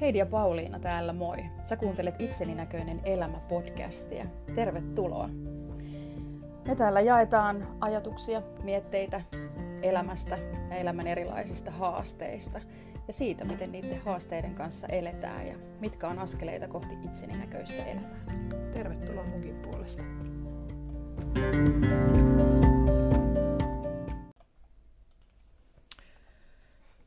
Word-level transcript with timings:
Heidi 0.00 0.18
ja 0.18 0.26
Pauliina 0.26 0.78
täällä 0.78 1.12
moi. 1.12 1.44
Sä 1.62 1.76
kuuntelet 1.76 2.20
Itseni 2.20 2.54
näköinen 2.54 3.00
elämä 3.04 3.40
podcastia. 3.48 4.26
Tervetuloa. 4.54 5.28
Me 6.66 6.74
täällä 6.76 7.00
jaetaan 7.00 7.76
ajatuksia, 7.80 8.42
mietteitä 8.62 9.20
elämästä 9.82 10.38
ja 10.70 10.76
elämän 10.76 11.06
erilaisista 11.06 11.70
haasteista 11.70 12.60
ja 13.06 13.12
siitä, 13.12 13.44
miten 13.44 13.72
niiden 13.72 14.00
haasteiden 14.04 14.54
kanssa 14.54 14.86
eletään 14.86 15.46
ja 15.46 15.54
mitkä 15.80 16.08
on 16.08 16.18
askeleita 16.18 16.68
kohti 16.68 16.94
itseni 17.04 17.38
näköistä 17.38 17.84
elämää. 17.84 18.20
Tervetuloa 18.72 19.24
munkin 19.24 19.54
puolesta. 19.54 20.02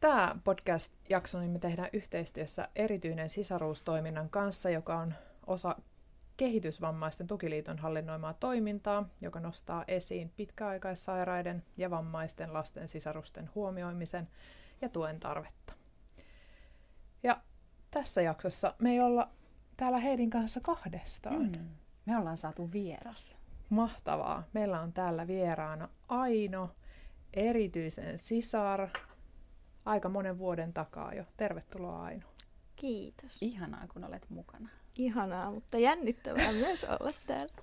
Tämä 0.04 0.36
podcast-jakso 0.44 1.40
niin 1.40 1.52
me 1.52 1.60
tehdään 1.60 1.90
yhteistyössä 1.94 2.70
erityinen 2.76 3.30
sisaruustoiminnan 3.30 4.30
kanssa, 4.30 4.70
joka 4.70 4.98
on 4.98 5.14
osa 5.48 5.76
kehitysvammaisten 6.38 7.28
tukiliiton 7.28 7.78
hallinnoimaa 7.78 8.34
toimintaa, 8.34 9.10
joka 9.22 9.40
nostaa 9.40 9.84
esiin 9.88 10.30
pitkäaikaissairaiden 10.30 11.64
ja 11.78 11.90
vammaisten 11.90 12.54
lasten 12.54 12.88
sisarusten 12.90 13.50
huomioimisen 13.56 14.28
ja 14.82 14.90
tuen 14.90 15.20
tarvetta. 15.20 15.74
Ja 17.24 17.42
tässä 17.92 18.22
jaksossa 18.22 18.76
me 18.80 18.92
ei 18.92 19.02
olla 19.02 19.30
täällä 19.78 19.98
Heidin 19.98 20.30
kanssa 20.30 20.60
kahdestaan. 20.60 21.44
Mm. 21.44 21.70
Me 22.06 22.18
ollaan 22.18 22.38
saatu 22.38 22.72
vieras. 22.72 23.38
Mahtavaa. 23.70 24.44
Meillä 24.54 24.82
on 24.82 24.94
täällä 24.94 25.28
vieraana 25.28 25.90
Aino, 26.08 26.70
erityisen 27.34 28.20
sisar, 28.20 28.90
aika 29.86 30.10
monen 30.10 30.38
vuoden 30.38 30.74
takaa 30.74 31.14
jo. 31.14 31.24
Tervetuloa 31.38 32.04
Aino. 32.04 32.26
Kiitos. 32.76 33.38
Ihanaa, 33.42 33.88
kun 33.94 34.04
olet 34.04 34.30
mukana. 34.30 34.70
Ihanaa, 34.98 35.52
mutta 35.52 35.78
jännittävää 35.78 36.52
myös 36.66 36.84
olla 36.84 37.12
täällä. 37.28 37.54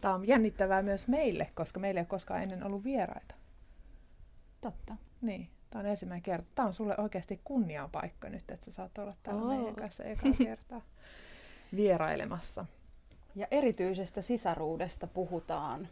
Tämä 0.00 0.14
on 0.14 0.28
jännittävää 0.28 0.82
myös 0.82 1.08
meille, 1.08 1.48
koska 1.54 1.80
meillä 1.80 1.98
ei 1.98 2.02
ole 2.02 2.06
koskaan 2.06 2.42
ennen 2.42 2.64
ollut 2.64 2.84
vieraita. 2.84 3.34
Totta. 4.60 4.96
Niin, 5.20 5.50
tämä 5.70 5.80
on 5.80 5.86
ensimmäinen 5.86 6.22
kerta. 6.22 6.50
Tämä 6.54 6.68
on 6.68 6.74
sulle 6.74 6.94
oikeasti 6.98 7.40
kunniapaikka 7.44 8.28
nyt, 8.28 8.50
että 8.50 8.64
sä 8.64 8.72
saat 8.72 8.98
olla 8.98 9.14
täällä 9.22 9.42
oh. 9.42 9.48
meidän 9.48 9.74
kanssa 9.74 10.04
eka 10.04 10.28
kertaa 10.44 10.82
vierailemassa. 11.76 12.66
Ja 13.34 13.46
erityisestä 13.50 14.22
sisaruudesta 14.22 15.06
puhutaan 15.06 15.88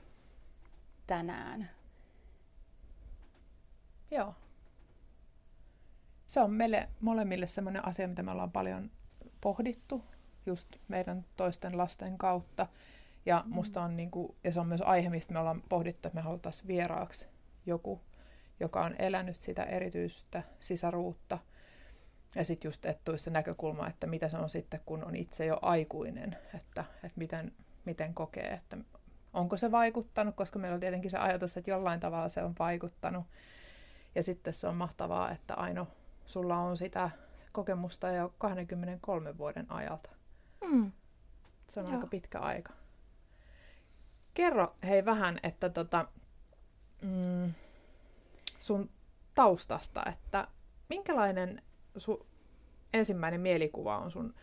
tänään. 1.07 1.71
Joo. 4.11 4.35
Se 6.29 6.41
on 6.41 6.51
meille 6.51 6.89
molemmille 7.01 7.47
sellainen 7.47 7.89
asia, 7.89 8.09
mitä 8.09 8.23
me 8.23 8.31
ollaan 8.31 8.53
paljon 8.53 8.91
pohdittu 9.41 10.05
just 10.47 10.69
meidän 10.89 11.25
toisten 11.37 11.79
lasten 11.79 12.19
kautta. 12.19 12.67
Ja, 13.27 13.43
mm. 13.47 13.55
musta 13.55 13.83
on 13.83 13.97
niinku, 13.97 14.37
ja 14.45 14.53
se 14.53 14.61
on 14.61 14.67
myös 14.67 14.83
aihe, 14.83 15.09
mistä 15.09 15.33
me 15.33 15.39
ollaan 15.39 15.63
pohdittu, 15.69 16.09
että 16.09 16.17
me 16.17 16.23
haluttaisiin 16.23 16.69
vieraaksi 16.69 17.27
joku, 17.67 18.01
joka 18.61 18.81
on 18.81 18.95
elänyt 18.99 19.37
sitä 19.37 19.63
erityistä 19.63 20.43
sisaruutta. 20.61 21.39
Ja 22.35 22.45
sitten 22.45 22.69
just, 22.69 22.87
että 22.87 23.03
tulisi 23.05 23.25
se 23.25 23.31
näkökulma, 23.31 23.89
että 23.89 24.07
mitä 24.07 24.29
se 24.29 24.37
on 24.37 24.49
sitten, 24.49 24.81
kun 24.87 25.05
on 25.05 25.17
itse 25.17 25.47
jo 25.47 25.59
aikuinen, 25.63 26.37
että, 26.55 26.85
että 26.95 27.19
miten, 27.19 27.53
miten 27.85 28.15
kokee, 28.15 28.49
että 28.49 28.79
onko 29.33 29.57
se 29.57 29.71
vaikuttanut, 29.71 30.35
koska 30.35 30.59
meillä 30.59 30.75
on 30.75 30.81
tietenkin 30.81 31.11
se 31.11 31.19
ajatus, 31.19 31.57
että 31.57 31.71
jollain 31.71 32.01
tavalla 32.01 32.29
se 32.29 32.43
on 32.43 32.55
vaikuttanut. 32.59 33.27
Ja 34.15 34.23
sitten 34.23 34.55
se 34.55 34.67
on 34.67 34.77
mahtavaa, 34.77 35.31
että 35.31 35.55
Aino, 35.55 35.89
sulla 36.29 36.59
on 36.59 36.77
sitä 36.77 37.11
kokemusta 37.53 38.09
jo 38.09 38.35
23 38.39 39.39
vuoden 39.39 39.73
ajalta. 39.73 40.11
Mm. 40.71 40.93
Se 41.69 41.81
on 41.81 41.87
Joo. 41.87 41.95
aika 41.95 42.07
pitkä 42.07 42.39
aika. 42.39 42.73
Kerro 44.35 44.77
hei 44.83 45.05
vähän, 45.05 45.39
että 45.43 45.69
tota, 45.69 46.09
mm, 47.03 47.53
sun 48.59 48.91
taustasta, 49.35 50.03
että 50.07 50.49
minkälainen 50.89 51.63
sun 51.97 52.27
ensimmäinen 52.93 53.41
mielikuva 53.41 53.99
on 53.99 54.11
sun 54.11 54.35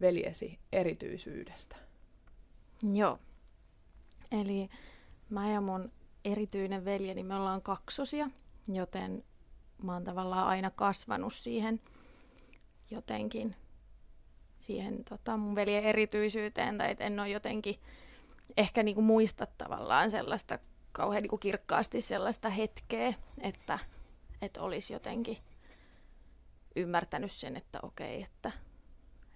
veljesi 0.00 0.58
erityisyydestä? 0.72 1.76
Joo. 2.92 3.18
Eli 4.32 4.68
mä 5.30 5.50
ja 5.50 5.60
mun 5.60 5.92
erityinen 6.24 6.84
veljeni, 6.84 7.22
me 7.22 7.34
ollaan 7.34 7.62
kaksosia, 7.62 8.30
joten 8.68 9.24
mä 9.82 9.92
oon 9.92 10.04
tavallaan 10.04 10.46
aina 10.46 10.70
kasvanut 10.70 11.32
siihen 11.32 11.80
jotenkin 12.90 13.56
siihen 14.60 15.04
tota, 15.04 15.36
mun 15.36 15.54
veljen 15.54 15.84
erityisyyteen, 15.84 16.78
tai 16.78 16.90
että 16.90 17.04
en 17.04 17.20
ole 17.20 17.28
jotenkin 17.28 17.74
ehkä 18.56 18.82
niinku 18.82 19.02
muista 19.02 19.46
tavallaan 19.58 20.10
sellaista 20.10 20.58
kauhean 20.92 21.22
niinku 21.22 21.38
kirkkaasti 21.38 22.00
sellaista 22.00 22.50
hetkeä, 22.50 23.14
että, 23.40 23.78
että 24.42 24.60
olisi 24.60 24.92
jotenkin 24.92 25.38
ymmärtänyt 26.76 27.32
sen, 27.32 27.56
että 27.56 27.78
okei, 27.82 28.22
että, 28.22 28.52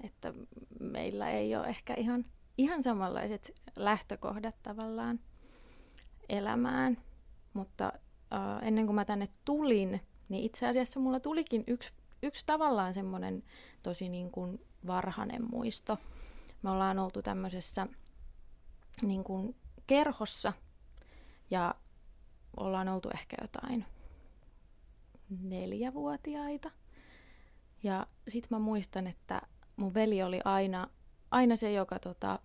että 0.05 0.35
meillä 0.81 1.31
ei 1.31 1.57
ole 1.57 1.67
ehkä 1.67 1.95
ihan, 1.95 2.25
ihan 2.59 2.83
samanlaiset 2.83 3.53
lähtökohdat 3.77 4.55
tavallaan 4.63 5.21
elämään. 6.29 6.99
Mutta 7.53 7.93
äh, 8.33 8.69
ennen 8.69 8.87
kuin 8.87 8.95
mä 8.95 9.05
tänne 9.05 9.29
tulin, 9.45 10.01
niin 10.29 10.45
itse 10.45 10.67
asiassa 10.67 11.01
mulla 11.01 11.21
tulikin 11.21 11.65
yksi, 11.67 11.93
yksi 12.23 12.47
tavallaan 12.47 12.95
semmoinen 12.95 13.43
tosi 13.83 14.09
niin 14.09 14.31
kuin 14.31 14.61
varhainen 14.87 15.51
muisto. 15.51 15.99
Me 16.63 16.71
ollaan 16.71 16.99
oltu 16.99 17.23
tämmöisessä 17.23 17.87
niin 19.03 19.25
kuin 19.25 19.57
kerhossa 19.87 20.53
ja 21.51 21.75
ollaan 22.57 22.89
oltu 22.89 23.11
ehkä 23.15 23.37
jotain 23.43 23.85
neljävuotiaita. 25.43 26.71
Ja 27.83 28.07
sit 28.29 28.51
mä 28.51 28.59
muistan, 28.59 29.07
että 29.07 29.43
mun 29.77 29.95
veli 29.95 30.23
oli 30.23 30.41
aina, 30.45 30.89
aina 31.31 31.57
se, 31.57 31.73
joka 31.73 31.99
tota, 31.99 32.39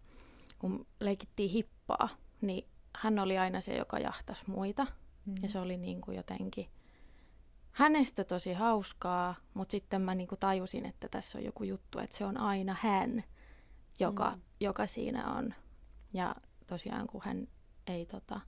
kun 0.60 0.88
leikittiin 1.00 1.50
hippaa, 1.50 2.10
niin 2.42 2.68
hän 2.98 3.20
oli 3.20 3.38
aina 3.38 3.62
se, 3.62 3.78
joka 3.78 4.00
jahtas 4.00 4.48
muita. 4.48 4.88
Mm. 5.26 5.36
Ja 5.42 5.50
se 5.50 5.60
oli 5.60 5.78
niin 5.78 6.02
kuin 6.02 6.18
jotenkin 6.18 6.70
hänestä 7.74 8.24
tosi 8.24 8.54
hauskaa, 8.54 9.36
mutta 9.54 9.72
sitten 9.72 10.02
mä 10.02 10.16
niinku 10.16 10.36
tajusin, 10.36 10.86
että 10.86 11.08
tässä 11.08 11.38
on 11.38 11.44
joku 11.44 11.64
juttu, 11.64 12.00
että 12.00 12.18
se 12.18 12.26
on 12.26 12.38
aina 12.38 12.76
hän, 12.82 13.24
joka, 14.00 14.30
mm. 14.30 14.42
joka 14.60 14.86
siinä 14.86 15.34
on. 15.34 15.54
Ja 16.14 16.36
tosiaan 16.68 17.08
kun 17.08 17.22
hän 17.26 17.48
ei 17.88 18.06
tota, 18.06 18.42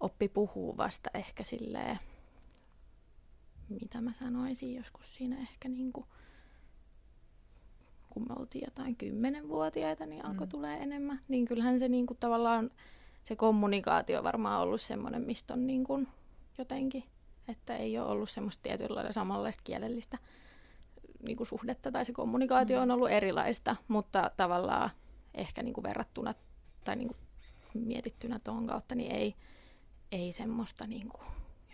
oppi 0.00 0.28
puhua 0.28 0.76
vasta 0.76 1.10
ehkä 1.14 1.44
silleen, 1.44 1.98
mitä 3.68 4.00
mä 4.00 4.12
sanoisin 4.12 4.74
joskus 4.74 5.14
siinä 5.14 5.38
ehkä 5.40 5.68
niinku, 5.68 6.06
kun 8.10 8.22
me 8.28 8.34
oltiin 8.38 8.64
jotain 8.64 8.96
kymmenenvuotiaita, 8.96 10.06
niin 10.06 10.24
alkoi 10.24 10.46
mm. 10.46 10.50
tulee 10.50 10.78
enemmän. 10.78 11.20
Niin 11.28 11.44
kyllähän 11.44 11.78
se 11.78 11.88
niinku 11.88 12.14
tavallaan, 12.14 12.70
se 13.22 13.36
kommunikaatio 13.36 14.24
varmaan 14.24 14.60
ollut 14.60 14.80
semmoinen, 14.80 15.22
mistä 15.22 15.54
on 15.54 15.66
niinku 15.66 16.06
jotenkin 16.58 17.04
että 17.50 17.76
ei 17.76 17.98
ole 17.98 18.08
ollut 18.08 18.30
semmoista 18.30 18.62
tietyllä 18.62 19.12
samanlaista 19.12 19.62
kielellistä 19.64 20.18
niin 21.22 21.36
kuin 21.36 21.46
suhdetta 21.46 21.92
tai 21.92 22.04
se 22.04 22.12
kommunikaatio 22.12 22.76
mm. 22.76 22.82
on 22.82 22.90
ollut 22.90 23.10
erilaista, 23.10 23.76
mutta 23.88 24.30
tavallaan 24.36 24.90
ehkä 25.34 25.62
niin 25.62 25.74
kuin 25.74 25.84
verrattuna 25.84 26.34
tai 26.84 26.96
niin 26.96 27.08
kuin 27.08 27.18
mietittynä 27.74 28.38
tuon 28.38 28.66
kautta, 28.66 28.94
niin 28.94 29.12
ei, 29.12 29.34
ei 30.12 30.32
semmoista 30.32 30.86
niin 30.86 31.08
kuin 31.08 31.26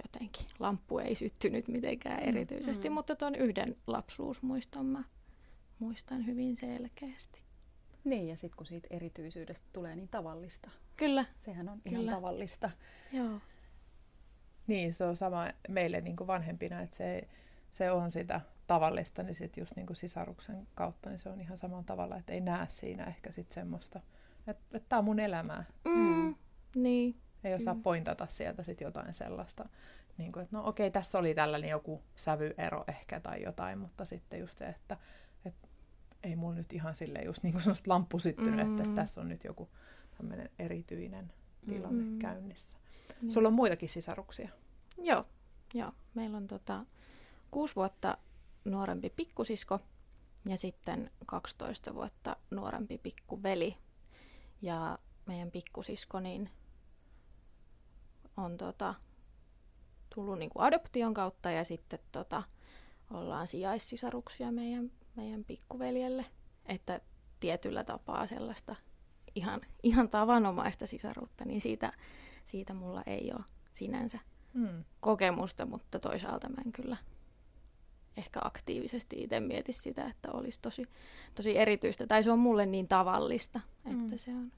jotenkin, 0.03 0.47
lamppu 0.59 0.99
ei 0.99 1.15
syttynyt 1.15 1.69
mitenkään 1.69 2.23
mm. 2.23 2.29
erityisesti, 2.29 2.89
mm. 2.89 2.95
mutta 2.95 3.17
tuon 3.17 3.35
yhden 3.35 3.77
lapsuusmuiston 3.87 4.87
mä 4.87 5.05
muistan 5.79 6.27
hyvin 6.27 6.57
selkeästi. 6.57 7.47
Niin, 8.05 8.29
ja 8.29 8.37
sitten 8.37 8.57
kun 8.57 8.67
siitä 8.67 8.89
erityisyydestä 8.91 9.67
tulee 9.73 9.97
niin 9.97 10.09
tavallista. 10.09 10.71
Kyllä. 10.97 11.25
Sehän 11.35 11.69
on 11.69 11.81
Kyllä. 11.81 11.99
ihan 11.99 12.15
tavallista. 12.15 12.71
Joo. 13.13 13.41
Niin, 14.67 14.95
se 14.95 15.05
on 15.05 15.17
sama 15.17 15.49
meille 15.69 16.01
niin 16.01 16.17
kuin 16.17 16.27
vanhempina, 16.27 16.81
että 16.81 16.97
se, 16.97 17.29
se 17.71 17.91
on 17.91 18.11
sitä 18.11 18.41
tavallista, 18.67 19.23
niin 19.23 19.35
sitten 19.35 19.63
just 19.63 19.77
niin 19.77 19.87
kuin 19.87 19.97
sisaruksen 19.97 20.69
kautta, 20.75 21.09
niin 21.09 21.19
se 21.19 21.29
on 21.29 21.41
ihan 21.41 21.59
samalla 21.59 21.85
tavalla, 21.85 22.17
että 22.17 22.33
ei 22.33 22.41
näe 22.41 22.67
siinä 22.71 23.05
ehkä 23.05 23.33
sitten 23.33 23.55
semmoista, 23.55 24.01
että, 24.47 24.77
että 24.77 24.89
tämä 24.89 24.99
on 24.99 25.05
mun 25.05 25.21
elämää. 25.21 25.65
Mm, 25.85 26.35
niin. 26.75 27.17
Ei 27.45 27.55
osaa 27.55 27.75
mm. 27.75 27.83
pointata 27.83 28.27
sieltä 28.27 28.63
sitten 28.63 28.85
jotain 28.85 29.15
sellaista, 29.15 29.69
niin 30.19 30.33
kuin, 30.33 30.43
että 30.43 30.57
no 30.57 30.67
okei, 30.67 30.91
tässä 30.91 31.19
oli 31.19 31.35
tällainen 31.35 31.71
joku 31.71 32.03
sävyero 32.17 32.85
ehkä 32.89 33.21
tai 33.21 33.43
jotain, 33.43 33.79
mutta 33.79 34.05
sitten 34.05 34.41
just 34.41 34.59
se, 34.59 34.67
että, 34.67 34.97
että 35.45 35.69
ei 36.23 36.37
mulla 36.37 36.55
nyt 36.55 36.73
ihan 36.73 36.95
sille 36.95 37.19
just 37.19 37.43
niin 37.43 37.53
kuin 37.53 37.63
semmoista 37.63 37.91
lamppu 37.91 38.19
syttynyt, 38.19 38.67
mm. 38.67 38.71
että, 38.71 38.83
että 38.83 38.95
tässä 38.95 39.21
on 39.21 39.29
nyt 39.29 39.45
joku 39.45 39.69
tämmöinen 40.19 40.51
erityinen 40.59 41.33
tilanne 41.67 42.05
mm. 42.05 42.19
käynnissä. 42.19 42.79
Niin. 43.21 43.33
Sulla 43.33 43.49
on 43.49 43.55
muitakin 43.55 43.89
sisaruksia? 43.89 44.49
Joo, 44.99 45.25
joo. 45.75 45.93
Meillä 46.15 46.37
on 46.37 46.47
tota, 46.47 46.85
kuusi 47.51 47.77
vuotta 47.77 48.19
nuorempi 48.65 49.11
pikkusisko 49.11 49.81
ja 50.49 50.57
sitten 50.57 51.11
12 51.27 51.95
vuotta 51.95 52.37
nuorempi 52.51 52.99
pikkuveli. 52.99 53.77
Ja 54.63 54.99
meidän 55.27 55.51
pikkusisko 55.51 56.21
niin 56.21 56.51
on 58.37 58.57
tota, 58.57 58.95
tullut 60.15 60.39
niin 60.39 60.51
kuin 60.51 60.63
adoption 60.63 61.15
kautta 61.15 61.51
ja 61.51 61.65
sitten 61.65 61.99
tota, 62.13 62.43
ollaan 63.11 63.47
sijaissisaruksia 63.47 64.53
meidän, 64.53 64.93
meidän 65.17 65.45
pikkuveljelle. 65.45 66.27
Että 66.67 67.01
tietyllä 67.41 67.85
tapaa 67.85 68.27
sellaista 68.27 68.77
ihan, 69.37 69.61
ihan 69.83 70.09
tavanomaista 70.09 70.87
sisaruutta, 70.87 71.45
niin 71.45 71.61
siitä, 71.61 71.93
siitä 72.45 72.75
mulla 72.75 73.03
ei 73.07 73.33
ole 73.37 73.45
sinänsä 73.75 74.19
mm. 74.55 74.85
kokemusta, 75.01 75.67
mutta 75.67 75.99
toisaalta 75.99 76.49
mä 76.49 76.57
en 76.67 76.73
kyllä 76.73 76.97
ehkä 78.17 78.41
aktiivisesti 78.45 79.23
itse 79.23 79.41
mieti 79.41 79.73
sitä, 79.73 80.07
että 80.07 80.33
olisi 80.33 80.59
tosi, 80.63 80.87
tosi 81.35 81.59
erityistä. 81.59 82.07
Tai 82.07 82.23
se 82.23 82.31
on 82.31 82.39
mulle 82.39 82.67
niin 82.67 82.89
tavallista, 82.89 83.61
että 83.85 84.13
mm. 84.13 84.17
se 84.19 84.31
on. 84.31 84.53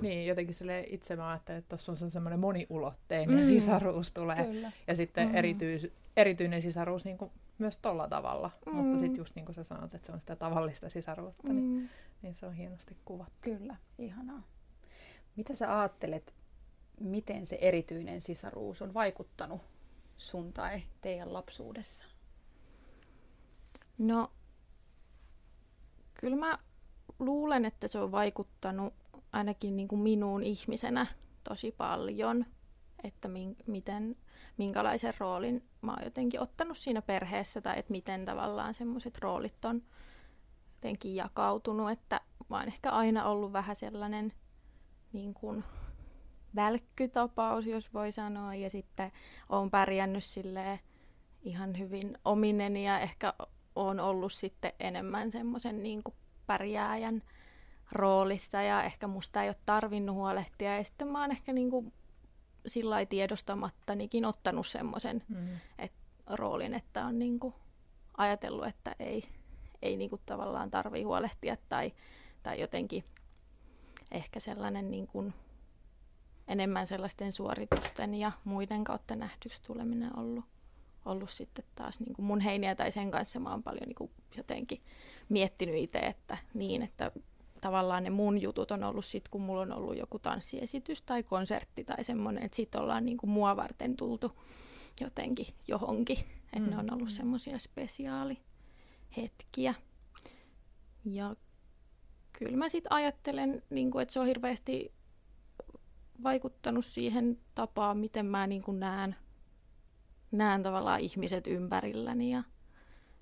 Niin, 0.00 0.26
jotenkin 0.26 0.54
sille 0.54 0.84
itse 0.90 1.16
mä 1.16 1.28
ajattelen, 1.28 1.58
että 1.58 1.68
tuossa 1.68 1.92
on 1.92 1.96
se 1.96 2.10
semmoinen 2.10 2.40
moniulotteinen 2.40 3.38
mm. 3.38 3.44
sisaruus 3.44 4.12
tulee. 4.12 4.44
Kyllä. 4.44 4.72
Ja 4.86 4.94
sitten 4.94 5.28
mm. 5.28 5.34
erityis, 5.34 5.88
erityinen 6.16 6.62
sisaruus 6.62 7.04
niin 7.04 7.18
kuin 7.18 7.30
myös 7.58 7.76
tolla 7.76 8.08
tavalla. 8.08 8.50
Mm. 8.66 8.74
Mutta 8.74 8.98
sitten 8.98 9.18
just 9.18 9.34
niin 9.34 9.44
kuin 9.44 9.54
sä 9.54 9.64
sanoit, 9.64 9.94
että 9.94 10.06
se 10.06 10.12
on 10.12 10.20
sitä 10.20 10.36
tavallista 10.36 10.90
sisaruutta, 10.90 11.52
niin, 11.52 11.64
mm. 11.64 11.74
niin, 11.74 11.90
niin 12.22 12.34
se 12.34 12.46
on 12.46 12.54
hienosti 12.54 12.96
kuvattu. 13.04 13.34
Kyllä, 13.40 13.76
ihanaa. 13.98 14.42
Mitä 15.36 15.54
sä 15.54 15.80
ajattelet, 15.80 16.34
miten 17.00 17.46
se 17.46 17.58
erityinen 17.60 18.20
sisaruus 18.20 18.82
on 18.82 18.94
vaikuttanut 18.94 19.60
sun 20.16 20.52
tai 20.52 20.82
teidän 21.00 21.32
lapsuudessa? 21.32 22.04
No, 23.98 24.32
kyllä 26.14 26.36
mä 26.36 26.58
luulen, 27.18 27.64
että 27.64 27.88
se 27.88 27.98
on 27.98 28.12
vaikuttanut 28.12 28.94
ainakin 29.32 29.76
niin 29.76 29.88
kuin 29.88 30.00
minuun 30.00 30.42
ihmisenä 30.42 31.06
tosi 31.44 31.72
paljon, 31.72 32.46
että 33.04 33.28
min, 33.28 33.56
miten, 33.66 34.16
minkälaisen 34.58 35.14
roolin 35.18 35.64
mä 35.82 35.92
oon 35.92 36.04
jotenkin 36.04 36.40
ottanut 36.40 36.78
siinä 36.78 37.02
perheessä 37.02 37.60
tai 37.60 37.78
että 37.78 37.92
miten 37.92 38.24
tavallaan 38.24 38.74
semmoiset 38.74 39.18
roolit 39.18 39.64
on 39.64 39.82
jotenkin 40.82 41.14
jakautunut, 41.14 41.90
että 41.90 42.20
mä 42.48 42.56
oon 42.56 42.66
ehkä 42.66 42.90
aina 42.90 43.24
ollut 43.24 43.52
vähän 43.52 43.76
sellainen 43.76 44.32
niin 45.12 45.34
kuin 45.34 45.64
välkkytapaus, 46.54 47.66
jos 47.66 47.94
voi 47.94 48.12
sanoa, 48.12 48.54
ja 48.54 48.70
sitten 48.70 49.12
oon 49.48 49.70
pärjännyt 49.70 50.24
silleen 50.24 50.78
ihan 51.42 51.78
hyvin 51.78 52.18
ominen 52.24 52.76
ja 52.76 53.00
ehkä 53.00 53.34
on 53.76 54.00
ollut 54.00 54.32
sitten 54.32 54.72
enemmän 54.80 55.30
semmoisen 55.30 55.82
niin 55.82 56.02
pärjääjän 56.46 57.22
roolissa 57.92 58.62
ja 58.62 58.82
ehkä 58.82 59.06
musta 59.06 59.42
ei 59.42 59.48
ole 59.48 59.56
tarvinnut 59.66 60.16
huolehtia. 60.16 60.76
Ja 60.76 60.84
sitten 60.84 61.08
mä 61.08 61.20
oon 61.20 61.30
ehkä 61.30 61.52
niin 61.52 61.70
kuin 61.70 61.92
sillä 62.66 63.06
tiedostamattanikin 63.06 64.24
ottanut 64.24 64.66
semmoisen 64.66 65.22
mm. 65.28 65.48
et, 65.78 65.92
roolin, 66.30 66.74
että 66.74 67.04
on 67.06 67.18
niin 67.18 67.40
kuin 67.40 67.54
ajatellut, 68.16 68.66
että 68.66 68.96
ei, 68.98 69.24
ei 69.82 69.96
niin 69.96 70.10
kuin 70.10 70.22
tavallaan 70.26 70.70
tarvi 70.70 71.02
huolehtia 71.02 71.56
tai, 71.68 71.92
tai 72.42 72.60
jotenkin 72.60 73.04
ehkä 74.10 74.40
sellainen 74.40 74.90
niin 74.90 75.06
kuin 75.06 75.34
enemmän 76.48 76.86
sellaisten 76.86 77.32
suoritusten 77.32 78.14
ja 78.14 78.32
muiden 78.44 78.84
kautta 78.84 79.16
nähdyksi 79.16 79.62
tuleminen 79.62 80.18
ollut 80.18 80.44
ollut 81.04 81.30
sitten 81.30 81.64
taas 81.74 82.00
niin 82.00 82.14
kuin 82.14 82.26
mun 82.26 82.40
heiniä 82.40 82.74
tai 82.74 82.92
sen 82.92 83.10
kanssa 83.10 83.40
mä 83.40 83.50
oon 83.50 83.62
paljon 83.62 83.88
niin 83.88 83.94
kuin 83.94 84.10
jotenkin 84.36 84.82
miettinyt 85.28 85.74
itse, 85.76 85.98
että 85.98 86.38
niin, 86.54 86.82
että 86.82 87.12
tavallaan 87.60 88.04
ne 88.04 88.10
mun 88.10 88.42
jutut 88.42 88.70
on 88.70 88.84
ollut 88.84 89.04
sit, 89.04 89.28
kun 89.28 89.40
mulla 89.40 89.62
on 89.62 89.72
ollut 89.72 89.98
joku 89.98 90.18
tanssiesitys 90.18 91.02
tai 91.02 91.22
konsertti 91.22 91.84
tai 91.84 92.04
semmoinen, 92.04 92.42
että 92.44 92.56
sit 92.56 92.74
ollaan 92.74 93.04
niin 93.04 93.16
kuin 93.16 93.30
mua 93.30 93.56
varten 93.56 93.96
tultu 93.96 94.32
jotenkin 95.00 95.46
johonkin. 95.68 96.18
Että 96.52 96.58
mm. 96.58 96.70
ne 96.70 96.78
on 96.78 96.94
ollut 96.94 97.08
mm. 97.08 97.14
semmoisia 97.14 97.58
spesiaalihetkiä. 99.12 99.74
Ja 101.04 101.36
kyllä 102.32 102.56
mä 102.56 102.68
sitten 102.68 102.92
ajattelen, 102.92 103.62
niin 103.70 103.90
kuin, 103.90 104.02
että 104.02 104.12
se 104.12 104.20
on 104.20 104.26
hirveästi 104.26 104.92
vaikuttanut 106.22 106.84
siihen 106.84 107.38
tapaan, 107.54 107.98
miten 107.98 108.26
mä 108.26 108.46
niin 108.46 108.62
kuin 108.62 108.80
näen 108.80 109.16
näen 110.32 110.62
tavallaan 110.62 111.00
ihmiset 111.00 111.46
ympärilläni 111.46 112.30
ja 112.30 112.42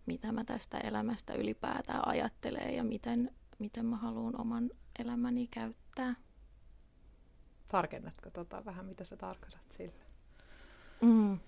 mitä 0.07 0.33
mä 0.33 0.45
tästä 0.45 0.79
elämästä 0.79 1.35
ylipäätään 1.35 2.09
ajattelen 2.09 2.77
ja 2.77 2.85
miten, 2.85 3.35
miten 3.59 3.87
mä 3.87 3.97
haluan 3.97 4.41
oman 4.41 4.71
elämäni 4.99 5.47
käyttää. 5.47 6.15
Tarkennatko 7.69 8.31
tota 8.31 8.65
vähän, 8.65 8.87
mitä 8.87 9.05
sä 9.05 9.17
tarkoitat 9.17 9.73
sillä? 9.77 10.05
Mm. 11.01 11.39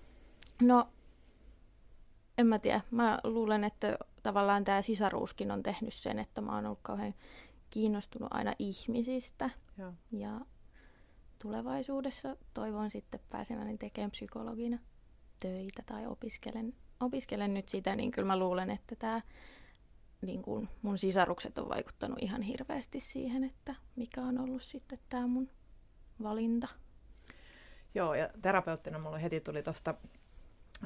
No, 0.61 0.89
en 2.37 2.47
mä 2.47 2.59
tiedä. 2.59 2.81
Mä 2.91 3.19
luulen, 3.23 3.63
että 3.63 3.97
tavallaan 4.23 4.63
tämä 4.63 4.81
sisaruuskin 4.81 5.51
on 5.51 5.63
tehnyt 5.63 5.93
sen, 5.93 6.19
että 6.19 6.41
mä 6.41 6.55
oon 6.55 6.65
ollut 6.65 6.79
kauhean 6.81 7.15
kiinnostunut 7.69 8.29
aina 8.31 8.53
ihmisistä. 8.59 9.49
Joo. 9.77 9.93
Ja 10.11 10.41
tulevaisuudessa 11.41 12.37
toivon 12.53 12.89
sitten 12.89 13.19
pääsemäni 13.29 13.77
tekemään 13.77 14.11
psykologina 14.11 14.79
töitä 15.39 15.83
tai 15.85 16.07
opiskelen, 16.07 16.73
opiskelen 16.99 17.53
nyt 17.53 17.69
sitä, 17.69 17.95
niin 17.95 18.11
kyllä 18.11 18.27
mä 18.27 18.39
luulen, 18.39 18.69
että 18.69 18.95
tämä 18.95 19.21
niin 20.21 20.41
kuin 20.41 20.69
mun 20.81 20.97
sisarukset 20.97 21.57
on 21.57 21.69
vaikuttanut 21.69 22.17
ihan 22.21 22.41
hirveästi 22.41 22.99
siihen, 22.99 23.43
että 23.43 23.75
mikä 23.95 24.21
on 24.21 24.37
ollut 24.39 24.63
sitten 24.63 24.99
tämä 25.09 25.27
mun 25.27 25.49
valinta. 26.23 26.67
Joo, 27.95 28.13
ja 28.13 28.29
terapeuttina 28.41 28.99
mulle 28.99 29.23
heti 29.23 29.41
tuli 29.41 29.63
tuosta, 29.63 29.95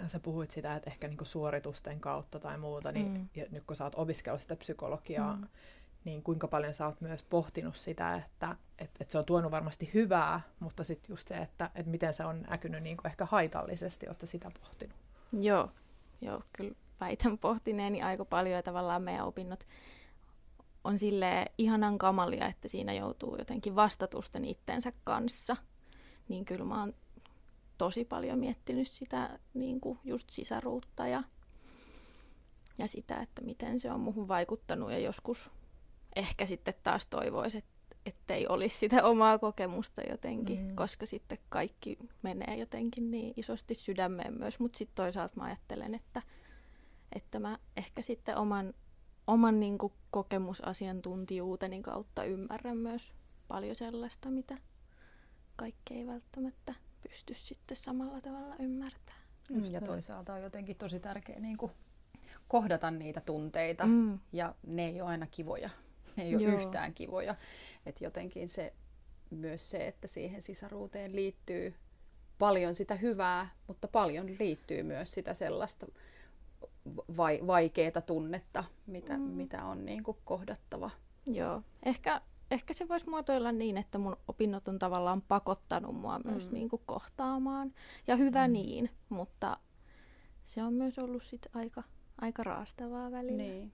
sä 0.07 0.19
puhuit 0.19 0.51
sitä, 0.51 0.75
että 0.75 0.89
ehkä 0.89 1.07
niinku 1.07 1.25
suoritusten 1.25 1.99
kautta 1.99 2.39
tai 2.39 2.57
muuta, 2.57 2.91
niin 2.91 3.11
mm. 3.11 3.29
ja 3.35 3.45
nyt 3.51 3.63
kun 3.67 3.75
sä 3.75 3.83
oot 3.83 3.95
opiskellut 3.95 4.41
sitä 4.41 4.55
psykologiaa, 4.55 5.35
mm 5.35 5.47
niin 6.07 6.23
kuinka 6.23 6.47
paljon 6.47 6.73
sä 6.73 6.85
oot 6.85 7.01
myös 7.01 7.23
pohtinut 7.23 7.75
sitä, 7.75 8.15
että 8.15 8.55
et, 8.79 8.91
et 8.99 9.11
se 9.11 9.17
on 9.17 9.25
tuonut 9.25 9.51
varmasti 9.51 9.89
hyvää, 9.93 10.41
mutta 10.59 10.83
sitten 10.83 11.13
just 11.13 11.27
se, 11.27 11.37
että 11.37 11.69
et 11.75 11.85
miten 11.85 12.13
se 12.13 12.25
on 12.25 12.41
näkynyt 12.49 12.83
niin 12.83 12.97
ehkä 13.05 13.25
haitallisesti, 13.25 14.07
ootko 14.07 14.25
sitä 14.25 14.51
pohtinut? 14.61 14.95
Joo, 15.33 15.71
joo, 16.21 16.43
kyllä 16.57 16.75
väitän 16.99 17.37
pohtineeni 17.37 18.01
aika 18.01 18.25
paljon 18.25 18.55
ja 18.55 18.63
tavallaan 18.63 19.01
meidän 19.01 19.25
opinnot 19.25 19.67
on 20.83 20.99
sille 20.99 21.45
ihanan 21.57 21.97
kamalia, 21.97 22.47
että 22.47 22.67
siinä 22.67 22.93
joutuu 22.93 23.35
jotenkin 23.37 23.75
vastatusten 23.75 24.45
itsensä 24.45 24.91
kanssa. 25.03 25.55
Niin 26.27 26.45
kyllä 26.45 26.65
mä 26.65 26.79
oon 26.79 26.93
tosi 27.77 28.05
paljon 28.05 28.39
miettinyt 28.39 28.87
sitä 28.87 29.39
niin 29.53 29.81
kuin 29.81 29.99
just 30.03 30.29
sisaruutta 30.29 31.07
ja, 31.07 31.23
ja 32.77 32.87
sitä, 32.87 33.19
että 33.19 33.41
miten 33.41 33.79
se 33.79 33.91
on 33.91 33.99
muhun 33.99 34.27
vaikuttanut 34.27 34.91
ja 34.91 34.99
joskus 34.99 35.51
ehkä 36.15 36.45
sitten 36.45 36.73
taas 36.83 37.07
toivoisi, 37.07 37.57
että 37.57 37.77
ettei 38.05 38.47
olisi 38.47 38.77
sitä 38.77 39.03
omaa 39.03 39.39
kokemusta 39.39 40.01
jotenkin, 40.09 40.59
mm. 40.59 40.75
koska 40.75 41.05
sitten 41.05 41.37
kaikki 41.49 41.97
menee 42.21 42.55
jotenkin 42.55 43.11
niin 43.11 43.33
isosti 43.37 43.75
sydämeen 43.75 44.37
myös. 44.39 44.59
Mutta 44.59 44.77
sitten 44.77 44.95
toisaalta 44.95 45.33
mä 45.35 45.43
ajattelen, 45.43 45.95
että, 45.95 46.21
että 47.15 47.39
mä 47.39 47.59
ehkä 47.77 48.01
sitten 48.01 48.37
oman, 48.37 48.73
oman 49.27 49.59
niin 49.59 49.77
kuin 49.77 49.93
kokemusasiantuntijuuteni 50.11 51.81
kautta 51.81 52.23
ymmärrän 52.23 52.77
myös 52.77 53.13
paljon 53.47 53.75
sellaista, 53.75 54.29
mitä 54.29 54.57
kaikki 55.55 55.93
ei 55.93 56.07
välttämättä 56.07 56.75
pysty 57.03 57.33
sitten 57.33 57.77
samalla 57.77 58.21
tavalla 58.21 58.55
ymmärtämään. 58.59 59.21
Mm, 59.49 59.63
ja 59.71 59.81
toisaalta 59.81 60.33
on 60.33 60.41
jotenkin 60.41 60.75
tosi 60.75 60.99
tärkeää 60.99 61.39
niin 61.39 61.57
kuin 61.57 61.71
kohdata 62.47 62.91
niitä 62.91 63.21
tunteita, 63.21 63.85
mm. 63.85 64.19
ja 64.33 64.55
ne 64.67 64.85
ei 64.85 65.01
ole 65.01 65.09
aina 65.09 65.27
kivoja 65.27 65.69
ne 66.17 66.23
ei 66.23 66.35
ole 66.35 66.43
Joo. 66.43 66.59
yhtään 66.59 66.93
kivoja. 66.93 67.35
Että 67.85 68.03
jotenkin 68.03 68.49
se, 68.49 68.73
myös 69.29 69.69
se, 69.69 69.87
että 69.87 70.07
siihen 70.07 70.41
sisaruuteen 70.41 71.15
liittyy 71.15 71.75
paljon 72.39 72.75
sitä 72.75 72.95
hyvää, 72.95 73.49
mutta 73.67 73.87
paljon 73.87 74.25
liittyy 74.39 74.83
myös 74.83 75.11
sitä 75.11 75.33
sellaista 75.33 75.87
vai, 77.17 77.39
vaikeaa 77.47 78.01
tunnetta, 78.05 78.63
mitä, 78.87 79.17
mm. 79.17 79.23
mitä 79.23 79.65
on 79.65 79.85
niin 79.85 80.03
kuin 80.03 80.17
kohdattava. 80.25 80.89
Joo, 81.25 81.61
ehkä, 81.83 82.21
ehkä 82.51 82.73
se 82.73 82.87
voisi 82.87 83.09
muotoilla 83.09 83.51
niin, 83.51 83.77
että 83.77 83.97
mun 83.97 84.17
opinnot 84.27 84.67
on 84.67 84.79
tavallaan 84.79 85.21
pakottanut 85.21 85.95
mua 85.95 86.19
mm. 86.19 86.31
myös 86.31 86.51
niin 86.51 86.69
kuin 86.69 86.81
kohtaamaan. 86.85 87.73
Ja 88.07 88.15
hyvä 88.15 88.47
mm. 88.47 88.53
niin, 88.53 88.89
mutta 89.09 89.57
se 90.43 90.63
on 90.63 90.73
myös 90.73 90.99
ollut 90.99 91.23
sit 91.23 91.47
aika, 91.53 91.83
aika 92.21 92.43
raastavaa 92.43 93.11
välillä. 93.11 93.43
Niin. 93.43 93.73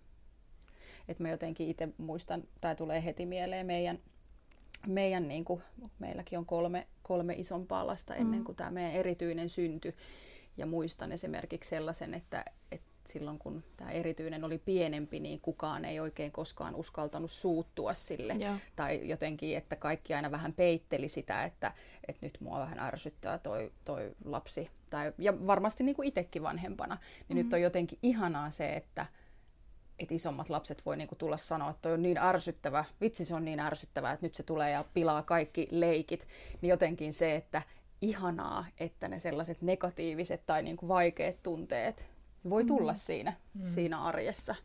Et 1.08 1.20
mä 1.20 1.30
jotenkin 1.30 1.70
itse 1.70 1.90
muistan, 1.98 2.44
tai 2.62 2.76
tulee 2.76 3.04
heti 3.04 3.26
mieleen 3.26 3.66
meidän, 3.66 4.00
meidän 4.88 5.28
niin 5.28 5.46
kuin, 5.46 5.62
meilläkin 6.00 6.40
on 6.40 6.46
kolme, 6.46 6.88
kolme 7.02 7.34
isompaa 7.34 7.88
lasta 7.88 8.16
ennen 8.16 8.40
mm. 8.40 8.46
kuin 8.46 8.56
tämä 8.56 8.72
meidän 8.72 8.92
erityinen 8.92 9.50
synty. 9.50 9.96
Ja 10.58 10.66
muistan 10.66 11.12
esimerkiksi 11.12 11.70
sellaisen, 11.70 12.14
että, 12.14 12.46
että 12.72 12.93
silloin 13.08 13.40
kun 13.40 13.64
tämä 13.78 13.92
erityinen 13.92 14.44
oli 14.44 14.58
pienempi, 14.58 15.20
niin 15.20 15.40
kukaan 15.42 15.86
ei 15.86 16.00
oikein 16.00 16.32
koskaan 16.32 16.76
uskaltanut 16.76 17.32
suuttua 17.32 17.94
sille. 17.94 18.34
Joo. 18.34 18.56
Tai 18.76 19.10
jotenkin, 19.10 19.58
että 19.58 19.76
kaikki 19.76 20.14
aina 20.14 20.32
vähän 20.32 20.54
peitteli 20.54 21.10
sitä, 21.10 21.44
että, 21.44 21.72
että 22.08 22.26
nyt 22.26 22.38
mua 22.40 22.60
vähän 22.60 22.80
ärsyttää 22.80 23.38
toi, 23.38 23.72
toi 23.86 24.16
lapsi. 24.26 24.70
Tai, 24.90 25.14
ja 25.18 25.48
varmasti 25.48 25.84
niin 25.84 25.96
kuin 25.96 26.08
itsekin 26.08 26.44
vanhempana. 26.44 26.96
Niin 26.96 27.04
mm-hmm. 27.20 27.44
nyt 27.44 27.54
on 27.54 27.62
jotenkin 27.62 28.00
ihanaa 28.04 28.50
se, 28.50 28.74
että, 28.74 29.06
että 30.00 30.16
isommat 30.16 30.50
lapset 30.50 30.86
voi 30.86 30.98
niinku 30.98 31.16
tulla 31.16 31.38
sanoa, 31.38 31.70
että 31.70 31.82
toi 31.82 31.94
on 31.94 32.02
niin 32.02 32.18
ärsyttävä, 32.18 32.86
vitsi 33.02 33.26
se 33.26 33.36
on 33.36 33.46
niin 33.46 33.60
ärsyttävää, 33.60 34.14
että 34.14 34.26
nyt 34.26 34.36
se 34.36 34.44
tulee 34.44 34.72
ja 34.72 34.86
pilaa 34.94 35.22
kaikki 35.22 35.68
leikit. 35.72 36.28
Niin 36.62 36.70
jotenkin 36.70 37.14
se, 37.14 37.36
että 37.36 37.62
ihanaa, 38.02 38.66
että 38.80 39.08
ne 39.08 39.20
sellaiset 39.20 39.62
negatiiviset 39.62 40.46
tai 40.46 40.64
niinku 40.64 40.88
vaikeat 40.88 41.44
tunteet 41.44 42.13
voi 42.50 42.66
tulla 42.66 42.92
mm. 42.92 42.98
siinä, 42.98 43.34
mm. 43.54 43.66
siinä 43.66 44.02
arjessa, 44.02 44.56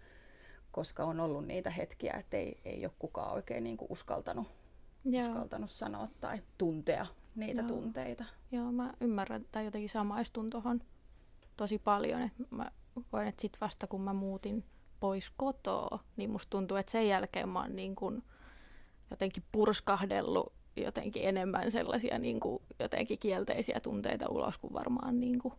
koska 0.72 1.04
on 1.04 1.20
ollut 1.20 1.46
niitä 1.46 1.70
hetkiä, 1.70 2.12
että 2.12 2.36
ei, 2.36 2.60
ei 2.64 2.84
ole 2.86 2.92
kukaan 2.98 3.32
oikein 3.32 3.64
niinku 3.64 3.86
uskaltanut, 3.88 4.48
uskaltanut 5.04 5.70
sanoa 5.70 6.08
tai 6.20 6.42
tuntea 6.58 7.06
niitä 7.34 7.60
Joo. 7.60 7.68
tunteita. 7.68 8.24
Joo, 8.52 8.72
mä 8.72 8.92
ymmärrän, 9.00 9.46
tai 9.52 9.64
jotenkin 9.64 9.88
samaistun 9.88 10.50
tuohon 10.50 10.80
tosi 11.56 11.78
paljon, 11.78 12.22
että 12.22 12.42
mä 12.50 12.70
koen, 13.10 13.28
että 13.28 13.42
sit 13.42 13.56
vasta 13.60 13.86
kun 13.86 14.00
mä 14.00 14.12
muutin 14.12 14.64
pois 15.00 15.32
kotoa, 15.36 15.98
niin 16.16 16.30
musta 16.30 16.50
tuntuu, 16.50 16.76
että 16.76 16.92
sen 16.92 17.08
jälkeen 17.08 17.48
mä 17.48 17.60
oon 17.60 17.76
niin 17.76 17.94
kun 17.94 18.22
jotenkin 19.10 19.42
purskahdellut 19.52 20.52
jotenkin 20.76 21.28
enemmän 21.28 21.70
sellaisia 21.70 22.18
niin 22.18 22.40
kuin 22.40 22.62
jotenkin 22.78 23.18
kielteisiä 23.18 23.80
tunteita 23.80 24.28
ulos 24.28 24.58
kuin 24.58 24.72
varmaan 24.72 25.20
niin 25.20 25.38
kuin 25.38 25.54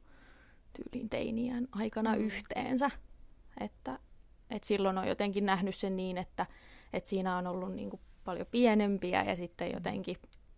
tyyliin 0.74 1.10
teiniän 1.10 1.68
aikana 1.72 2.16
mm. 2.16 2.22
yhteensä. 2.22 2.92
Että, 3.60 4.00
että 4.50 4.68
silloin 4.68 4.98
on 4.98 5.08
jotenkin 5.08 5.46
nähnyt 5.46 5.76
sen 5.76 5.96
niin, 5.96 6.18
että, 6.18 6.46
että 6.94 7.10
siinä 7.10 7.38
on 7.38 7.48
ollut 7.48 7.74
niin 7.74 7.90
kuin 7.90 8.02
paljon 8.24 8.48
pienempiä 8.52 9.24
ja 9.24 9.36
sitten 9.36 9.72
jotenkin 9.72 10.16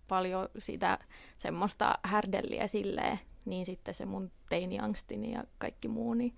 paljon 0.08 0.50
sitä 0.58 1.00
semmoista 1.38 2.00
härdelliä 2.04 2.68
silleen, 2.68 3.20
niin 3.46 3.66
sitten 3.66 3.94
se 3.94 4.06
mun 4.06 4.32
teiniangstini 4.50 5.32
ja 5.32 5.44
kaikki 5.58 5.88
muu, 5.88 6.14
niin 6.14 6.36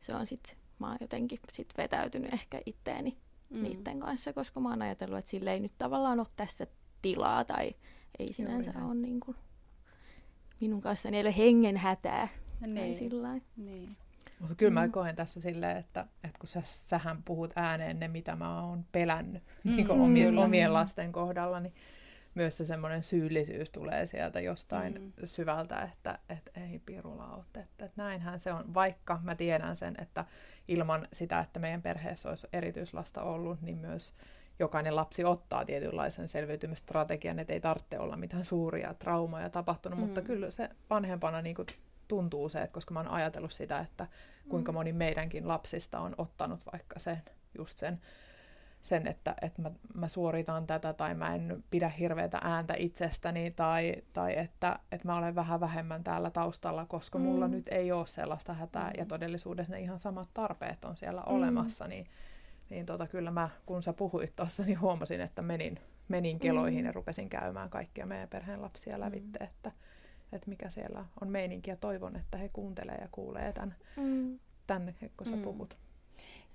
se 0.00 0.14
on 0.14 0.26
sitten 0.26 0.56
mä 0.78 0.88
oon 0.88 0.96
jotenkin 1.00 1.38
sit 1.52 1.74
vetäytynyt 1.78 2.34
ehkä 2.34 2.60
itteeni 2.66 3.18
mm. 3.50 3.62
niiden 3.62 4.00
kanssa, 4.00 4.32
koska 4.32 4.60
mä 4.60 4.70
oon 4.70 4.82
ajatellut, 4.82 5.18
että 5.18 5.30
sille 5.30 5.52
ei 5.52 5.60
nyt 5.60 5.72
tavallaan 5.78 6.20
ole 6.20 6.26
tässä 6.36 6.66
tilaa 7.02 7.44
tai 7.44 7.74
ei 8.18 8.32
sinänsä 8.32 8.72
ole 8.84 8.94
niin 8.94 9.20
kuin, 9.20 9.36
minun 10.60 10.80
kanssa 10.80 11.08
ei 11.08 11.20
ole 11.20 11.36
hengen 11.36 11.76
hätää. 11.76 12.28
Niin. 12.66 12.96
Sillä 12.96 13.28
niin. 13.56 13.96
Mutta 14.38 14.54
kyllä 14.54 14.72
mä 14.72 14.86
mm. 14.86 14.92
koen 14.92 15.16
tässä 15.16 15.40
silleen, 15.40 15.76
että, 15.76 16.06
että 16.24 16.38
kun 16.38 16.48
sä, 16.48 16.62
sähän 16.64 17.22
puhut 17.22 17.52
ääneen 17.56 18.00
ne, 18.00 18.08
mitä 18.08 18.36
mä 18.36 18.62
oon 18.62 18.84
pelännyt 18.92 19.42
mm. 19.64 19.70
niin 19.76 19.90
omien, 19.90 20.38
omien 20.38 20.72
lasten 20.72 21.12
kohdalla, 21.12 21.60
niin 21.60 21.74
myös 22.34 22.56
se 22.56 22.66
semmoinen 22.66 23.02
syyllisyys 23.02 23.70
tulee 23.70 24.06
sieltä 24.06 24.40
jostain 24.40 24.94
mm. 25.00 25.12
syvältä, 25.24 25.82
että 25.82 26.18
et 26.28 26.50
ei 26.54 26.78
pirula 26.86 27.34
ole, 27.34 27.44
että, 27.46 27.60
että 27.60 27.90
näinhän 27.96 28.40
se 28.40 28.52
on. 28.52 28.74
Vaikka 28.74 29.20
mä 29.22 29.34
tiedän 29.34 29.76
sen, 29.76 29.94
että 29.98 30.24
ilman 30.68 31.08
sitä, 31.12 31.40
että 31.40 31.60
meidän 31.60 31.82
perheessä 31.82 32.28
olisi 32.28 32.46
erityislasta 32.52 33.22
ollut, 33.22 33.62
niin 33.62 33.78
myös 33.78 34.12
jokainen 34.58 34.96
lapsi 34.96 35.24
ottaa 35.24 35.64
tietynlaisen 35.64 36.28
selviytymistrategian, 36.28 37.38
että 37.38 37.52
ei 37.52 37.60
tarvitse 37.60 37.98
olla 37.98 38.16
mitään 38.16 38.44
suuria 38.44 38.94
traumoja 38.94 39.50
tapahtunut, 39.50 39.98
mm. 39.98 40.04
mutta 40.04 40.22
kyllä 40.22 40.50
se 40.50 40.70
vanhempana 40.90 41.42
niin 41.42 41.56
kuin 41.56 41.66
tuntuu 42.08 42.48
se, 42.48 42.58
että 42.58 42.74
koska 42.74 42.94
mä 42.94 43.00
oon 43.00 43.08
ajatellut 43.08 43.52
sitä, 43.52 43.78
että 43.78 44.06
kuinka 44.48 44.72
mm. 44.72 44.74
moni 44.74 44.92
meidänkin 44.92 45.48
lapsista 45.48 46.00
on 46.00 46.14
ottanut 46.18 46.60
vaikka 46.72 47.00
sen, 47.00 47.22
just 47.58 47.78
sen 47.78 48.00
sen, 48.84 49.06
että, 49.06 49.34
että 49.42 49.62
mä, 49.62 49.70
mä 49.94 50.08
suoritan 50.08 50.66
tätä 50.66 50.92
tai 50.92 51.14
mä 51.14 51.34
en 51.34 51.64
pidä 51.70 51.88
hirveätä 51.88 52.38
ääntä 52.42 52.74
itsestäni 52.78 53.50
tai, 53.50 53.94
tai 54.12 54.38
että, 54.38 54.78
että 54.92 55.08
mä 55.08 55.16
olen 55.16 55.34
vähän 55.34 55.60
vähemmän 55.60 56.04
täällä 56.04 56.30
taustalla, 56.30 56.86
koska 56.86 57.18
mm. 57.18 57.24
mulla 57.24 57.48
nyt 57.48 57.68
ei 57.68 57.92
ole 57.92 58.06
sellaista 58.06 58.54
hätää 58.54 58.88
mm. 58.90 58.94
ja 58.98 59.06
todellisuudessa 59.06 59.72
ne 59.72 59.80
ihan 59.80 59.98
samat 59.98 60.28
tarpeet 60.34 60.84
on 60.84 60.96
siellä 60.96 61.20
mm. 61.20 61.34
olemassa, 61.34 61.88
niin, 61.88 62.06
niin 62.70 62.86
tota, 62.86 63.06
kyllä 63.06 63.30
mä, 63.30 63.48
kun 63.66 63.82
sä 63.82 63.92
puhuit 63.92 64.36
tuossa, 64.36 64.62
niin 64.62 64.80
huomasin, 64.80 65.20
että 65.20 65.42
menin, 65.42 65.80
menin 66.08 66.38
keloihin 66.38 66.80
mm. 66.80 66.86
ja 66.86 66.92
rupesin 66.92 67.28
käymään 67.28 67.70
kaikkia 67.70 68.06
meidän 68.06 68.28
perheen 68.28 68.62
lapsia 68.62 69.00
lävitte, 69.00 69.38
mm. 69.38 69.44
että, 69.44 69.72
että 70.34 70.50
mikä 70.50 70.70
siellä 70.70 71.04
on 71.20 71.28
meininki 71.28 71.70
ja 71.70 71.76
toivon, 71.76 72.16
että 72.16 72.38
he 72.38 72.48
kuuntelee 72.48 72.98
ja 73.00 73.08
kuulee 73.12 73.52
tämän, 73.52 73.76
mm. 73.96 74.38
tämän 74.66 74.94
kun 75.16 75.26
sä 75.26 75.36
mm. 75.36 75.42
puhut. 75.42 75.76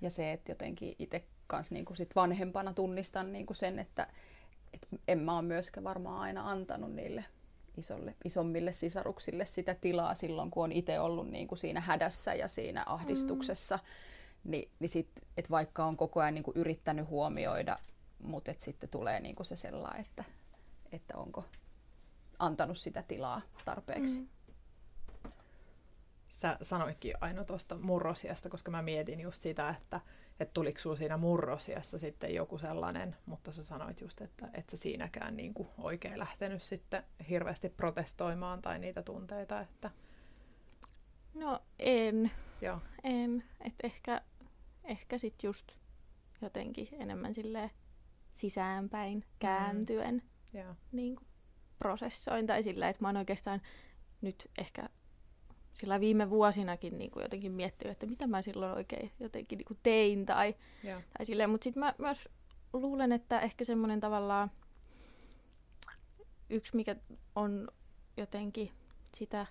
Ja 0.00 0.10
se, 0.10 0.32
että 0.32 0.52
jotenkin 0.52 0.96
itse 0.98 1.24
kans 1.46 1.70
niin 1.70 1.96
sit 1.96 2.16
vanhempana 2.16 2.72
tunnistan 2.72 3.32
niin 3.32 3.46
kuin 3.46 3.56
sen, 3.56 3.78
että 3.78 4.06
et 4.72 4.88
en 5.08 5.18
mä 5.18 5.36
ole 5.36 5.42
myöskään 5.42 5.84
varmaan 5.84 6.20
aina 6.20 6.50
antanut 6.50 6.94
niille 6.94 7.24
isolle, 7.76 8.14
isommille 8.24 8.72
sisaruksille 8.72 9.46
sitä 9.46 9.74
tilaa 9.74 10.14
silloin, 10.14 10.50
kun 10.50 10.64
on 10.64 10.72
itse 10.72 11.00
ollut 11.00 11.30
niin 11.30 11.48
kuin 11.48 11.58
siinä 11.58 11.80
hädässä 11.80 12.34
ja 12.34 12.48
siinä 12.48 12.84
ahdistuksessa. 12.86 13.76
Mm. 13.76 14.50
Ni, 14.50 14.68
niin 14.78 14.88
sit, 14.88 15.08
et 15.36 15.50
vaikka 15.50 15.84
on 15.84 15.96
koko 15.96 16.20
ajan 16.20 16.34
niin 16.34 16.44
kuin 16.44 16.56
yrittänyt 16.56 17.08
huomioida, 17.08 17.78
mutta 18.22 18.50
et 18.50 18.60
sitten 18.60 18.88
tulee 18.88 19.20
niin 19.20 19.34
kuin 19.34 19.46
se 19.46 19.56
sellainen, 19.56 20.00
että, 20.00 20.24
että 20.92 21.16
onko 21.16 21.44
antanut 22.40 22.78
sitä 22.78 23.02
tilaa 23.02 23.40
tarpeeksi. 23.64 24.20
Mm. 24.20 24.28
Sä 26.28 26.56
sanoitkin 26.62 27.14
aina 27.20 27.44
tuosta 27.44 27.78
murrosiasta, 27.78 28.48
koska 28.48 28.70
mä 28.70 28.82
mietin 28.82 29.20
just 29.20 29.42
sitä, 29.42 29.68
että 29.68 30.00
että 30.40 30.54
tuliko 30.54 30.78
sinulla 30.78 30.98
siinä 30.98 31.16
murrosiassa 31.16 31.98
sitten 31.98 32.34
joku 32.34 32.58
sellainen, 32.58 33.16
mutta 33.26 33.52
sä 33.52 33.64
sanoit 33.64 34.00
just, 34.00 34.20
että 34.20 34.48
et 34.54 34.70
sä 34.70 34.76
siinäkään 34.76 35.36
niin 35.36 35.54
kuin 35.54 35.68
oikein 35.78 36.18
lähtenyt 36.18 36.62
sitten 36.62 37.02
hirveästi 37.28 37.68
protestoimaan 37.68 38.62
tai 38.62 38.78
niitä 38.78 39.02
tunteita, 39.02 39.60
että... 39.60 39.90
No 41.34 41.60
en. 41.78 42.30
Joo. 42.60 42.78
En. 43.04 43.44
Että 43.60 43.86
ehkä, 43.86 44.22
ehkä 44.84 45.18
sitten 45.18 45.48
just 45.48 45.72
jotenkin 46.42 46.88
enemmän 46.92 47.34
sille 47.34 47.70
sisäänpäin 48.32 49.18
mm. 49.18 49.24
kääntyen 49.38 50.22
mm. 50.52 50.76
niin 50.92 51.16
kuin 51.16 51.28
prosessoin 51.80 52.46
tai 52.46 52.62
sillä, 52.62 52.88
että 52.88 53.04
mä 53.04 53.08
oon 53.08 53.16
oikeastaan 53.16 53.62
nyt 54.20 54.50
ehkä 54.58 54.88
sillä 55.74 56.00
viime 56.00 56.30
vuosinakin 56.30 56.98
niin 56.98 57.10
kuin 57.10 57.22
jotenkin 57.22 57.52
miettinyt, 57.52 57.92
että 57.92 58.06
mitä 58.06 58.26
mä 58.26 58.42
silloin 58.42 58.72
oikein 58.72 59.12
jotenkin 59.20 59.56
niin 59.56 59.66
kuin 59.66 59.78
tein 59.82 60.26
tai, 60.26 60.54
tai 61.18 61.26
silleen. 61.26 61.50
Mutta 61.50 61.64
sitten 61.64 61.80
mä 61.80 61.94
myös 61.98 62.28
luulen, 62.72 63.12
että 63.12 63.40
ehkä 63.40 63.64
semmoinen 63.64 64.00
tavallaan 64.00 64.50
yksi, 66.50 66.76
mikä 66.76 66.96
on 67.34 67.68
jotenkin 68.16 68.70
sitä 69.14 69.46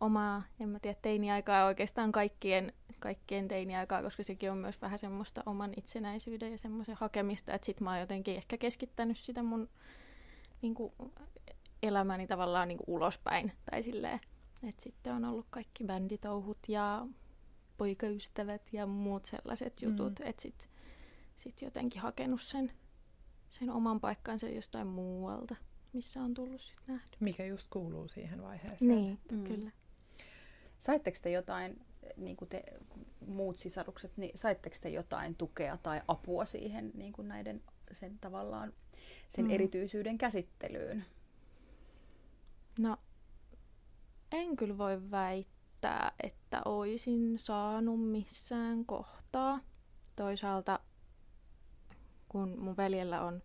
omaa, 0.00 0.42
en 0.60 0.68
mä 0.68 0.80
tiedä, 0.80 0.98
teiniaikaa 1.02 1.66
oikeastaan 1.66 2.12
kaikkien, 2.12 2.72
kaikkien 2.98 3.48
teiniaikaa, 3.48 4.02
koska 4.02 4.22
sekin 4.22 4.50
on 4.50 4.58
myös 4.58 4.82
vähän 4.82 4.98
semmoista 4.98 5.42
oman 5.46 5.72
itsenäisyyden 5.76 6.52
ja 6.52 6.58
semmoisen 6.58 6.96
hakemista, 7.00 7.54
että 7.54 7.66
sit 7.66 7.80
mä 7.80 7.90
oon 7.90 8.00
jotenkin 8.00 8.36
ehkä 8.36 8.58
keskittänyt 8.58 9.16
sitä 9.16 9.42
mun 9.42 9.68
niin 10.62 10.74
kuin, 10.74 10.92
elämäni 11.84 12.26
tavallaan 12.26 12.68
niin 12.68 12.78
kuin 12.78 12.90
ulospäin 12.96 13.52
tai 13.70 13.82
silleen, 13.82 14.20
et 14.68 14.80
sitten 14.80 15.12
on 15.12 15.24
ollut 15.24 15.46
kaikki 15.50 15.84
bänditouhut 15.84 16.58
ja 16.68 17.06
poikaystävät 17.76 18.72
ja 18.72 18.86
muut 18.86 19.26
sellaiset 19.26 19.82
mm. 19.82 19.88
jutut, 19.88 20.18
mm. 20.18 20.26
että 20.26 20.42
sitten 20.42 20.68
sit 21.36 21.62
jotenkin 21.62 22.02
hakenut 22.02 22.42
sen, 22.42 22.72
sen 23.48 23.70
oman 23.70 24.00
paikkansa 24.00 24.48
jostain 24.48 24.86
muualta, 24.86 25.56
missä 25.92 26.20
on 26.20 26.34
tullut 26.34 26.60
sitten 26.60 26.84
nähty. 26.86 27.16
Mikä 27.20 27.44
just 27.44 27.66
kuuluu 27.70 28.08
siihen 28.08 28.42
vaiheeseen. 28.42 28.88
Niin, 28.88 29.18
mm. 29.32 29.44
kyllä. 29.44 29.70
Saitteko 30.78 31.18
te 31.22 31.30
jotain, 31.30 31.80
niin 32.16 32.36
kuin 32.36 32.48
te 32.48 32.64
muut 33.26 33.58
sisarukset, 33.58 34.16
niin 34.16 34.38
saitteko 34.38 34.76
te 34.80 34.88
jotain 34.88 35.34
tukea 35.34 35.76
tai 35.76 36.00
apua 36.08 36.44
siihen 36.44 36.90
niin 36.94 37.12
kuin 37.12 37.28
näiden 37.28 37.62
sen 37.92 38.18
tavallaan 38.18 38.72
sen 39.28 39.44
mm. 39.44 39.50
erityisyyden 39.50 40.18
käsittelyyn? 40.18 41.04
No 42.78 42.96
en 44.32 44.56
kyllä 44.56 44.78
voi 44.78 45.10
väittää, 45.10 46.12
että 46.22 46.62
oisin 46.64 47.38
saanut 47.38 48.10
missään 48.10 48.84
kohtaa. 48.86 49.60
Toisaalta, 50.16 50.80
kun 52.28 52.58
mun 52.58 52.76
veljellä 52.76 53.22
on, 53.24 53.42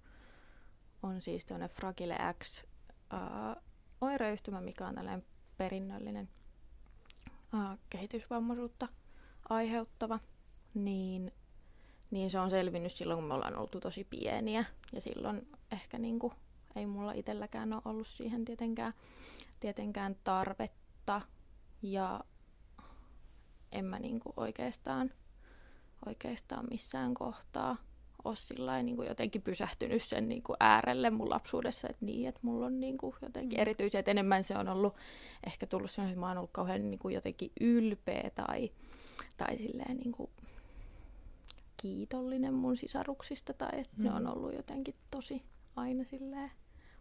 on 1.04 1.22
siis 1.22 1.46
tuonne 1.46 1.68
Fragile 1.68 2.18
X 2.44 2.64
ää, 3.10 3.62
oireyhtymä, 4.02 4.62
mikä 4.62 4.88
on 4.88 4.96
tällainen 4.96 5.26
perinnöllinen 5.58 6.30
ää, 7.54 7.78
kehitysvammaisuutta 7.90 8.88
aiheuttava, 9.50 10.20
niin, 10.74 11.32
niin 12.12 12.32
se 12.32 12.40
on 12.40 12.50
selvinnyt 12.50 12.92
silloin, 12.92 13.18
kun 13.20 13.28
me 13.28 13.34
ollaan 13.34 13.58
oltu 13.58 13.80
tosi 13.80 14.04
pieniä. 14.04 14.66
Ja 14.94 15.02
silloin 15.02 15.48
ehkä 15.72 15.98
niin 15.98 16.20
kuin, 16.20 16.34
ei 16.76 16.86
mulla 16.86 17.12
itselläkään 17.12 17.74
ole 17.74 17.82
ollut 17.86 18.08
siihen 18.08 18.46
tietenkään, 18.46 18.94
tietenkään 19.60 20.16
tarvetta. 20.24 21.22
Ja 21.82 22.24
en 23.72 23.86
mä 23.86 24.00
niinku 24.00 24.34
oikeastaan 24.38 25.12
oikeastaan 26.06 26.68
missään 26.70 27.14
kohtaa 27.14 27.78
ole 28.24 28.36
sillä 28.36 28.84
niin 28.84 28.96
kuin 28.96 29.08
jotenkin 29.08 29.42
pysähtynyt 29.42 30.04
sen 30.04 30.30
niin 30.30 30.44
kuin 30.44 30.58
äärelle 30.60 31.10
mun 31.10 31.30
lapsuudessa, 31.30 31.88
että 31.90 32.06
niin, 32.06 32.30
että 32.30 32.40
mulla 32.44 32.66
on 32.66 32.80
niin 32.80 32.98
kuin 32.98 33.16
jotenkin 33.22 33.58
mm. 33.58 33.62
erityisiä, 33.62 34.00
että 34.00 34.12
enemmän 34.12 34.44
se 34.44 34.58
on 34.58 34.68
ollut 34.68 34.96
ehkä 35.46 35.68
tullut 35.68 35.92
sellainen, 35.92 36.14
että 36.14 36.20
mä 36.20 36.28
oon 36.28 36.38
ollut 36.38 36.52
kauhean 36.52 36.90
niin 36.90 37.00
kuin 37.00 37.16
jotenkin 37.16 37.52
ylpeä 37.62 38.32
tai, 38.36 38.72
tai 39.38 39.58
silleen 39.58 39.98
niin 39.98 40.12
kuin 40.12 40.30
kiitollinen 41.82 42.54
mun 42.54 42.76
sisaruksista 42.76 43.54
tai 43.54 43.80
että 43.80 43.98
mm. 43.98 44.04
ne 44.04 44.12
on 44.12 44.28
ollut 44.28 44.54
jotenkin 44.54 44.96
tosi 45.12 45.44
aina 45.76 46.04
silleen 46.04 46.52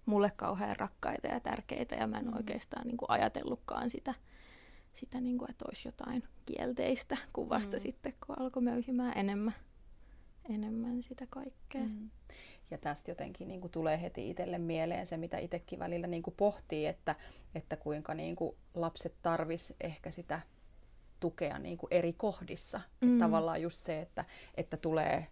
mulle 0.09 0.33
kauhean 0.37 0.77
rakkaita 0.77 1.27
ja 1.27 1.41
tärkeitä 1.41 1.95
ja 1.95 2.07
mä 2.07 2.19
en 2.19 2.27
mm. 2.27 2.37
oikeastaan 2.37 2.87
niin 2.87 2.97
kuin 2.97 3.11
ajatellutkaan 3.11 3.91
sitä, 3.91 4.15
sitä 4.93 5.21
niin 5.21 5.39
kuin, 5.39 5.51
että 5.51 5.65
olisi 5.69 5.89
jotain 5.89 6.23
kielteistä, 6.47 7.17
kun 7.33 7.49
vasta 7.49 7.77
mm. 7.77 7.81
sitten, 7.81 8.13
kun 8.27 8.41
alkoi 8.41 8.63
möyhimään 8.63 9.19
enemmän, 9.19 9.55
enemmän 10.51 11.03
sitä 11.03 11.27
kaikkea. 11.31 11.85
Mm. 11.85 12.11
Ja 12.71 12.79
tästä 12.79 13.11
jotenkin 13.11 13.49
niin 13.49 13.61
kuin 13.61 13.71
tulee 13.71 14.03
heti 14.03 14.31
itselle 14.31 14.59
mieleen 14.59 15.07
se, 15.07 15.17
mitä 15.17 15.39
itsekin 15.39 15.79
välillä 15.79 16.07
niin 16.07 16.23
kuin 16.23 16.35
pohtii, 16.37 16.87
että, 16.87 17.15
että 17.55 17.77
kuinka 17.77 18.15
niin 18.15 18.37
kuin 18.37 18.57
lapset 18.75 19.15
tarvis 19.23 19.75
ehkä 19.81 20.11
sitä 20.11 20.41
tukea 21.21 21.59
niin 21.59 21.79
kuin 21.79 21.89
eri 21.91 22.13
kohdissa. 22.13 22.81
Mm. 23.01 23.09
Että 23.13 23.25
tavallaan 23.25 23.63
just 23.63 23.79
se, 23.79 24.01
että, 24.01 24.25
että 24.55 24.77
tulee 24.77 25.27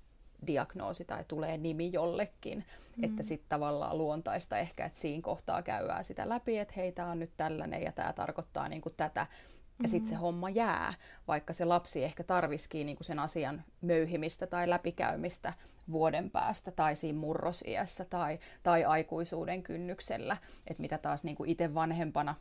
diagnoosi 0.46 1.04
tai 1.04 1.24
tulee 1.28 1.56
nimi 1.56 1.92
jollekin, 1.92 2.64
mm. 2.96 3.04
että 3.04 3.22
sitten 3.22 3.48
tavallaan 3.48 3.98
luontaista 3.98 4.58
ehkä, 4.58 4.84
että 4.84 5.00
siinä 5.00 5.22
kohtaa 5.22 5.62
käydään 5.62 6.04
sitä 6.04 6.28
läpi, 6.28 6.58
että 6.58 6.74
hei, 6.76 6.92
tämä 6.92 7.10
on 7.10 7.18
nyt 7.18 7.32
tällainen 7.36 7.82
ja 7.82 7.92
tämä 7.92 8.12
tarkoittaa 8.12 8.68
niin 8.68 8.82
kuin 8.82 8.94
tätä, 8.96 9.26
ja 9.82 9.88
sitten 9.88 10.08
se 10.08 10.14
mm. 10.14 10.20
homma 10.20 10.50
jää, 10.50 10.94
vaikka 11.28 11.52
se 11.52 11.64
lapsi 11.64 12.04
ehkä 12.04 12.24
tarvisikin 12.24 12.86
niinku 12.86 13.04
sen 13.04 13.18
asian 13.18 13.64
möyhimistä 13.80 14.46
tai 14.46 14.70
läpikäymistä 14.70 15.52
vuoden 15.92 16.30
päästä 16.30 16.70
tai 16.70 16.96
siinä 16.96 17.18
murrosiässä 17.18 18.04
tai, 18.04 18.38
tai 18.62 18.84
aikuisuuden 18.84 19.62
kynnyksellä, 19.62 20.36
että 20.66 20.80
mitä 20.80 20.98
taas 20.98 21.24
niinku 21.24 21.44
itse 21.44 21.74
vanhempana 21.74 22.34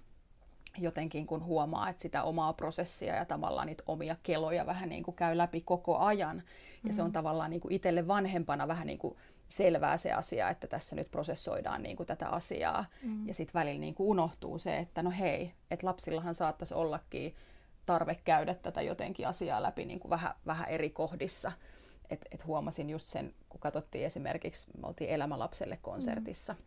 jotenkin 0.77 1.27
kun 1.27 1.43
huomaa, 1.43 1.89
että 1.89 2.01
sitä 2.01 2.23
omaa 2.23 2.53
prosessia 2.53 3.15
ja 3.15 3.25
tavallaan 3.25 3.67
niitä 3.67 3.83
omia 3.87 4.15
keloja 4.23 4.65
vähän 4.65 4.89
niin 4.89 5.03
kuin 5.03 5.15
käy 5.15 5.37
läpi 5.37 5.61
koko 5.61 5.97
ajan. 5.97 6.43
Ja 6.83 6.89
mm. 6.89 6.93
se 6.93 7.01
on 7.01 7.09
mm. 7.09 7.13
tavallaan 7.13 7.49
niin 7.49 7.61
kuin 7.61 7.73
itselle 7.73 8.07
vanhempana 8.07 8.67
vähän 8.67 8.87
niin 8.87 8.99
kuin 8.99 9.17
selvää 9.49 9.97
se 9.97 10.13
asia, 10.13 10.49
että 10.49 10.67
tässä 10.67 10.95
nyt 10.95 11.11
prosessoidaan 11.11 11.83
niin 11.83 11.97
kuin 11.97 12.07
tätä 12.07 12.27
asiaa. 12.27 12.85
Mm. 13.03 13.27
Ja 13.27 13.33
sitten 13.33 13.59
välillä 13.59 13.79
niin 13.79 13.95
kuin 13.95 14.07
unohtuu 14.07 14.59
se, 14.59 14.77
että 14.77 15.03
no 15.03 15.11
hei, 15.19 15.53
että 15.71 15.87
lapsillahan 15.87 16.35
saattaisi 16.35 16.73
ollakin 16.73 17.35
tarve 17.85 18.15
käydä 18.23 18.53
tätä 18.53 18.81
jotenkin 18.81 19.27
asiaa 19.27 19.63
läpi 19.63 19.85
niin 19.85 19.99
kuin 19.99 20.09
vähän, 20.09 20.35
vähän 20.45 20.69
eri 20.69 20.89
kohdissa. 20.89 21.51
Et, 22.09 22.25
et 22.31 22.45
huomasin 22.45 22.89
just 22.89 23.07
sen, 23.07 23.33
kun 23.49 23.59
katsottiin 23.59 24.05
esimerkiksi, 24.05 24.67
me 24.81 24.87
oltiin 24.87 25.09
Elämälapselle 25.09 25.77
konsertissa 25.81 26.53
mm. 26.53 26.59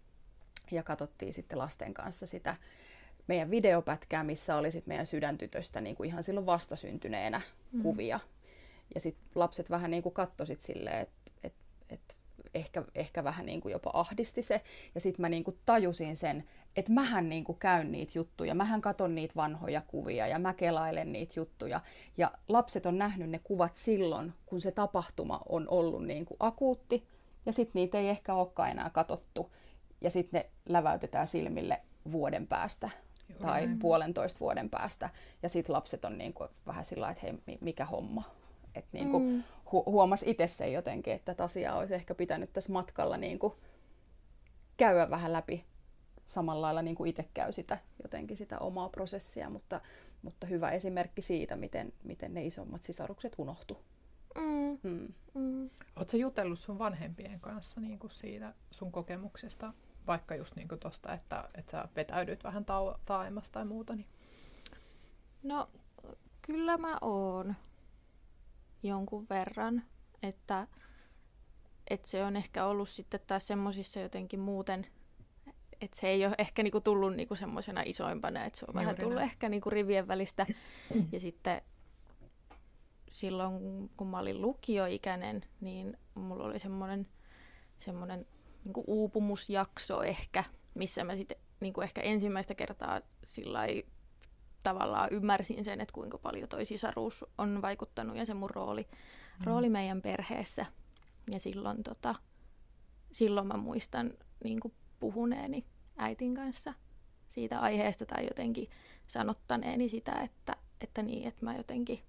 ja 0.77 0.83
katsottiin 0.83 1.35
sitten 1.35 1.59
lasten 1.59 1.95
kanssa 1.95 2.27
sitä 2.27 2.57
meidän 3.29 3.51
videopätkää, 3.51 4.25
missä 4.25 4.57
oli 4.57 4.71
sit 4.71 4.87
meidän 4.87 5.07
sydäntytöstä 5.07 5.81
niin 5.81 5.97
kuin 5.97 6.09
ihan 6.09 6.23
silloin 6.23 6.47
vastasyntyneenä 6.47 7.41
mm. 7.73 7.83
kuvia. 7.83 8.21
Ja 8.95 9.01
sitten 9.01 9.25
lapset 9.35 9.71
vähän 9.71 9.91
niin 9.91 10.03
kuin 10.03 10.15
silleen, 10.59 11.01
että 11.01 11.31
et, 11.45 11.55
et 11.91 12.17
ehkä, 12.55 12.85
ehkä 12.95 13.25
vähän 13.25 13.47
niin 13.47 13.61
kuin 13.61 13.73
jopa 13.73 13.91
ahdisti 13.95 14.43
se. 14.43 14.61
Ja 14.95 15.01
sitten 15.01 15.21
mä 15.23 15.29
niin 15.29 15.45
kuin 15.45 15.59
tajusin 15.67 16.17
sen, 16.17 16.45
että 16.77 16.93
mähän 16.93 17.29
niin 17.29 17.45
kuin 17.45 17.59
käyn 17.59 17.93
niitä 17.93 18.13
juttuja, 18.15 18.55
mähän 18.55 18.81
katon 18.81 19.15
niitä 19.15 19.35
vanhoja 19.37 19.83
kuvia 19.87 20.27
ja 20.27 20.39
mä 20.39 20.55
kelailen 20.55 21.13
niitä 21.13 21.35
juttuja. 21.37 21.81
Ja 22.17 22.33
lapset 22.49 22.87
on 22.87 22.99
nähnyt 22.99 23.31
ne 23.31 23.41
kuvat 23.45 23.77
silloin, 23.77 24.33
kun 24.47 24.61
se 24.61 24.71
tapahtuma 24.71 25.41
on 25.49 25.69
ollut 25.69 26.07
niin 26.07 26.25
kuin 26.25 26.37
akuutti. 26.41 27.07
Ja 27.47 27.53
sitten 27.53 27.81
niitä 27.81 27.99
ei 27.99 28.09
ehkä 28.09 28.35
olekaan 28.35 28.71
enää 28.71 28.91
katottu. 28.91 29.53
Ja 30.01 30.11
sitten 30.11 30.41
ne 30.41 30.51
läväytetään 30.69 31.29
silmille 31.29 31.81
vuoden 32.13 32.47
päästä 32.47 32.91
Joo, 33.29 33.39
tai 33.39 33.67
näin. 33.67 33.79
puolentoista 33.79 34.41
vuoden 34.41 34.71
päästä. 34.71 35.11
Ja 35.43 35.49
sitten 35.49 35.73
lapset 35.73 36.05
on 36.05 36.19
niin 36.19 36.33
kuin 36.33 36.49
vähän 36.67 36.85
sillä 36.85 37.11
että 37.11 37.23
hei, 37.23 37.59
mikä 37.61 37.85
homma. 37.85 38.23
Että 38.75 38.91
niin 38.93 39.11
kuin 39.11 39.25
mm. 39.25 39.43
hu- 39.67 39.87
huomasi 39.87 40.31
itse 40.31 40.47
sen 40.47 40.73
jotenkin, 40.73 41.13
että 41.13 41.25
tätä 41.35 41.45
asiaa 41.45 41.79
olisi 41.79 41.95
ehkä 41.95 42.15
pitänyt 42.15 42.53
tässä 42.53 42.73
matkalla 42.73 43.17
niin 43.17 43.39
kuin 43.39 43.53
käydä 44.77 45.11
vähän 45.11 45.33
läpi 45.33 45.65
samalla 46.27 46.63
lailla 46.63 46.83
niin 46.83 46.97
kuin 46.97 47.11
itse 47.11 47.29
käy 47.35 47.53
sitä, 47.53 47.79
jotenkin 48.03 48.37
sitä 48.37 48.59
omaa 48.59 48.89
prosessia, 48.89 49.51
mutta, 49.51 49.81
mutta 50.23 50.47
hyvä 50.47 50.71
esimerkki 50.71 51.23
siitä, 51.23 51.57
miten, 51.57 51.93
miten 52.05 52.35
ne 52.35 52.45
isommat 52.45 52.83
sisarukset 52.83 53.35
unohtu. 53.39 53.79
Mm. 54.35 54.79
Mm. 54.83 55.13
Mm. 55.35 55.71
Oletko 55.97 56.17
jutellut 56.17 56.59
sun 56.59 56.79
vanhempien 56.79 57.41
kanssa 57.41 57.81
niin 57.81 57.99
kuin 57.99 58.11
siitä 58.11 58.55
sun 58.71 58.93
kokemuksesta 58.93 59.73
vaikka 60.09 60.35
just 60.35 60.57
niin 60.57 60.69
kuin 60.69 60.79
tosta, 60.79 61.13
että, 61.13 61.49
että 61.55 61.73
sä 61.73 61.89
vetäydyt 61.97 62.45
vähän 62.45 62.63
tau- 62.65 62.99
taaemmas 63.05 63.51
tai 63.51 63.65
muuta? 63.65 63.95
Niin... 63.95 64.09
No, 65.43 65.67
kyllä 66.43 66.79
mä 66.79 66.99
oon 67.01 67.55
jonkun 68.83 69.27
verran, 69.31 69.83
että, 70.23 70.67
että 71.91 72.09
se 72.11 72.25
on 72.25 72.37
ehkä 72.37 72.65
ollut 72.65 72.89
sitten 72.89 73.21
taas 73.27 73.47
semmoisissa 73.47 74.01
jotenkin 74.01 74.41
muuten, 74.41 74.87
että 75.81 76.01
se 76.01 76.09
ei 76.09 76.27
ole 76.27 76.35
ehkä 76.39 76.63
niinku 76.63 76.81
tullut 76.81 77.17
niinku 77.17 77.35
semmoisena 77.35 77.83
isoimpana, 77.85 78.45
että 78.45 78.59
se 78.59 78.65
on 78.69 78.75
Juuri 78.75 78.85
vähän 78.85 78.97
tullut 78.97 79.15
näin. 79.15 79.31
ehkä 79.31 79.49
niinku 79.49 79.71
rivien 79.71 80.09
välistä. 80.09 80.47
ja 81.13 81.21
sitten 81.21 81.63
silloin, 83.11 83.91
kun 83.97 84.07
mä 84.07 84.19
olin 84.19 84.43
lukioikäinen, 84.43 85.45
niin 85.61 85.99
mulla 86.15 86.45
oli 86.45 86.59
semmoinen 86.59 87.07
semmoinen 87.79 88.27
niin 88.65 88.73
kuin 88.73 88.85
uupumusjakso 88.87 90.03
ehkä, 90.03 90.45
missä 90.75 91.05
mä 91.05 91.17
sitten 91.17 91.39
niin 91.61 91.73
kuin 91.73 91.85
ehkä 91.85 92.01
ensimmäistä 92.01 92.55
kertaa 92.55 93.01
sillä 93.25 93.61
tavallaan 94.63 95.09
ymmärsin 95.13 95.65
sen, 95.65 95.81
että 95.81 95.93
kuinka 95.93 96.19
paljon 96.19 96.49
toi 96.49 96.65
sisaruus 96.65 97.25
on 97.39 97.63
vaikuttanut 97.63 98.17
ja 98.17 98.27
se 98.27 98.35
mun 98.35 98.51
rooli, 98.51 98.83
mm. 98.83 99.45
rooli 99.45 99.69
meidän 99.69 100.03
perheessä. 100.03 100.67
Ja 101.33 101.41
silloin, 101.41 101.83
tota, 101.83 102.15
silloin 103.13 103.47
mä 103.47 103.57
muistan 103.57 104.13
niin 104.45 104.61
kuin 104.61 104.75
puhuneeni 105.01 105.65
äitin 105.97 106.35
kanssa 106.35 106.75
siitä 107.29 107.61
aiheesta 107.61 108.07
tai 108.07 108.25
jotenkin 108.25 108.71
sanottaneeni 109.09 109.89
sitä, 109.89 110.13
että, 110.13 110.57
että 110.81 111.03
niin, 111.03 111.29
että 111.29 111.45
mä 111.45 111.57
jotenkin 111.57 112.03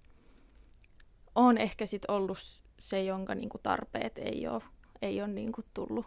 on 1.34 1.58
ehkä 1.58 1.86
sit 1.86 2.04
ollut 2.08 2.38
se, 2.78 3.04
jonka 3.04 3.34
niin 3.34 3.48
kuin 3.48 3.62
tarpeet 3.62 4.18
ei 4.18 4.48
ole, 4.48 4.62
ei 5.02 5.20
ole 5.20 5.28
niin 5.28 5.52
kuin 5.52 5.64
tullut 5.74 6.06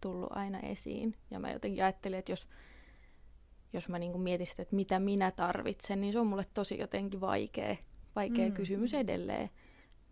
tullut 0.00 0.36
aina 0.36 0.60
esiin. 0.60 1.16
Ja 1.30 1.38
mä 1.38 1.52
jotenkin 1.52 1.84
ajattelin, 1.84 2.18
että 2.18 2.32
jos, 2.32 2.48
jos 3.72 3.88
mä 3.88 3.98
niin 3.98 4.20
mietin 4.20 4.46
sitä, 4.46 4.62
että 4.62 4.76
mitä 4.76 4.98
minä 4.98 5.30
tarvitsen, 5.30 6.00
niin 6.00 6.12
se 6.12 6.18
on 6.18 6.26
mulle 6.26 6.46
tosi 6.54 6.78
jotenkin 6.78 7.20
vaikea, 7.20 7.76
vaikea 8.16 8.48
mm. 8.48 8.54
kysymys 8.54 8.94
edelleen 8.94 9.50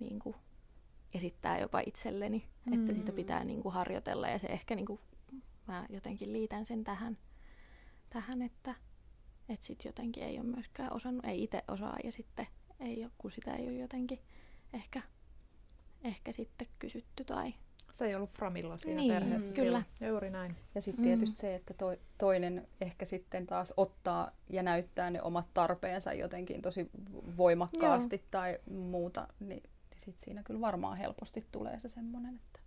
niin 0.00 0.18
kuin 0.18 0.36
esittää 1.14 1.58
jopa 1.58 1.82
itselleni, 1.86 2.48
mm. 2.64 2.72
että 2.72 2.94
sitä 2.94 3.12
pitää 3.12 3.44
niin 3.44 3.62
kuin 3.62 3.72
harjoitella 3.72 4.28
ja 4.28 4.38
se 4.38 4.46
ehkä 4.46 4.74
niin 4.74 4.86
kuin, 4.86 5.00
mä 5.66 5.86
jotenkin 5.90 6.32
liitän 6.32 6.64
sen 6.64 6.84
tähän, 6.84 7.18
tähän 8.10 8.42
että, 8.42 8.74
että 9.48 9.66
sit 9.66 9.84
jotenkin 9.84 10.22
ei 10.22 10.38
ole 10.38 10.46
myöskään 10.46 10.92
osannut, 10.92 11.24
ei 11.24 11.42
itse 11.42 11.64
osaa 11.68 11.96
ja 12.04 12.12
sitten 12.12 12.46
ei 12.80 13.04
ole, 13.04 13.12
kun 13.18 13.30
sitä 13.30 13.54
ei 13.54 13.68
ole 13.68 13.78
jotenkin 13.78 14.18
ehkä, 14.72 15.02
ehkä 16.04 16.32
sitten 16.32 16.68
kysytty 16.78 17.24
tai 17.24 17.54
se 17.98 18.04
ei 18.04 18.14
ollut 18.14 18.30
Framilla 18.30 18.78
siinä 18.78 19.00
niin, 19.00 19.14
perheessä 19.14 19.52
kyllä. 19.52 19.82
Silloin. 19.98 20.12
Juuri 20.12 20.30
näin. 20.30 20.56
Ja 20.74 20.82
sitten 20.82 21.04
mm. 21.04 21.08
tietysti 21.08 21.38
se, 21.38 21.54
että 21.54 21.74
to, 21.74 21.96
toinen 22.18 22.68
ehkä 22.80 23.04
sitten 23.04 23.46
taas 23.46 23.74
ottaa 23.76 24.30
ja 24.50 24.62
näyttää 24.62 25.10
ne 25.10 25.22
omat 25.22 25.46
tarpeensa 25.54 26.12
jotenkin 26.12 26.62
tosi 26.62 26.90
voimakkaasti 27.36 28.16
Joo. 28.16 28.26
tai 28.30 28.58
muuta, 28.70 29.28
niin, 29.40 29.48
niin 29.48 29.62
sitten 29.96 30.24
siinä 30.24 30.42
kyllä 30.42 30.60
varmaan 30.60 30.98
helposti 30.98 31.46
tulee 31.52 31.78
se 31.78 31.88
semmoinen, 31.88 32.34
että 32.34 32.60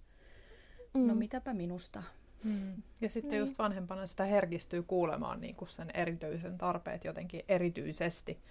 no 0.94 1.00
mm. 1.00 1.08
no 1.08 1.16
mitäpä 1.16 1.54
minusta. 1.54 2.04
Mm. 2.44 2.84
Ja 3.02 3.10
sitten 3.10 3.32
niin. 3.32 3.40
just 3.40 3.60
vanhempana 3.60 4.06
sitä 4.06 4.26
herkistyy 4.26 4.84
kuulemaan 4.84 5.42
niin 5.42 5.56
kuin 5.56 5.70
sen 5.70 5.92
erityisen 5.94 6.58
tarpeet 6.58 7.04
jotenkin 7.06 7.42
erityisesti, 7.48 8.42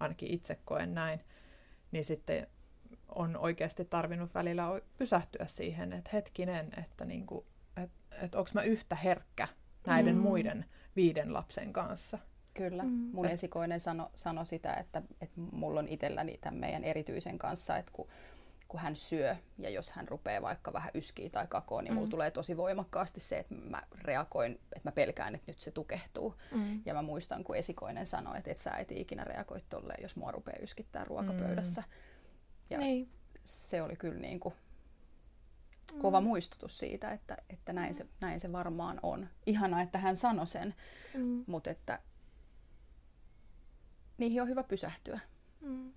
ainakin 0.00 0.30
itse 0.30 0.58
koen 0.64 0.94
näin. 0.94 1.20
Niin 1.92 2.04
sitten 2.04 2.46
on 3.14 3.36
oikeasti 3.36 3.84
tarvinnut 3.84 4.34
välillä 4.34 4.80
pysähtyä 4.98 5.46
siihen, 5.46 5.92
että 5.92 6.10
hetkinen, 6.12 6.70
että 6.78 7.04
niinku, 7.04 7.46
et, 7.76 7.90
et 8.22 8.34
onko 8.34 8.50
mä 8.54 8.62
yhtä 8.62 8.94
herkkä 8.94 9.48
näiden 9.86 10.14
mm. 10.14 10.20
muiden 10.20 10.64
viiden 10.96 11.32
lapsen 11.32 11.72
kanssa. 11.72 12.18
Kyllä. 12.54 12.82
Mm. 12.82 13.10
Mun 13.12 13.26
et, 13.26 13.32
esikoinen 13.32 13.80
sanoi 13.80 14.10
sano 14.14 14.44
sitä, 14.44 14.74
että, 14.74 15.02
että 15.20 15.40
mulla 15.52 15.80
on 15.80 15.88
itselläni 15.88 16.38
tämän 16.40 16.60
meidän 16.60 16.84
erityisen 16.84 17.38
kanssa, 17.38 17.76
että 17.76 17.92
kun, 17.92 18.08
kun 18.68 18.80
hän 18.80 18.96
syö 18.96 19.36
ja 19.58 19.70
jos 19.70 19.90
hän 19.90 20.08
rupeaa 20.08 20.42
vaikka 20.42 20.72
vähän 20.72 20.90
yskiä 20.94 21.30
tai 21.30 21.46
kakoon, 21.46 21.84
niin 21.84 21.92
mm. 21.92 21.96
mulla 21.96 22.10
tulee 22.10 22.30
tosi 22.30 22.56
voimakkaasti 22.56 23.20
se, 23.20 23.38
että 23.38 23.54
mä 23.54 23.82
reagoin, 24.02 24.52
että 24.52 24.88
mä 24.88 24.92
pelkään, 24.92 25.34
että 25.34 25.52
nyt 25.52 25.60
se 25.60 25.70
tukehtuu. 25.70 26.34
Mm. 26.54 26.82
Ja 26.84 26.94
mä 26.94 27.02
muistan, 27.02 27.44
kun 27.44 27.56
esikoinen 27.56 28.06
sanoi, 28.06 28.38
että 28.38 28.50
et 28.50 28.58
sä 28.58 28.70
et 28.70 28.92
ikinä 28.92 29.24
reagoi 29.24 29.58
tolleen, 29.68 30.02
jos 30.02 30.16
mua 30.16 30.30
rupeaa 30.30 30.62
yskittää 30.62 31.04
ruokapöydässä. 31.04 31.80
Mm 31.80 32.09
ja 32.70 32.78
niin. 32.78 33.08
se 33.44 33.82
oli 33.82 33.96
kyllä 33.96 34.20
niin 34.20 34.40
kuin 34.40 34.54
kova 36.00 36.20
muistutus 36.20 36.78
siitä, 36.78 37.10
että, 37.12 37.36
että 37.50 37.72
näin, 37.72 37.94
se, 37.94 38.06
näin 38.20 38.40
se 38.40 38.52
varmaan 38.52 39.00
on. 39.02 39.28
Ihana, 39.46 39.82
että 39.82 39.98
hän 39.98 40.16
sanoi 40.16 40.46
sen, 40.46 40.74
Mm. 41.14 41.44
mutta 41.46 41.70
että 41.70 41.98
niihin 44.18 44.42
on 44.42 44.48
hyvä 44.48 44.62
pysähtyä. 44.62 45.20
Mm. 45.60 45.92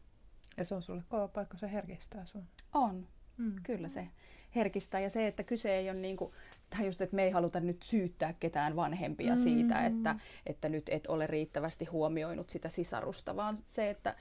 Ja 0.57 0.65
se 0.65 0.75
on 0.75 0.81
sulle 0.81 1.03
kova 1.09 1.27
paikka, 1.27 1.57
se 1.57 1.71
herkistää 1.71 2.25
sun. 2.25 2.43
On, 2.73 3.07
Mm. 3.37 3.55
kyllä 3.63 3.87
se 3.87 4.07
herkistää. 4.55 4.99
Ja 5.01 5.09
se, 5.09 5.27
että 5.27 5.43
kyse 5.43 5.75
ei 5.75 5.89
ole 5.89 5.99
niin 5.99 6.17
kuin, 6.17 6.33
tai 6.69 6.85
just, 6.85 7.01
että 7.01 7.15
me 7.15 7.23
ei 7.23 7.31
haluta 7.31 7.59
nyt 7.59 7.83
syyttää 7.83 8.33
ketään 8.33 8.75
vanhempia 8.75 9.35
Mm. 9.35 9.41
siitä, 9.41 9.85
että, 9.85 10.15
että 10.45 10.69
nyt 10.69 10.89
et 10.89 11.07
ole 11.07 11.27
riittävästi 11.27 11.85
huomioinut 11.85 12.49
sitä 12.49 12.69
sisarusta, 12.69 13.35
vaan 13.35 13.57
se, 13.65 13.89
että 13.89 14.15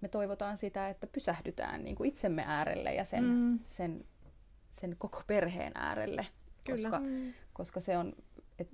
me 0.00 0.08
toivotaan 0.08 0.56
sitä, 0.56 0.88
että 0.88 1.06
pysähdytään 1.06 1.84
niin 1.84 1.96
kuin 1.96 2.08
itsemme 2.08 2.44
äärelle 2.46 2.94
ja 2.94 3.04
sen, 3.04 3.24
Mm. 3.24 3.58
sen, 3.66 4.04
sen 4.70 4.96
koko 4.98 5.22
perheen 5.26 5.72
äärelle, 5.74 6.26
Kyllä. 6.64 6.90
koska, 6.90 6.98
Mm. 7.06 7.32
koska 7.52 7.80
se, 7.80 7.98
on, 7.98 8.12
et, 8.58 8.68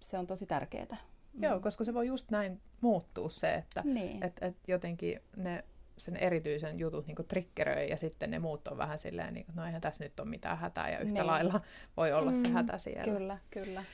se 0.00 0.18
on 0.18 0.26
tosi 0.26 0.46
tärkeää. 0.46 0.96
Joo, 1.40 1.60
koska 1.60 1.84
se 1.84 1.94
voi 1.94 2.06
just 2.06 2.30
näin 2.30 2.60
muuttua 2.80 3.28
se, 3.28 3.54
että 3.54 3.82
Niin. 3.84 4.22
et, 4.24 4.32
et 4.40 4.56
jotenkin 4.68 5.20
ne 5.36 5.64
sen 5.98 6.16
erityisen 6.16 6.78
jutut 6.78 7.06
niin 7.06 7.16
triggeröi 7.28 7.90
ja 7.90 7.96
sitten 7.96 8.30
ne 8.30 8.38
muut 8.38 8.68
on 8.68 8.78
vähän 8.78 8.98
silleen, 8.98 9.34
niin 9.34 9.46
kuin, 9.46 9.56
no 9.56 9.66
eihän 9.66 9.80
tässä 9.80 10.04
nyt 10.04 10.20
ole 10.20 10.28
mitään 10.28 10.58
hätää 10.58 10.90
ja 10.90 10.98
yhtä 10.98 11.14
Niin. 11.14 11.26
lailla 11.26 11.60
voi 11.96 12.12
olla 12.12 12.36
se 12.36 12.48
Mm. 12.48 12.54
hätä 12.54 12.78
siellä. 12.78 13.12
Kyllä, 13.18 13.38
kyllä. 13.50 13.84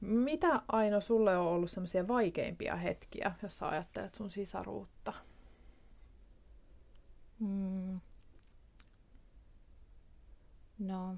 Mitä 0.00 0.60
Aino 0.68 1.00
sulle 1.00 1.36
on 1.38 1.46
ollut 1.46 1.70
semmoisia 1.70 2.08
vaikeimpia 2.08 2.76
hetkiä, 2.76 3.32
jos 3.42 3.58
sä 3.58 3.68
ajattelet 3.68 4.14
sun 4.14 4.30
sisaruutta? 4.30 5.12
Mm. 7.38 8.00
No. 10.78 11.16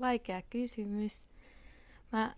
Vaikea 0.00 0.42
kysymys. 0.50 1.26
Mä, 2.12 2.36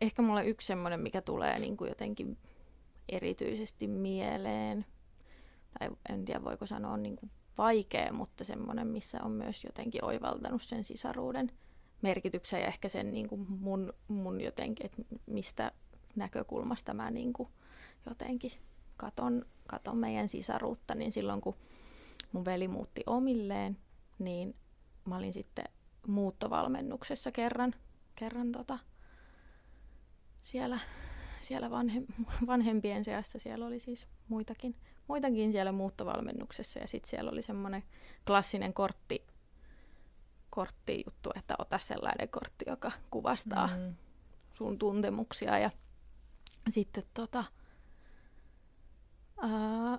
ehkä 0.00 0.22
mulla 0.22 0.42
yksi 0.42 0.66
semmoinen, 0.66 1.00
mikä 1.00 1.22
tulee 1.22 1.58
niin 1.58 1.76
kuin 1.76 1.88
jotenkin 1.88 2.38
erityisesti 3.08 3.86
mieleen, 3.86 4.86
tai 5.78 5.90
en 6.08 6.24
tiedä 6.24 6.44
voiko 6.44 6.66
sanoa 6.66 6.96
niin 6.96 7.16
kuin 7.16 7.30
vaikea, 7.58 8.12
mutta 8.12 8.44
semmoinen, 8.44 8.86
missä 8.86 9.18
on 9.22 9.30
myös 9.30 9.64
jotenkin 9.64 10.04
oivaltanut 10.04 10.62
sen 10.62 10.84
sisaruuden 10.84 11.52
merkityksen 12.02 12.60
ja 12.60 12.66
ehkä 12.66 12.88
sen 12.88 13.10
niin 13.10 13.28
kuin 13.28 13.46
mun, 13.48 13.92
mun 14.08 14.40
jotenkin, 14.40 14.86
että 14.86 15.02
mistä 15.26 15.72
näkökulmasta 16.16 16.94
mä 16.94 17.10
niin 17.10 17.32
kuin 17.32 17.48
jotenkin 18.06 18.52
katon, 18.98 19.44
katon 19.66 19.96
meidän 19.98 20.28
sisaruutta, 20.28 20.94
niin 20.94 21.12
silloin 21.12 21.40
kun 21.40 21.54
mun 22.32 22.44
veli 22.44 22.68
muutti 22.68 23.02
omilleen, 23.06 23.78
niin 24.18 24.56
mä 25.04 25.16
olin 25.16 25.32
sitten 25.32 25.64
muuttovalmennuksessa 26.06 27.32
kerran, 27.32 27.74
kerran 28.14 28.52
tota, 28.52 28.78
siellä, 30.42 30.78
siellä 31.40 31.70
vanhem, 31.70 32.06
vanhempien 32.46 33.04
seassa. 33.04 33.38
Siellä 33.38 33.66
oli 33.66 33.80
siis 33.80 34.06
muitakin, 34.28 34.74
muitakin 35.08 35.52
siellä 35.52 35.72
muuttovalmennuksessa 35.72 36.78
ja 36.78 36.88
sitten 36.88 37.10
siellä 37.10 37.30
oli 37.30 37.42
semmoinen 37.42 37.82
klassinen 38.26 38.74
kortti, 38.74 39.26
korttijuttu, 40.50 41.30
että 41.36 41.54
ota 41.58 41.78
sellainen 41.78 42.28
kortti, 42.28 42.64
joka 42.68 42.92
kuvastaa 43.10 43.66
Mm. 43.66 43.94
sun 44.52 44.78
tuntemuksia 44.78 45.58
ja 45.58 45.70
sitten 46.68 47.04
tota, 47.14 47.44
ää, 49.42 49.98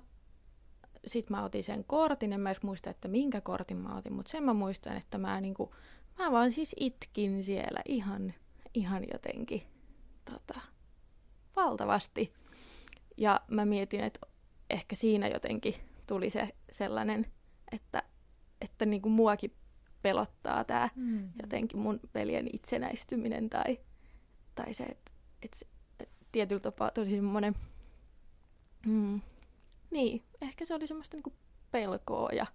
sit 1.06 1.30
mä 1.30 1.44
otin 1.44 1.64
sen 1.64 1.84
kortin, 1.84 2.32
en 2.32 2.40
mä 2.40 2.48
edes 2.50 2.62
muista, 2.62 2.90
että 2.90 3.08
minkä 3.08 3.40
kortin 3.40 3.76
mä 3.76 3.96
otin, 3.96 4.12
mutta 4.12 4.30
sen 4.30 4.44
mä 4.44 4.54
muistan, 4.54 4.96
että 4.96 5.18
mä 5.18 5.40
niinku, 5.40 5.74
mä 6.18 6.32
vaan 6.32 6.50
siis 6.50 6.76
itkin 6.80 7.44
siellä 7.44 7.80
ihan, 7.88 8.34
ihan 8.74 9.04
jotenkin 9.12 9.62
tota, 10.24 10.60
valtavasti. 11.56 12.32
Ja 13.16 13.40
mä 13.50 13.64
mietin, 13.64 14.00
että 14.00 14.26
ehkä 14.70 14.96
siinä 14.96 15.28
jotenkin 15.28 15.74
tuli 16.06 16.30
se 16.30 16.48
sellainen, 16.72 17.26
että, 17.72 18.02
että 18.60 18.86
niinku 18.86 19.08
muakin 19.08 19.54
pelottaa 20.02 20.64
tämä 20.64 20.88
Mm. 20.96 21.30
jotenkin 21.42 21.78
mun 21.78 22.00
veljen 22.14 22.48
itsenäistyminen 22.52 23.50
tai, 23.50 23.78
tai 24.54 24.74
se, 24.74 24.84
että 24.84 25.12
et, 25.42 25.68
et 26.00 26.08
tietyllä 26.32 26.60
tapaa 26.60 26.90
tosi 26.90 27.10
semmoinen, 27.14 27.54
mm, 28.86 29.20
niin, 29.90 30.22
ehkä 30.40 30.64
se 30.64 30.74
oli 30.74 30.86
semmoista 30.86 31.16
niinku 31.16 31.32
pelkoa 31.70 32.28
ja, 32.32 32.46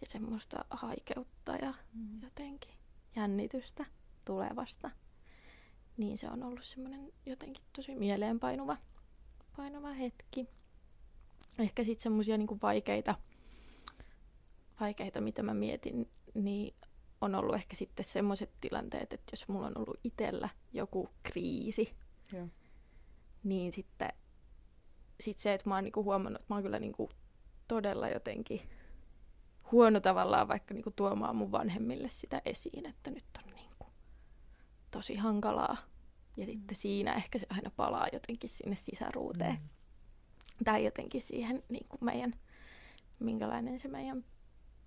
ja 0.00 0.06
semmoista 0.06 0.64
haikeutta 0.70 1.56
ja 1.56 1.74
Mm. 1.92 2.22
jotenkin 2.22 2.74
jännitystä 3.16 3.86
tulevasta. 4.24 4.90
Niin 5.96 6.18
se 6.18 6.28
on 6.28 6.42
ollut 6.42 6.64
semmoinen 6.64 7.12
jotenkin 7.26 7.64
tosi 7.76 7.94
mieleenpainuva 7.94 8.76
painuva 9.56 9.92
hetki. 9.92 10.46
Ehkä 11.58 11.84
sitten 11.84 12.02
semmoisia 12.02 12.38
niinku 12.38 12.58
vaikeita, 12.62 13.14
vaikeita, 14.80 15.20
mitä 15.20 15.42
mä 15.42 15.54
mietin, 15.54 16.10
niin 16.34 16.74
on 17.20 17.34
ollut 17.34 17.54
ehkä 17.54 17.76
sitten 17.76 18.04
semmoiset 18.04 18.50
tilanteet, 18.60 19.12
että 19.12 19.32
jos 19.32 19.48
mulla 19.48 19.66
on 19.66 19.78
ollut 19.78 20.00
itsellä 20.04 20.48
joku 20.72 21.08
kriisi, 21.22 21.94
Joo. 22.32 22.48
niin 23.44 23.72
sitten 23.72 24.12
sit 25.20 25.38
se, 25.38 25.54
että 25.54 25.68
mä 25.68 25.74
oon 25.74 25.84
niinku 25.84 26.04
huomannut, 26.04 26.40
että 26.40 26.54
mä 26.54 26.56
oon 26.56 26.62
kyllä 26.62 26.78
niinku 26.78 27.10
todella 27.68 28.08
jotenkin 28.08 28.60
huono 29.72 30.00
tavallaan 30.00 30.48
vaikka 30.48 30.74
niinku 30.74 30.90
tuomaan 30.90 31.36
mun 31.36 31.52
vanhemmille 31.52 32.08
sitä 32.08 32.42
esiin, 32.44 32.86
että 32.86 33.10
nyt 33.10 33.24
on 33.44 33.54
niinku 33.54 33.86
tosi 34.90 35.14
hankalaa. 35.14 35.76
Ja 36.36 36.44
sitten 36.44 36.76
siinä 36.76 37.14
ehkä 37.14 37.38
se 37.38 37.46
aina 37.50 37.70
palaa 37.76 38.06
jotenkin 38.12 38.50
sinne 38.50 38.76
sisäruuteen. 38.76 39.52
Mm. 39.52 39.68
Tai 40.64 40.84
jotenkin 40.84 41.22
siihen 41.22 41.62
niinku 41.68 41.96
meidän, 42.00 42.34
minkälainen 43.18 43.78
se 43.78 43.88
meidän 43.88 44.24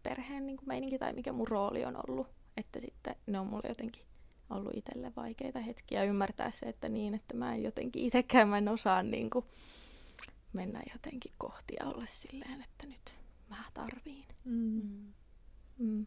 perheen 0.03 0.45
niinku 0.45 0.65
meininki 0.65 0.99
tai 0.99 1.13
mikä 1.13 1.33
mun 1.33 1.47
rooli 1.47 1.85
on 1.85 1.95
ollut. 2.07 2.27
Että 2.57 2.79
sitten 2.79 3.15
ne 3.27 3.39
on 3.39 3.47
mulle 3.47 3.67
jotenkin 3.67 4.05
ollut 4.49 4.73
itselle 4.75 5.11
vaikeita 5.15 5.59
hetkiä 5.59 6.03
ymmärtää 6.03 6.51
se, 6.51 6.65
että 6.65 6.89
niin, 6.89 7.13
että 7.13 7.35
mä 7.37 7.55
en 7.55 7.63
jotenkin 7.63 8.03
itsekään 8.03 8.47
mä 8.49 8.57
en 8.57 8.69
osaa 8.69 9.03
niin 9.03 9.29
kuin 9.29 9.45
mennä 10.53 10.81
jotenkin 10.93 11.31
kohti 11.37 11.73
ja 11.79 11.85
olla 11.85 12.05
silleen, 12.05 12.61
että 12.61 12.87
nyt 12.87 13.15
mä 13.49 13.63
tarviin. 13.73 14.25
Mm. 14.45 15.13
Mm. 15.77 15.99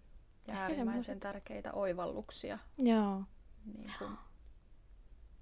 Ja 0.47 0.53
Ehkä 0.53 0.63
äärimmäisen 0.63 1.05
semmoset. 1.05 1.21
tärkeitä 1.21 1.73
oivalluksia 1.73 2.59
Joo. 2.79 3.25
niin 3.79 3.93
kuin 3.99 4.17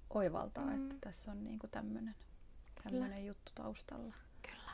oivaltaa, 0.09 0.65
Mm. 0.65 0.73
että 0.91 0.95
tässä 1.09 1.31
on 1.31 1.43
niin 1.43 1.59
kuin 1.59 1.71
tämmöinen 1.71 2.15
tämmöinen 2.83 3.25
juttu 3.25 3.51
taustalla. 3.55 4.13
Kyllä. 4.49 4.71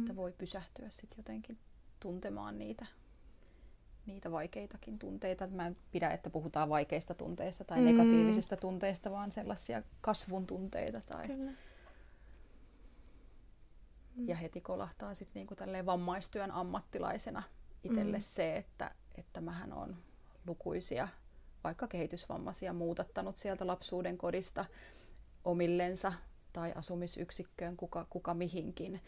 Että 0.00 0.12
Mm. 0.12 0.16
voi 0.16 0.32
pysähtyä 0.32 0.88
sitten 0.90 1.16
jotenkin 1.18 1.58
tuntemaan 2.00 2.58
niitä, 2.58 2.86
niitä 4.06 4.30
vaikeitakin 4.32 4.98
tunteita. 4.98 5.46
Mä 5.46 5.66
en 5.66 5.76
pidä, 5.92 6.10
että 6.10 6.30
puhutaan 6.30 6.68
vaikeista 6.68 7.14
tunteista 7.14 7.64
tai 7.64 7.78
Mm. 7.78 7.84
negatiivisista 7.84 8.56
tunteista, 8.56 9.10
vaan 9.10 9.32
sellaisia 9.32 9.82
kasvun 10.00 10.46
tunteita. 10.46 11.00
Tai, 11.00 11.26
Kyllä. 11.26 11.52
Mm. 14.22 14.28
ja 14.28 14.36
heti 14.36 14.60
kolahtaa 14.60 15.14
sitten 15.14 15.40
niinku 15.40 15.54
tälleen 15.54 15.86
vammaistyön 15.86 16.50
ammattilaisena 16.50 17.42
itselle 17.84 18.16
Mm. 18.16 18.22
se, 18.22 18.56
että, 18.56 18.94
että 19.14 19.40
mähän 19.40 19.72
on 19.72 19.96
lukuisia 20.46 21.08
vaikka 21.64 21.88
kehitysvammaisia 21.88 22.72
muutattanut 22.72 23.36
sieltä 23.36 23.66
lapsuuden 23.66 24.18
kodista 24.18 24.64
omillensa 25.44 26.12
tai 26.52 26.72
asumisyksikköön, 26.72 27.76
kuka, 27.76 28.06
kuka 28.10 28.34
mihinkin. 28.34 29.00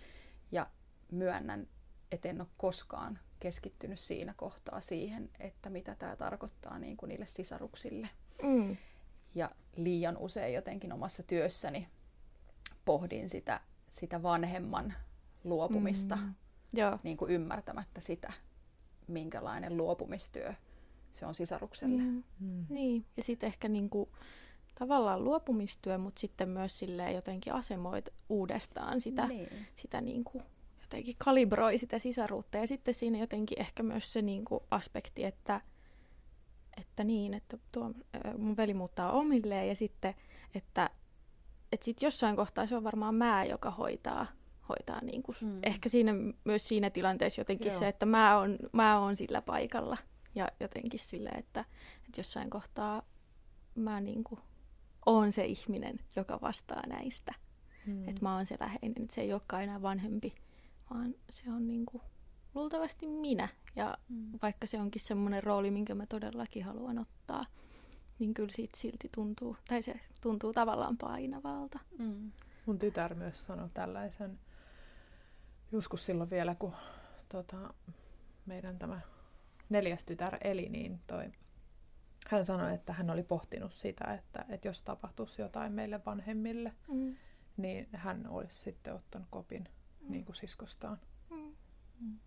Ja 0.52 0.66
myönnän, 1.10 1.68
että 2.12 2.28
en 2.28 2.40
ole 2.40 2.48
koskaan 2.56 3.18
keskittynyt 3.40 3.98
siinä 3.98 4.34
kohtaa 4.36 4.80
siihen, 4.80 5.30
että 5.38 5.70
mitä 5.70 5.94
tämä 5.94 6.16
tarkoittaa 6.16 6.78
niin 6.78 6.96
kuin 6.96 7.08
niille 7.08 7.26
sisaruksille. 7.26 8.08
Mm. 8.42 8.76
Ja 9.34 9.50
liian 9.76 10.16
usein 10.16 10.54
jotenkin 10.54 10.92
omassa 10.92 11.22
työssäni 11.22 11.88
pohdin 12.84 13.30
sitä, 13.30 13.60
sitä 13.94 14.22
vanhemman 14.22 14.94
luopumista, 15.44 16.16
Mm. 16.16 16.34
Joo. 16.74 16.98
niin 17.02 17.16
kuin 17.16 17.30
ymmärtämättä 17.30 18.00
sitä, 18.00 18.32
minkälainen 19.08 19.76
luopumistyö 19.76 20.54
se 21.12 21.26
on 21.26 21.34
sisarukselle. 21.34 22.02
Mm. 22.02 22.22
Mm. 22.40 22.66
Niin, 22.68 23.04
ja 23.16 23.22
sitten 23.22 23.46
ehkä 23.46 23.68
niinku, 23.68 24.08
tavallaan 24.78 25.24
luopumistyö, 25.24 25.98
mutta 25.98 26.20
sitten 26.20 26.48
myös 26.48 26.78
silleen 26.78 27.14
jotenkin 27.14 27.52
asemoit 27.52 28.08
uudestaan 28.28 29.00
sitä, 29.00 29.26
Niin. 29.26 29.48
sitä 29.74 30.00
niinku, 30.00 30.42
jotenkin 30.80 31.14
kalibroi 31.18 31.78
sitä 31.78 31.98
sisaruutta. 31.98 32.58
Ja 32.58 32.66
sitten 32.66 32.94
siinä 32.94 33.18
jotenkin 33.18 33.60
ehkä 33.60 33.82
myös 33.82 34.12
se 34.12 34.22
niinku 34.22 34.62
aspekti, 34.70 35.24
että, 35.24 35.60
että 36.80 37.04
niin, 37.04 37.34
että 37.34 37.58
tuo, 37.72 37.90
mun 38.38 38.56
veli 38.56 38.74
muuttaa 38.74 39.12
omilleen 39.12 39.68
ja 39.68 39.74
sitten, 39.74 40.14
että 40.54 40.90
et 41.74 41.82
sit 41.82 42.02
jossain 42.02 42.36
kohtaa 42.36 42.66
se 42.66 42.76
on 42.76 42.84
varmaan 42.84 43.14
mä, 43.14 43.44
joka 43.44 43.70
hoitaa, 43.70 44.26
hoitaa 44.68 45.00
niin 45.04 45.22
kuin, 45.22 45.36
Mm. 45.42 45.58
ehkä 45.62 45.88
siinä, 45.88 46.12
myös 46.44 46.68
siinä 46.68 46.90
tilanteessa 46.90 47.40
jotenkin 47.40 47.70
Joo. 47.70 47.78
se, 47.78 47.88
että 47.88 48.06
mä 48.06 48.38
oon, 48.38 48.58
mä 48.72 48.98
oon 48.98 49.16
sillä 49.16 49.42
paikalla 49.42 49.96
ja 50.34 50.48
jotenkin 50.60 51.00
sille, 51.00 51.28
että, 51.28 51.60
että 51.96 52.20
jossain 52.20 52.50
kohtaa 52.50 53.02
mä 53.74 54.00
niin 54.00 54.24
kuin, 54.24 54.40
oon 55.06 55.32
se 55.32 55.44
ihminen, 55.44 56.00
joka 56.16 56.38
vastaa 56.40 56.86
näistä. 56.86 57.32
Mm. 57.86 57.92
Mm. 57.92 58.08
Että 58.08 58.22
mä 58.22 58.34
oon 58.36 58.46
se 58.46 58.56
läheinen, 58.60 59.02
että 59.02 59.14
se 59.14 59.20
ei 59.20 59.32
olekaan 59.32 59.62
enää 59.62 59.82
vanhempi, 59.82 60.34
vaan 60.90 61.14
se 61.30 61.42
on 61.52 61.66
niin 61.66 61.86
kuin, 61.86 62.02
luultavasti 62.54 63.06
minä. 63.06 63.48
Ja 63.76 63.98
Mm. 64.08 64.38
vaikka 64.42 64.66
se 64.66 64.80
onkin 64.80 65.02
semmoinen 65.02 65.42
rooli, 65.42 65.70
minkä 65.70 65.94
mä 65.94 66.06
todellakin 66.06 66.64
haluan 66.64 66.98
ottaa, 66.98 67.46
niin 68.18 68.34
kyllä 68.34 68.52
siitä 68.52 68.78
silti 68.78 69.08
tuntuu, 69.14 69.56
tai 69.68 69.82
se 69.82 70.00
tuntuu 70.22 70.52
tavallaan 70.52 70.96
painavalta. 70.96 71.78
Mm. 71.98 72.32
Mun 72.66 72.78
tytär 72.78 73.14
myös 73.14 73.44
sanoi 73.44 73.68
tällaisen, 73.74 74.38
joskus 75.72 76.06
silloin 76.06 76.30
vielä, 76.30 76.54
kun 76.54 76.72
tota, 77.28 77.74
meidän 78.46 78.78
tämä 78.78 79.00
neljäs 79.68 80.04
tytär 80.04 80.36
eli, 80.44 80.68
niin 80.68 81.00
toi, 81.06 81.32
hän 82.28 82.44
sanoi, 82.44 82.74
että 82.74 82.92
hän 82.92 83.10
oli 83.10 83.22
pohtinut 83.22 83.72
sitä, 83.72 84.04
että, 84.14 84.44
että 84.48 84.68
jos 84.68 84.82
tapahtuisi 84.82 85.42
jotain 85.42 85.72
meille 85.72 86.00
vanhemmille, 86.06 86.72
Mm. 86.88 87.16
niin 87.56 87.88
hän 87.92 88.26
olisi 88.26 88.58
sitten 88.62 88.94
ottanut 88.94 89.28
kopin 89.30 89.68
niin 90.08 90.24
kuin 90.24 90.36
siskostaan. 90.36 90.98
Mm. 91.30 91.54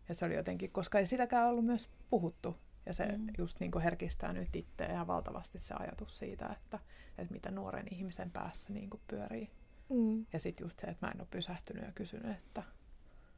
Ja 0.09 0.15
se 0.15 0.25
oli 0.25 0.35
jotenkin, 0.35 0.71
koska 0.71 0.99
ei 0.99 1.05
sitäkään 1.05 1.47
ollut 1.49 1.65
myös 1.65 1.89
puhuttu. 2.09 2.57
Ja 2.87 2.93
se 2.93 3.05
Mm. 3.05 3.27
just 3.37 3.59
niin 3.59 3.71
kuin 3.71 3.83
herkistää 3.83 4.33
nyt 4.33 4.55
itseä 4.55 4.91
ja 4.93 5.07
valtavasti 5.07 5.59
se 5.59 5.73
ajatus 5.79 6.17
siitä, 6.17 6.45
että, 6.47 6.79
että 7.17 7.33
mitä 7.33 7.51
nuoren 7.51 7.85
ihmisen 7.91 8.31
päässä 8.31 8.73
niin 8.73 8.89
kuin 8.89 9.01
pyörii. 9.07 9.49
Mm. 9.89 10.25
Ja 10.33 10.39
sitten 10.39 10.65
just 10.65 10.79
se, 10.79 10.87
että 10.87 11.05
mä 11.05 11.11
en 11.11 11.21
ole 11.21 11.27
pysähtynyt 11.31 11.83
ja 11.85 11.91
kysynyt, 11.91 12.37
että, 12.37 12.63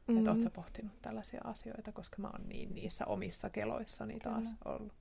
Mm. 0.06 0.18
että 0.18 0.30
oot 0.30 0.40
sä 0.42 0.50
pohtinut 0.50 1.02
tällaisia 1.02 1.40
asioita, 1.44 1.92
koska 1.92 2.16
mä 2.22 2.28
oon 2.28 2.48
niin 2.48 2.74
niissä 2.74 3.06
omissa 3.06 3.50
keloissani 3.50 4.18
taas 4.18 4.44
Kyllä. 4.44 4.76
ollut. 4.76 4.92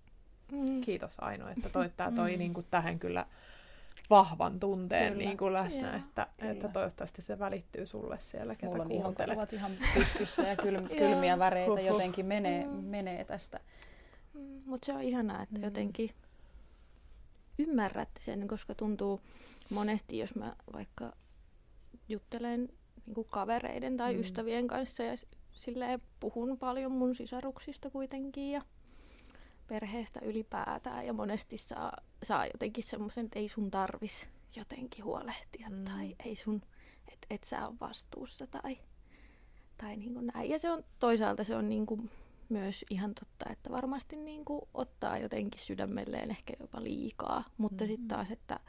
Mm. 0.52 0.82
Kiitos 0.82 1.16
Aino, 1.22 1.50
että 1.50 1.70
toi, 1.70 1.90
tää 1.98 2.12
toi 2.16 2.32
Mm. 2.34 2.40
niin 2.40 2.54
kuin 2.54 2.66
tähän 2.72 3.00
kyllä 3.00 3.26
vahvan 4.10 4.60
tunteen 4.60 5.14
Kyllä. 5.14 5.26
niin 5.26 5.38
kuin 5.38 5.54
läsnä, 5.54 5.88
Joo, 5.88 5.96
että, 5.98 6.28
kyllä. 6.40 6.52
että 6.52 6.68
toivottavasti 6.68 7.22
se 7.22 7.40
välittyy 7.40 7.86
sulle 7.86 8.18
siellä, 8.20 8.56
ketä 8.56 8.68
Mulla 8.68 8.84
on 8.84 8.90
kuuntelet. 8.90 9.18
ihokarvat 9.18 9.54
ihan 9.54 9.72
pystyssä 9.94 10.42
ja 10.48 10.56
kyl, 10.56 10.82
kylmiä 10.98 11.40
väreitä 11.40 11.82
jotenkin 11.82 12.26
menee, 12.26 12.66
Mm. 12.66 12.72
menee 12.84 13.24
tästä. 13.24 13.60
Mutta 14.70 14.86
se 14.86 14.94
on 14.94 15.02
ihanaa, 15.02 15.42
että 15.44 15.56
Mm. 15.58 15.64
jotenkin 15.64 16.10
ymmärrätte 17.60 18.22
sen, 18.22 18.48
koska 18.48 18.76
tuntuu 18.76 19.22
monesti, 19.70 20.18
jos 20.18 20.36
mä 20.36 20.56
vaikka 20.74 21.14
juttelen 22.10 22.70
niin 23.16 23.26
kavereiden 23.30 23.98
tai 23.98 24.14
Mm. 24.14 24.20
ystävien 24.20 24.68
kanssa 24.68 25.04
ja 25.04 25.14
silleen 25.52 26.02
puhun 26.20 26.58
paljon 26.58 26.92
mun 26.92 27.16
sisaruksista 27.16 27.90
kuitenkin 27.90 28.52
ja 28.52 28.62
perheestä 29.68 30.20
ylipäätään 30.24 31.06
ja 31.06 31.14
monesti 31.14 31.58
saa, 31.58 31.94
saa 32.24 32.46
jotenkin 32.46 32.84
semmoisen, 32.84 33.26
että 33.26 33.40
ei 33.40 33.48
sun 33.48 33.72
tarvis 33.72 34.28
jotenkin 34.56 35.06
huolehtia 35.06 35.70
Mm. 35.70 35.86
tai 35.86 36.16
ei 36.26 36.36
sun, 36.36 36.62
että 37.08 37.28
et 37.30 37.44
sä 37.44 37.68
on 37.68 37.78
vastuussa 37.80 38.48
tai, 38.48 38.78
tai 39.78 39.96
niin 39.98 40.14
kuin 40.14 40.32
näin. 40.34 40.50
Ja 40.50 40.60
se 40.60 40.70
on 40.72 40.84
toisaalta 41.00 41.44
se 41.44 41.56
on 41.56 41.70
niin 41.70 41.86
kuin 41.86 42.10
myös 42.50 42.86
ihan 42.90 43.14
totta, 43.16 43.50
että 43.52 43.70
varmasti 43.70 44.16
niin 44.16 44.46
kuin 44.46 44.62
ottaa 44.74 45.18
jotenkin 45.18 45.60
sydämelleen 45.62 46.32
ehkä 46.32 46.54
jopa 46.60 46.84
liikaa, 46.84 47.44
mutta 47.58 47.84
Mm. 47.84 47.88
sitten 47.88 48.08
taas, 48.08 48.32
että 48.32 48.60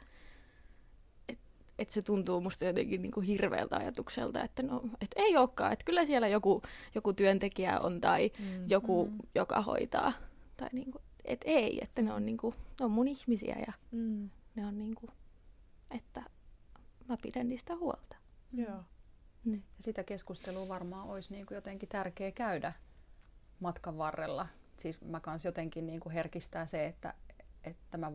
et, 1.29 1.39
et 1.79 1.91
se 1.91 2.01
tuntuu 2.01 2.41
musta 2.41 2.65
jotenkin 2.65 3.01
niin 3.01 3.11
kuin 3.11 3.25
hirveältä 3.25 3.75
ajatukselta, 3.77 4.43
että 4.43 4.63
no, 4.63 4.81
et 5.01 5.11
ei 5.15 5.37
olekaan, 5.37 5.73
että 5.73 5.85
kyllä 5.85 6.05
siellä 6.05 6.27
joku, 6.27 6.61
joku 6.95 7.13
työntekijä 7.13 7.79
on 7.79 8.01
tai 8.01 8.31
Mm. 8.39 8.65
joku, 8.69 9.05
mm. 9.05 9.17
joka 9.35 9.61
hoitaa. 9.61 10.13
Tai 10.57 10.69
niin 10.71 10.91
kuin, 10.91 11.03
et 11.25 11.41
ei, 11.45 11.79
että 11.83 12.01
ne 12.01 12.13
on, 12.13 12.25
niin 12.25 12.37
kuin, 12.37 12.55
ne 12.79 12.85
on 12.85 12.91
mun 12.91 13.07
ihmisiä 13.07 13.55
ja 13.67 13.73
Mm. 13.91 14.29
ne 14.55 14.65
on 14.65 14.77
niin 14.77 14.95
kuin, 14.95 15.11
että 15.91 16.23
mä 17.09 17.17
pidän 17.21 17.49
niistä 17.49 17.75
huolta. 17.75 18.15
Joo. 18.53 18.83
Mm. 19.45 19.53
Ja 19.53 19.59
sitä 19.79 20.03
keskustelua 20.03 20.67
varmaan 20.67 21.07
olisi 21.07 21.31
niin 21.33 21.45
kuin 21.45 21.55
jotenkin 21.55 21.89
tärkeä 21.89 22.31
käydä 22.31 22.73
matkan 23.61 23.97
varrella. 23.97 24.47
Siis 24.77 25.01
mä 25.01 25.19
kans 25.19 25.45
jotenkin 25.45 25.85
niin 25.87 25.99
kuin 25.99 26.13
herkistää 26.13 26.65
se, 26.65 26.85
että, 26.85 27.13
että 27.63 27.97
mä 27.97 28.11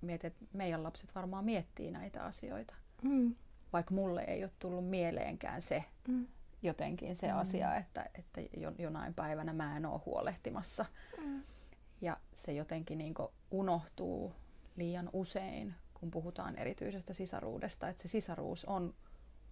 mietin, 0.00 0.28
että 0.28 0.44
meidän 0.52 0.82
lapset 0.82 1.14
varmaan 1.14 1.44
miettii 1.44 1.90
näitä 1.90 2.24
asioita. 2.24 2.74
Mm. 3.02 3.34
Vaikka 3.72 3.94
mulle 3.94 4.22
ei 4.22 4.44
ole 4.44 4.52
tullut 4.58 4.88
mieleenkään 4.88 5.62
se 5.62 5.84
Mm. 6.08 6.26
jotenkin 6.62 7.16
se 7.16 7.32
Mm. 7.32 7.38
asia, 7.38 7.74
että, 7.76 8.10
että 8.14 8.40
jo- 8.56 8.74
jonain 8.78 9.14
päivänä 9.14 9.52
mä 9.52 9.76
en 9.76 9.86
ole 9.86 10.00
huolehtimassa. 10.06 10.86
Mm. 11.24 11.42
Ja 12.00 12.16
se 12.34 12.52
jotenkin 12.52 12.98
niin 12.98 13.14
unohtuu 13.50 14.32
liian 14.76 15.10
usein, 15.12 15.74
kun 15.94 16.10
puhutaan 16.10 16.56
erityisestä 16.56 17.14
sisaruudesta, 17.14 17.88
että 17.88 18.02
se 18.02 18.08
sisaruus 18.08 18.64
on 18.64 18.94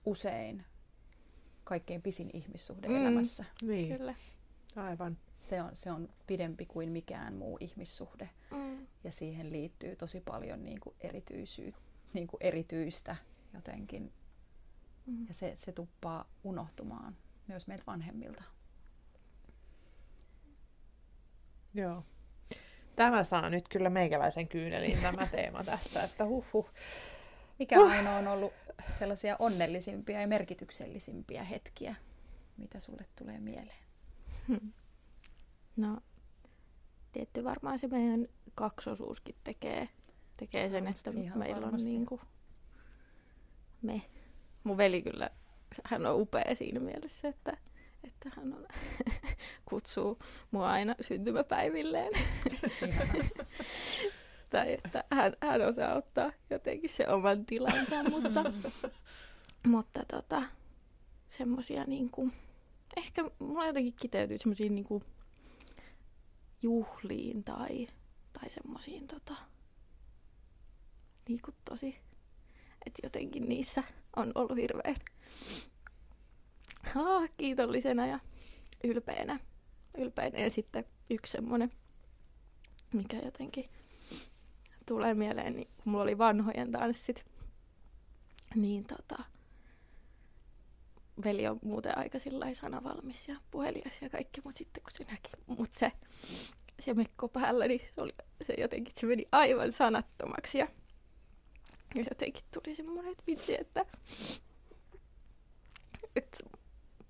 usein 0.05 0.65
kaikkein 1.65 2.03
pisin 2.03 2.31
ihmissuhde 2.33 2.89
Mm. 2.89 2.97
elämässä. 2.97 3.45
Niin, 3.63 3.97
Kyllä. 3.99 4.15
Aivan. 4.77 5.19
Se 5.35 5.63
on, 5.63 5.71
se 5.73 5.93
on 5.93 6.09
pidempi 6.27 6.67
kuin 6.67 6.93
mikään 6.93 7.35
muu 7.35 7.59
ihmissuhde 7.61 8.31
Mm. 8.51 8.87
ja 9.05 9.13
siihen 9.13 9.53
liittyy 9.53 9.97
tosi 9.97 10.21
paljon 10.21 10.65
niin 10.65 10.81
kuin 10.81 10.97
erityisyyttä, 11.01 11.81
niin 12.13 12.27
kuin 12.27 12.39
erityistä 12.41 13.17
jotenkin. 13.55 14.13
Mm. 15.07 15.27
Ja 15.29 15.35
se, 15.35 15.53
se 15.57 15.73
tuppaa 15.73 16.25
unohtumaan 16.45 17.17
myös 17.47 17.67
meiltä 17.67 17.85
vanhemmilta. 17.87 18.43
Joo. 21.75 22.05
Tämä 22.97 23.25
saa 23.25 23.51
nyt 23.51 23.69
kyllä 23.69 23.91
meikäläisen 23.91 24.49
kyyneliin 24.49 24.99
tämä 25.03 25.27
teema 25.27 25.65
tässä, 25.65 26.03
että 26.03 26.25
huh 26.25 26.45
huh. 26.53 26.71
Mikä 27.59 27.81
uh. 27.81 27.91
ainoa 27.91 28.17
on 28.17 28.29
ollut 28.29 28.53
sellaisia 28.99 29.37
onnellisimpia 29.39 30.21
ja 30.21 30.27
merkityksellisimpiä 30.27 31.45
hetkiä, 31.45 31.95
mitä 32.57 32.81
sulle 32.81 33.07
tulee 33.19 33.41
mieleen? 33.41 33.84
No, 35.77 35.99
tietty 37.13 37.45
varmaan 37.45 37.79
se 37.79 37.89
meidän 37.89 38.27
kaksosuuskin 38.55 39.35
tekee, 39.45 39.89
tekee 40.37 40.69
sen, 40.69 40.87
että 40.87 41.11
ihan 41.11 41.39
meillä 41.39 41.63
varmasti. 41.63 41.89
on 41.89 41.95
niinku 41.95 42.21
me. 43.83 44.03
Mun 44.65 44.77
veli 44.77 45.03
kyllä, 45.03 45.31
hän 45.85 46.07
on 46.07 46.21
upea 46.21 46.55
siinä 46.55 46.81
mielessä, 46.81 47.29
että, 47.29 47.57
että 48.05 48.31
hän 48.37 48.53
on, 48.53 48.67
kutsuu 49.71 50.19
mua 50.51 50.71
aina 50.71 50.95
syntymäpäivilleen. 51.01 52.13
Tai 54.51 54.73
että 54.73 55.05
hän, 55.11 55.33
hän 55.41 55.63
osaa 55.63 55.95
ottaa 55.95 56.33
jotenkin 56.51 56.91
se 56.91 57.09
oman 57.09 57.47
tilansa, 57.47 58.03
mutta, 58.11 58.45
mutta 59.67 60.05
tota, 60.11 60.43
semmosia 61.31 61.85
niinku, 61.85 62.31
ehkä 62.97 63.25
mulla 63.39 63.67
jotenkin 63.67 63.95
kiteytyy 64.01 64.39
semmoisiin 64.39 64.75
niinku 64.75 65.03
juhliin 66.63 67.45
tai, 67.45 67.89
tai 68.33 68.49
semmoisiin 68.49 69.07
tota, 69.07 69.37
niinku 71.29 71.51
tosi, 71.71 71.97
että 72.87 73.01
jotenkin 73.03 73.49
niissä 73.49 73.83
on 74.17 74.33
ollut 74.35 74.57
hirveän 74.57 74.97
ah, 76.97 77.29
kiitollisena 77.37 78.07
ja 78.07 78.19
ylpeänä. 78.85 79.41
ylpeänä. 79.99 80.39
Ja 80.39 80.51
sitten 80.51 80.85
yksi 81.11 81.33
semmoinen, 81.33 81.71
mikä 82.93 83.17
jotenkin 83.25 83.65
tulee 84.87 85.15
mieleen, 85.15 85.55
niin 85.55 85.69
kun 85.77 85.93
mulla 85.93 86.03
oli 86.03 86.19
vanhojen 86.19 86.73
tanssit, 86.73 87.27
niin 88.55 88.85
tota, 88.85 89.25
veli 91.25 91.47
on 91.47 91.59
muuten 91.63 91.99
aika 91.99 92.19
sillä 92.19 92.55
sanavalmis 92.55 93.29
ja 93.29 93.37
puhelias 93.51 94.03
ja 94.03 94.11
kaikki, 94.11 94.41
mutta 94.45 94.59
sitten 94.59 94.83
kun 94.83 94.93
se 94.93 95.05
näki 95.05 95.31
mut 95.47 95.73
se, 95.73 95.93
se 96.81 96.95
mekko 96.95 97.29
päällä, 97.29 97.69
niin 97.69 97.81
se, 97.81 98.01
oli, 98.01 98.13
se 98.47 98.55
jotenkin 98.59 98.93
se 98.97 99.07
meni 99.07 99.25
aivan 99.33 99.73
sanattomaksi 99.73 100.59
ja, 100.59 100.69
ja 101.95 102.05
jotenkin 102.11 102.45
tuli 102.53 102.75
semmoinen, 102.75 103.13
että 103.13 103.25
vitsi, 103.27 103.61
että, 103.61 103.81
että 106.17 106.39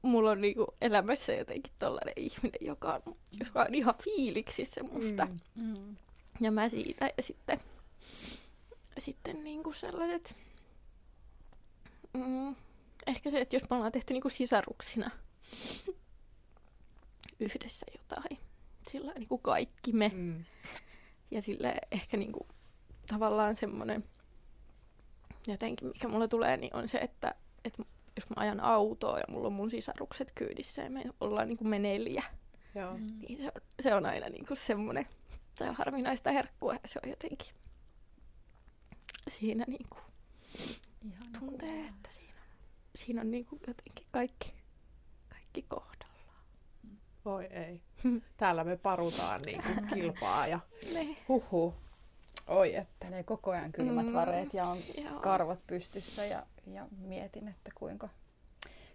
mulla 0.02 0.30
on 0.30 0.40
niinku 0.40 0.66
elämässä 0.80 1.32
jotenkin 1.32 1.72
tollainen 1.78 2.14
ihminen, 2.16 2.60
joka 2.60 3.02
on, 3.06 3.16
joka 3.40 3.62
on 3.62 3.74
ihan 3.74 3.94
fiiliksissä 4.02 4.82
musta. 4.82 5.26
Mm. 5.54 5.64
Mm. 5.64 5.96
Ja 6.40 6.50
mä 6.50 6.68
siitä. 6.68 7.10
Ja 7.16 7.22
sitten, 7.22 7.60
sitten 8.98 9.44
niinku 9.44 9.72
sellaiset... 9.72 10.36
Mm, 12.14 12.56
ehkä 13.06 13.30
se, 13.30 13.40
että 13.40 13.56
jos 13.56 13.70
me 13.70 13.76
ollaan 13.76 13.92
tehty 13.92 14.14
niinku 14.14 14.30
sisaruksina 14.30 15.10
yhdessä 17.40 17.86
jotain. 17.98 18.38
Sillä 18.88 19.12
niinku 19.12 19.38
kaikki 19.38 19.92
me. 19.92 20.10
Mm. 20.14 20.44
Ja 21.30 21.42
sille 21.42 21.74
ehkä 21.90 22.16
niinku 22.16 22.46
tavallaan 23.08 23.56
semmoinen 23.56 24.04
jotenkin, 25.46 25.88
mikä 25.88 26.08
mulle 26.08 26.28
tulee, 26.28 26.56
niin 26.56 26.76
on 26.76 26.88
se, 26.88 26.98
että, 26.98 27.34
että 27.64 27.82
jos 28.16 28.30
mä 28.30 28.34
ajan 28.36 28.60
autoa 28.60 29.18
ja 29.18 29.24
mulla 29.28 29.46
on 29.46 29.52
mun 29.52 29.70
sisarukset 29.70 30.32
kyydissä 30.34 30.82
ja 30.82 30.90
me 30.90 31.04
ollaan 31.20 31.48
niin 31.48 31.58
kuin 31.58 31.68
me 31.68 31.78
neljä, 31.78 32.22
Joo. 32.74 32.96
Mm. 32.96 33.06
niin 33.28 33.38
se, 33.38 33.52
se 33.80 33.94
on 33.94 34.06
aina 34.06 34.28
niin 34.28 34.46
kuin 34.46 34.56
semmoinen, 34.56 35.06
se 35.54 35.68
on 35.68 35.74
harvinaista 35.74 36.30
herkkua 36.30 36.72
ja 36.72 36.80
se 36.84 37.00
on 37.04 37.10
jotenkin 37.10 37.54
siinä 39.28 39.64
niin 39.68 39.86
kuin 39.90 40.02
Ihana 41.04 41.38
tuntee, 41.38 41.86
että 41.88 42.10
siinä, 42.10 42.33
siinä 42.96 43.20
on 43.20 43.30
niin 43.30 43.46
kuin 43.46 43.60
jotenkin 43.66 44.06
kaikki, 44.10 44.52
kaikki 45.28 45.62
kohdalla. 45.62 46.14
Voi 47.24 47.44
ei. 47.44 47.80
Täällä 48.36 48.64
me 48.64 48.76
parutaan 48.76 49.40
niin 49.46 49.62
kuin 49.62 49.88
kilpaa 49.94 50.46
ja 50.46 50.60
Ne. 50.94 51.16
huhu. 51.28 51.74
Oi 52.46 52.74
että. 52.76 53.04
Menee 53.06 53.22
koko 53.22 53.50
ajan 53.50 53.72
kylmät 53.72 54.06
Mm. 54.06 54.12
vareet 54.12 54.54
ja 54.54 54.64
on 54.64 54.78
Joo. 55.04 55.20
karvat 55.20 55.66
pystyssä 55.66 56.24
ja, 56.26 56.46
ja 56.66 56.88
mietin, 56.98 57.48
että 57.48 57.70
kuinka, 57.74 58.08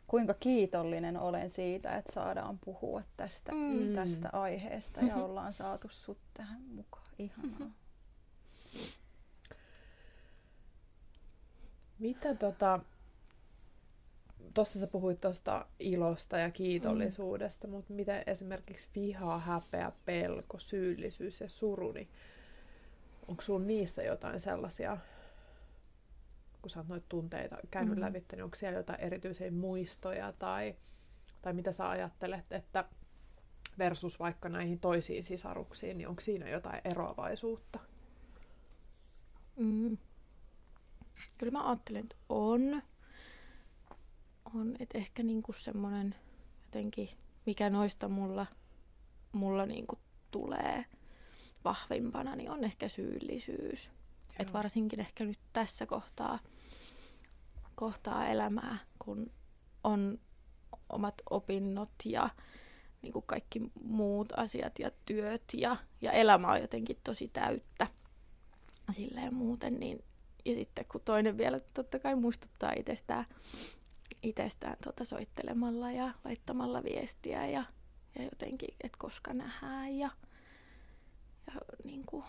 kuinka 0.07 0.33
kiitollinen 0.33 1.17
olen 1.17 1.49
siitä, 1.49 1.95
että 1.97 2.11
saadaan 2.11 2.59
puhua 2.59 3.01
tästä, 3.17 3.51
Mm. 3.51 3.95
tästä 3.95 4.29
aiheesta 4.33 5.01
ja 5.01 5.15
ollaan 5.15 5.53
saatu 5.53 5.87
sut 5.91 6.19
tähän 6.33 6.61
mukaan. 6.61 7.07
Ihanaa. 7.19 7.69
Mitä 11.99 12.35
tota... 12.35 12.79
Tuossa 14.53 14.79
sä 14.79 14.87
puhuit 14.87 15.21
tuosta 15.21 15.65
ilosta 15.79 16.37
ja 16.37 16.51
kiitollisuudesta, 16.51 17.67
mm. 17.67 17.71
mutta 17.71 17.93
miten 17.93 18.23
esimerkiksi 18.27 18.87
viha, 18.95 19.39
häpeä, 19.39 19.91
pelko, 20.05 20.59
syyllisyys 20.59 21.41
ja 21.41 21.49
suru, 21.49 21.91
niin 21.91 22.09
onko 23.27 23.41
sulla 23.41 23.65
niissä 23.65 24.03
jotain 24.03 24.39
sellaisia, 24.39 24.97
kun 26.61 26.69
sä 26.69 26.79
oot 26.79 26.87
noita 26.87 27.05
tunteita 27.09 27.57
käynyt 27.71 27.95
Mm. 27.95 27.99
mm. 27.99 28.05
lävitse, 28.05 28.35
niin 28.35 28.43
onko 28.43 28.55
siellä 28.55 28.79
jotain 28.79 29.01
erityisiä 29.01 29.51
muistoja 29.51 30.33
tai, 30.39 30.75
tai 31.41 31.53
mitä 31.53 31.71
sä 31.71 31.89
ajattelet, 31.89 32.51
että 32.51 32.85
versus 33.77 34.19
vaikka 34.19 34.49
näihin 34.49 34.79
toisiin 34.79 35.23
sisaruksiin, 35.23 35.97
niin 35.97 36.07
onko 36.07 36.21
siinä 36.21 36.49
jotain 36.49 36.81
eroavaisuutta? 36.83 37.79
Mm. 39.55 39.97
Kyllä 41.37 41.51
mä 41.51 41.69
ajattelen, 41.69 42.03
että 42.03 42.15
on. 42.29 42.81
On, 44.55 44.75
että 44.79 44.97
ehkä 44.97 45.23
niinku 45.23 45.53
semmoinen 45.53 46.15
jotenkin, 46.65 47.09
mikä 47.45 47.69
noista 47.69 48.07
mulla, 48.07 48.45
mulla 49.31 49.65
niinku 49.65 49.99
tulee 50.31 50.85
vahvimpana, 51.63 52.35
niin 52.35 52.51
on 52.51 52.63
ehkä 52.63 52.89
syyllisyys. 52.89 53.91
Et 54.39 54.53
varsinkin 54.53 54.99
ehkä 54.99 55.25
nyt 55.25 55.39
tässä 55.53 55.85
kohtaa, 55.85 56.39
kohtaa 57.75 58.27
elämää, 58.27 58.77
kun 58.99 59.31
on 59.83 60.19
omat 60.89 61.21
opinnot 61.29 61.91
ja 62.05 62.29
niin 63.01 63.13
kuin 63.13 63.25
kaikki 63.25 63.61
muut 63.83 64.31
asiat 64.37 64.79
ja 64.79 64.91
työt 65.05 65.43
ja, 65.57 65.77
ja 66.01 66.11
elämä 66.11 66.47
on 66.47 66.61
jotenkin 66.61 66.97
tosi 67.03 67.27
täyttä 67.27 67.87
silleen 68.91 69.33
muuten, 69.33 69.79
niin 69.79 70.03
ja 70.45 70.53
sitten 70.55 70.85
kun 70.91 71.01
toinen 71.05 71.37
vielä 71.37 71.59
totta 71.73 71.99
kai 71.99 72.15
muistuttaa 72.15 72.71
itsestään, 72.75 73.25
itsestään 74.23 74.77
tota 74.83 75.05
soittelemalla 75.05 75.91
ja 75.91 76.11
laittamalla 76.25 76.83
viestiä 76.83 77.47
ja, 77.47 77.63
ja 78.15 78.23
jotenkin, 78.23 78.75
että 78.83 78.97
koska 79.01 79.33
nähdään 79.33 79.97
ja, 79.97 80.09
ja 81.47 81.53
niin 81.83 82.03
kuin, 82.05 82.23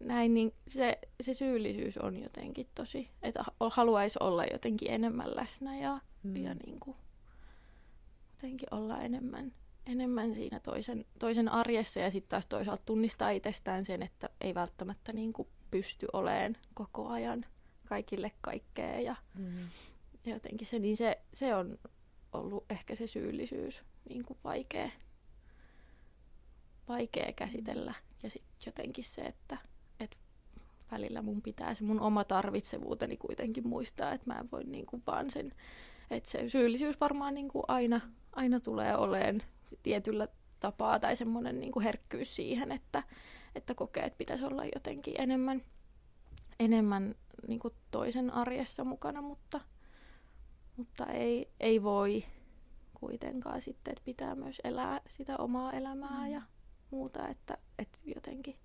näin, 0.00 0.34
niin 0.34 0.52
se, 0.68 0.98
se 1.20 1.34
syyllisyys 1.34 1.98
on 1.98 2.22
jotenkin 2.22 2.68
tosi, 2.74 3.10
että 3.22 3.44
haluaisi 3.70 4.18
olla 4.22 4.44
jotenkin 4.44 4.90
enemmän 4.90 5.36
läsnä 5.36 5.78
ja, 5.78 6.00
mm. 6.22 6.36
ja 6.36 6.54
niin 6.66 6.80
kuin, 6.80 6.96
jotenkin 8.34 8.68
olla 8.70 8.98
enemmän, 8.98 9.52
enemmän 9.86 10.34
siinä 10.34 10.60
toisen, 10.60 11.04
toisen 11.18 11.48
arjessa 11.48 12.00
ja 12.00 12.10
sitten 12.10 12.28
taas 12.28 12.46
toisaalta 12.46 12.82
tunnistaa 12.86 13.30
itsestään 13.30 13.84
sen, 13.84 14.02
että 14.02 14.28
ei 14.40 14.54
välttämättä 14.54 15.12
niin 15.12 15.32
kuin 15.32 15.48
pysty 15.70 16.06
olemaan 16.12 16.56
koko 16.74 17.08
ajan 17.08 17.44
kaikille 17.84 18.32
kaikkea 18.40 19.00
ja, 19.00 19.16
Mm. 19.34 19.68
Jotenkin 20.30 20.66
se, 20.66 20.78
niin 20.78 20.96
se, 20.96 21.20
se 21.32 21.54
on 21.54 21.78
ollut 22.32 22.64
ehkä 22.70 22.94
se 22.94 23.06
syyllisyys 23.06 23.84
niin 24.08 24.24
kuin 24.24 24.38
vaikea, 24.44 24.90
vaikea 26.88 27.32
käsitellä. 27.32 27.94
Ja 28.22 28.30
sitten 28.30 28.52
jotenkin 28.66 29.04
se, 29.04 29.22
että, 29.22 29.58
että 30.00 30.16
välillä 30.92 31.22
mun 31.22 31.42
pitää 31.42 31.74
se 31.74 31.84
mun 31.84 32.00
oma 32.00 32.24
tarvitsevuuteni 32.24 33.16
kuitenkin 33.16 33.68
muistaa, 33.68 34.12
että 34.12 34.26
mä 34.32 34.38
en 34.38 34.50
voi 34.52 34.64
niin 34.64 34.86
kuin 34.86 35.02
vaan 35.06 35.30
sen, 35.30 35.52
että 36.10 36.30
se 36.30 36.48
syyllisyys 36.48 37.00
varmaan 37.00 37.34
niin 37.34 37.48
kuin 37.48 37.64
aina, 37.68 38.00
aina 38.32 38.60
tulee 38.60 38.96
oleen 38.96 39.42
tietyllä 39.82 40.28
tapaa 40.60 40.98
tai 40.98 41.16
semmoinen 41.16 41.60
niin 41.60 41.72
kuin 41.72 41.84
herkkyys 41.84 42.36
siihen, 42.36 42.72
että, 42.72 43.02
että 43.54 43.74
kokee, 43.74 44.04
että 44.04 44.18
pitäisi 44.18 44.44
olla 44.44 44.64
jotenkin 44.74 45.14
enemmän, 45.18 45.62
enemmän 46.60 47.14
niin 47.48 47.60
kuin 47.60 47.74
toisen 47.90 48.30
arjessa 48.30 48.84
mukana, 48.84 49.22
mutta, 49.22 49.60
mutta 50.82 51.06
ei, 51.06 51.48
ei 51.60 51.82
voi 51.82 52.24
kuitenkaan 52.94 53.60
sitten, 53.60 53.92
että 53.92 54.04
pitää 54.04 54.34
myös 54.34 54.60
elää 54.64 55.00
sitä 55.06 55.36
omaa 55.36 55.72
elämää 55.72 56.28
ja 56.28 56.42
muuta, 56.90 57.28
että, 57.28 57.58
että 57.78 57.98
jotenkin 58.04 58.56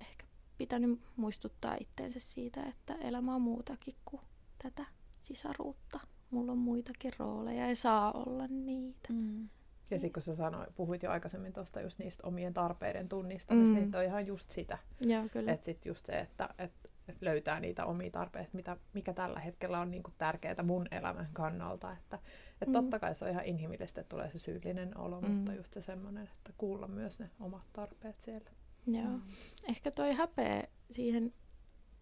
ehkä 0.00 0.26
pitänyt 0.58 1.00
muistuttaa 1.16 1.76
itteensä 1.80 2.20
siitä, 2.20 2.62
että 2.62 2.94
elämä 2.94 3.34
on 3.34 3.42
muutakin 3.42 3.94
kuin 4.04 4.22
tätä 4.62 4.86
sisaruutta. 5.20 6.00
Mulla 6.30 6.52
on 6.52 6.58
muitakin 6.58 7.12
rooleja 7.18 7.68
ja 7.68 7.76
saa 7.76 8.12
olla 8.12 8.46
niitä. 8.46 9.12
Mm. 9.12 9.48
Ja 9.90 9.98
sitten 9.98 10.12
kun 10.12 10.22
sä 10.22 10.36
sanoi, 10.36 10.66
puhuit 10.74 11.02
jo 11.02 11.10
aikaisemmin 11.10 11.52
tuosta 11.52 11.80
just 11.80 11.98
niistä 11.98 12.26
omien 12.26 12.54
tarpeiden 12.54 13.08
tunnistamista, 13.08 13.74
Mm. 13.74 13.80
niin 13.80 13.90
toi 13.90 14.00
on 14.00 14.06
ihan 14.06 14.26
just 14.26 14.50
sitä. 14.50 14.78
Joo, 15.00 15.28
kyllä. 15.32 15.52
Että 15.52 15.64
sitten 15.64 15.90
just 15.90 16.06
se, 16.06 16.12
että 16.12 16.48
et, 16.58 16.72
et 16.81 16.81
löytää 17.20 17.60
niitä 17.60 17.84
omia 17.86 18.10
tarpeita, 18.10 18.50
mitä, 18.52 18.76
mikä 18.94 19.12
tällä 19.12 19.40
hetkellä 19.40 19.80
on 19.80 19.90
niinku 19.90 20.10
tärkeää 20.18 20.62
mun 20.62 20.86
elämän 20.90 21.28
kannalta. 21.32 21.92
Että 21.92 22.18
et 22.62 22.68
Mm. 22.68 22.72
totta 22.72 22.98
kai 22.98 23.14
se 23.14 23.24
on 23.24 23.30
ihan 23.30 23.44
inhimillistä, 23.44 24.00
että 24.00 24.08
tulee 24.08 24.30
se 24.30 24.38
syyllinen 24.38 24.98
olo, 24.98 25.20
Mm. 25.20 25.30
mutta 25.30 25.52
just 25.54 25.72
se 25.72 25.82
semmoinen, 25.82 26.28
että 26.36 26.52
kuulla 26.58 26.88
myös 26.88 27.18
ne 27.18 27.30
omat 27.40 27.62
tarpeet 27.72 28.20
siellä. 28.20 28.50
Joo. 28.86 29.04
Mm. 29.04 29.22
Ehkä 29.68 29.90
toi 29.90 30.12
häpeä, 30.14 30.64
siihen 30.90 31.32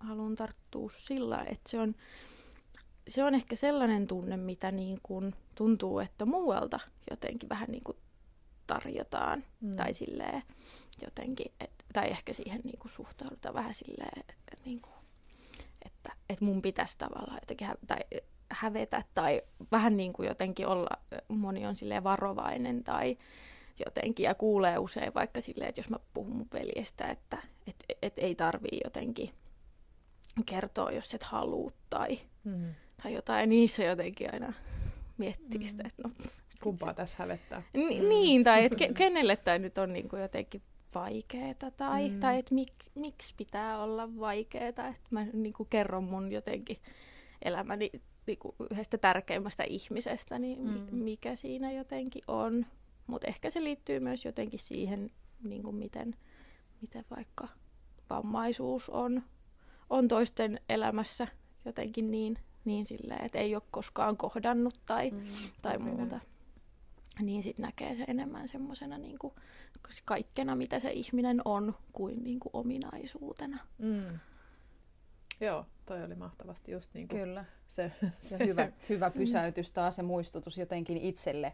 haluan 0.00 0.34
tarttua 0.34 0.90
sillä, 0.96 1.44
että 1.48 1.70
se 1.70 1.80
on, 1.80 1.94
se 3.08 3.24
on 3.24 3.34
ehkä 3.34 3.56
sellainen 3.56 4.06
tunne, 4.06 4.36
mitä 4.36 4.70
niin 4.70 4.98
kuin 5.02 5.34
tuntuu, 5.54 5.98
että 5.98 6.24
muualta 6.24 6.80
jotenkin 7.10 7.48
vähän 7.48 7.68
niin 7.70 7.84
kuin 7.84 7.96
tarjotaan. 8.66 9.44
Mm. 9.60 9.72
Tai 9.72 9.92
silleen 9.92 10.42
jotenkin, 11.04 11.52
et, 11.60 11.70
tai 11.92 12.10
ehkä 12.10 12.32
siihen 12.32 12.60
niin 12.64 12.78
kuin 12.78 12.92
suhtaudutaan 12.92 13.54
vähän 13.54 13.74
silleen, 13.74 14.24
niin 14.64 14.80
kuin, 14.82 14.94
että, 15.86 16.12
että 16.28 16.44
mun 16.44 16.62
pitäisi 16.62 16.98
tavallaan 16.98 17.38
jotenkin 17.42 17.66
hä- 17.66 17.74
tai 17.86 17.98
hävetä 18.50 19.04
tai 19.14 19.42
vähän 19.72 19.96
niin 19.96 20.12
kuin 20.12 20.28
jotenkin 20.28 20.66
olla, 20.66 20.88
moni 21.28 21.66
on 21.66 21.76
silleen 21.76 22.04
varovainen 22.04 22.84
tai 22.84 23.18
jotenkin 23.86 24.24
ja 24.24 24.34
kuulee 24.34 24.78
usein 24.78 25.14
vaikka 25.14 25.40
silleen, 25.40 25.68
että 25.68 25.78
jos 25.78 25.90
mä 25.90 25.96
puhun 26.14 26.36
mun 26.36 26.46
veljestä, 26.52 27.06
että 27.06 27.38
et, 27.66 27.84
et 28.02 28.18
ei 28.18 28.34
tarvii 28.34 28.80
jotenkin 28.84 29.30
kertoa, 30.46 30.90
jos 30.90 31.14
et 31.14 31.22
halua 31.22 31.70
tai, 31.90 32.18
Mm. 32.44 32.74
tai 33.02 33.14
jotain, 33.14 33.40
ja 33.40 33.46
niissä 33.46 33.84
jotenkin 33.84 34.32
aina 34.32 34.52
miettii 35.18 35.60
Mm. 35.60 35.64
sitä, 35.66 35.82
että 35.86 36.02
no 36.04 36.10
Kumpaa 36.62 36.94
tässä 36.94 37.16
hävettää? 37.18 37.62
Ni- 37.74 38.00
niin, 38.08 38.44
tai 38.44 38.64
että 38.64 38.84
ke- 38.84 38.92
kenelle 38.98 39.36
tämä 39.36 39.58
nyt 39.58 39.78
on 39.78 39.92
niinku 39.92 40.16
jotenkin 40.16 40.62
vaikeeta 40.94 41.70
tai, 41.70 42.08
Mm. 42.08 42.14
mm. 42.14 42.20
tai 42.20 42.38
että 42.38 42.54
mik, 42.54 42.72
miksi 42.94 43.34
pitää 43.36 43.82
olla 43.82 44.16
vaikeeta. 44.18 44.86
Että 44.88 45.00
mä 45.10 45.26
niinku 45.32 45.64
kerron 45.64 46.04
mun 46.04 46.32
jotenkin 46.32 46.76
elämäni 47.42 47.90
niinku 48.26 48.54
yhdestä 48.70 48.98
tärkeimmästä 48.98 49.64
ihmisestä, 49.64 50.38
niin 50.38 50.58
Mm. 50.68 50.96
mikä 50.96 51.36
siinä 51.36 51.72
jotenkin 51.72 52.22
on. 52.28 52.66
Mutta 53.06 53.26
ehkä 53.28 53.50
se 53.50 53.64
liittyy 53.64 54.00
myös 54.00 54.24
jotenkin 54.24 54.58
siihen, 54.60 55.10
niinku 55.42 55.72
miten, 55.72 56.16
miten 56.80 57.04
vaikka 57.16 57.48
vammaisuus 58.10 58.90
on, 58.90 59.22
on 59.90 60.08
toisten 60.08 60.60
elämässä 60.68 61.26
jotenkin 61.64 62.10
niin, 62.10 62.36
niin 62.64 62.86
silleen, 62.86 63.24
että 63.24 63.38
ei 63.38 63.54
ole 63.54 63.62
koskaan 63.70 64.16
kohdannut 64.16 64.80
tai, 64.86 65.10
Mm. 65.10 65.18
tai 65.62 65.78
Kyllä. 65.78 66.20
Niin 67.22 67.42
sitten 67.42 67.62
näkee 67.62 67.96
se 67.96 68.04
enemmän 68.08 68.48
semmoisena 68.48 68.98
niinku, 68.98 69.34
kaikkena, 70.04 70.56
mitä 70.56 70.78
se 70.78 70.90
ihminen 70.92 71.40
on, 71.44 71.74
kuin 71.92 72.24
niinku 72.24 72.50
ominaisuutena. 72.52 73.58
Mm. 73.78 74.18
Joo, 75.40 75.66
toi 75.86 76.04
oli 76.04 76.14
mahtavasti 76.14 76.72
just 76.72 76.94
niin 76.94 77.08
kuin 77.08 77.20
Kyllä. 77.20 77.44
se. 77.68 77.92
Se 78.20 78.38
hyvä, 78.46 78.72
hyvä 78.88 79.10
pysäytys 79.10 79.72
taas 79.72 79.98
ja 79.98 80.04
muistutus 80.04 80.58
jotenkin 80.58 80.98
itselle, 80.98 81.52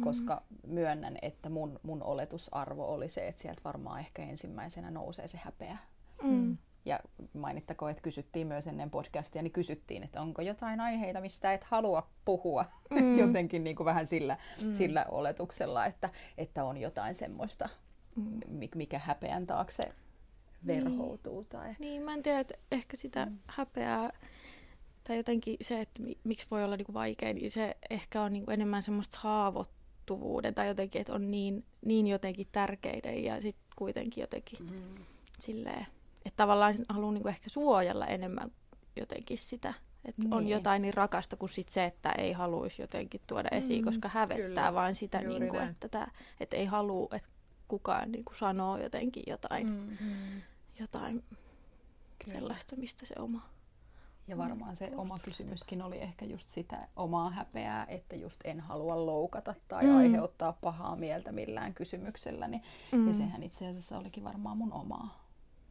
koska 0.00 0.42
myönnän, 0.66 1.18
että 1.22 1.48
mun, 1.48 1.80
mun 1.82 2.02
oletusarvo 2.02 2.94
oli 2.94 3.08
se, 3.08 3.28
että 3.28 3.42
sieltä 3.42 3.60
varmaan 3.64 4.00
ehkä 4.00 4.22
ensimmäisenä 4.22 4.90
nousee 4.90 5.28
se 5.28 5.38
häpeä. 5.44 5.78
Mm. 6.22 6.56
Ja 6.86 7.00
mainittakoon, 7.32 7.90
että 7.90 8.02
kysyttiin 8.02 8.46
myös 8.46 8.66
ennen 8.66 8.90
podcastia, 8.90 9.42
niin 9.42 9.52
kysyttiin, 9.52 10.02
että 10.02 10.20
onko 10.20 10.42
jotain 10.42 10.80
aiheita, 10.80 11.20
mistä 11.20 11.52
et 11.52 11.64
halua 11.64 12.10
puhua. 12.24 12.64
Mm. 12.90 13.18
Jotenkin 13.18 13.64
niin 13.64 13.76
kuin 13.76 13.84
vähän 13.84 14.06
sillä, 14.06 14.38
mm. 14.62 14.74
sillä 14.74 15.06
oletuksella, 15.08 15.86
että, 15.86 16.10
että 16.38 16.64
on 16.64 16.76
jotain 16.76 17.14
semmoista, 17.14 17.68
mm. 18.16 18.40
mikä 18.74 18.98
häpeän 18.98 19.46
taakse 19.46 19.92
verhoutuu. 20.66 21.40
Niin. 21.40 21.48
Tai... 21.48 21.74
Niin, 21.78 22.02
mä 22.02 22.14
en 22.14 22.22
tiedä, 22.22 22.40
että 22.40 22.54
ehkä 22.72 22.96
sitä 22.96 23.26
mm. 23.26 23.38
häpeää 23.46 24.10
tai 25.04 25.16
jotenkin 25.16 25.56
se, 25.60 25.80
että 25.80 26.02
miksi 26.24 26.46
voi 26.50 26.64
olla 26.64 26.76
niinku 26.76 26.94
vaikea, 26.94 27.34
niin 27.34 27.50
se 27.50 27.76
ehkä 27.90 28.22
on 28.22 28.32
niinku 28.32 28.50
enemmän 28.50 28.82
semmoista 28.82 29.18
haavoittuvuuden 29.20 30.54
tai 30.54 30.68
jotenkin, 30.68 31.00
että 31.00 31.14
on 31.14 31.30
niin, 31.30 31.64
niin 31.84 32.06
jotenkin 32.06 32.46
tärkeiden 32.52 33.24
ja 33.24 33.40
sitten 33.40 33.66
kuitenkin 33.76 34.22
jotenkin 34.22 34.58
mm. 34.62 35.04
silleen, 35.38 35.86
että 36.26 36.36
tavallaan 36.36 36.74
haluan 36.88 37.14
niinku 37.14 37.28
ehkä 37.28 37.50
suojella 37.50 38.06
enemmän 38.06 38.50
jotenkin 38.96 39.38
sitä, 39.38 39.74
että 40.04 40.22
niin. 40.22 40.34
on 40.34 40.48
jotain 40.48 40.82
niin 40.82 40.94
rakasta 40.94 41.36
kuin 41.36 41.50
sit 41.50 41.68
se, 41.68 41.84
että 41.84 42.12
ei 42.12 42.32
haluaisi 42.32 42.82
jotenkin 42.82 43.20
tuoda 43.26 43.48
esiin, 43.52 43.80
mm, 43.80 43.84
koska 43.84 44.08
hävettää 44.08 44.46
kyllä. 44.46 44.74
vaan 44.74 44.94
sitä, 44.94 45.20
niinku, 45.20 45.56
että, 45.56 45.88
tää, 45.88 46.10
että 46.40 46.56
ei 46.56 46.64
halua, 46.64 47.08
että 47.12 47.28
kukaan 47.68 48.12
niinku 48.12 48.34
sanoo 48.34 48.76
jotenkin 48.76 49.22
jotain, 49.26 49.66
mm-hmm. 49.66 50.42
jotain 50.80 51.24
sellaista, 52.32 52.76
mistä 52.76 53.06
se 53.06 53.14
oma 53.18 53.56
ja 54.28 54.38
varmaan 54.38 54.76
se 54.76 54.90
oma 54.96 55.18
kysymyskin 55.18 55.82
oli 55.82 55.98
ehkä 55.98 56.24
just 56.24 56.48
sitä 56.48 56.88
omaa 56.96 57.30
häpeää, 57.30 57.86
että 57.88 58.16
just 58.16 58.40
en 58.44 58.60
halua 58.60 59.06
loukata 59.06 59.54
tai 59.68 59.84
mm. 59.84 59.96
aiheuttaa 59.96 60.52
pahaa 60.52 60.96
mieltä 60.96 61.32
millään 61.32 61.74
kysymyksellä. 61.74 62.48
Niin, 62.48 62.62
mm. 62.92 63.08
Ja 63.08 63.14
sehän 63.14 63.42
itse 63.42 63.66
asiassa 63.66 63.98
olikin 63.98 64.24
varmaan 64.24 64.56
mun 64.56 64.72
omaa. 64.72 65.25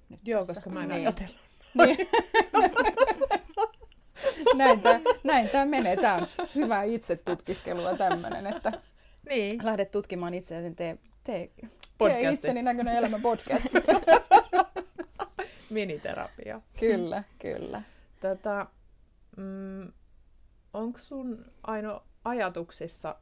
Nyt 0.10 0.28
Joo, 0.28 0.46
tässä. 0.46 0.54
koska 0.54 0.70
mä 0.70 0.84
en 0.84 0.90
niin. 0.90 1.02
ajatellut. 1.02 1.36
Niin. 1.74 1.98
näin, 4.58 4.82
tämä, 4.82 5.00
näin 5.24 5.50
tämä 5.50 5.66
menee. 5.66 5.96
Tämä 5.96 6.16
on 6.16 6.28
hyvää 6.56 6.84
itsetutkiskelua 6.84 7.98
tämmöinen, 7.98 8.48
että 8.48 8.72
niin. 9.30 9.66
lähdet 9.66 9.92
tutkimaan 9.92 10.34
itseäsi, 10.34 10.76
tee, 10.76 10.98
tee, 11.24 11.50
tee 11.98 12.32
itseni 12.32 12.62
näköinen 12.62 12.96
elämä 12.96 13.20
podcast. 13.20 13.66
Miniterapia. 15.70 16.62
Kyllä, 16.80 17.24
kyllä. 17.40 17.82
Tätä, 18.20 18.66
mm, 19.38 19.92
onko 20.74 21.00
sun 21.00 21.46
aino 21.64 22.04
ajatuksissa 22.24 23.16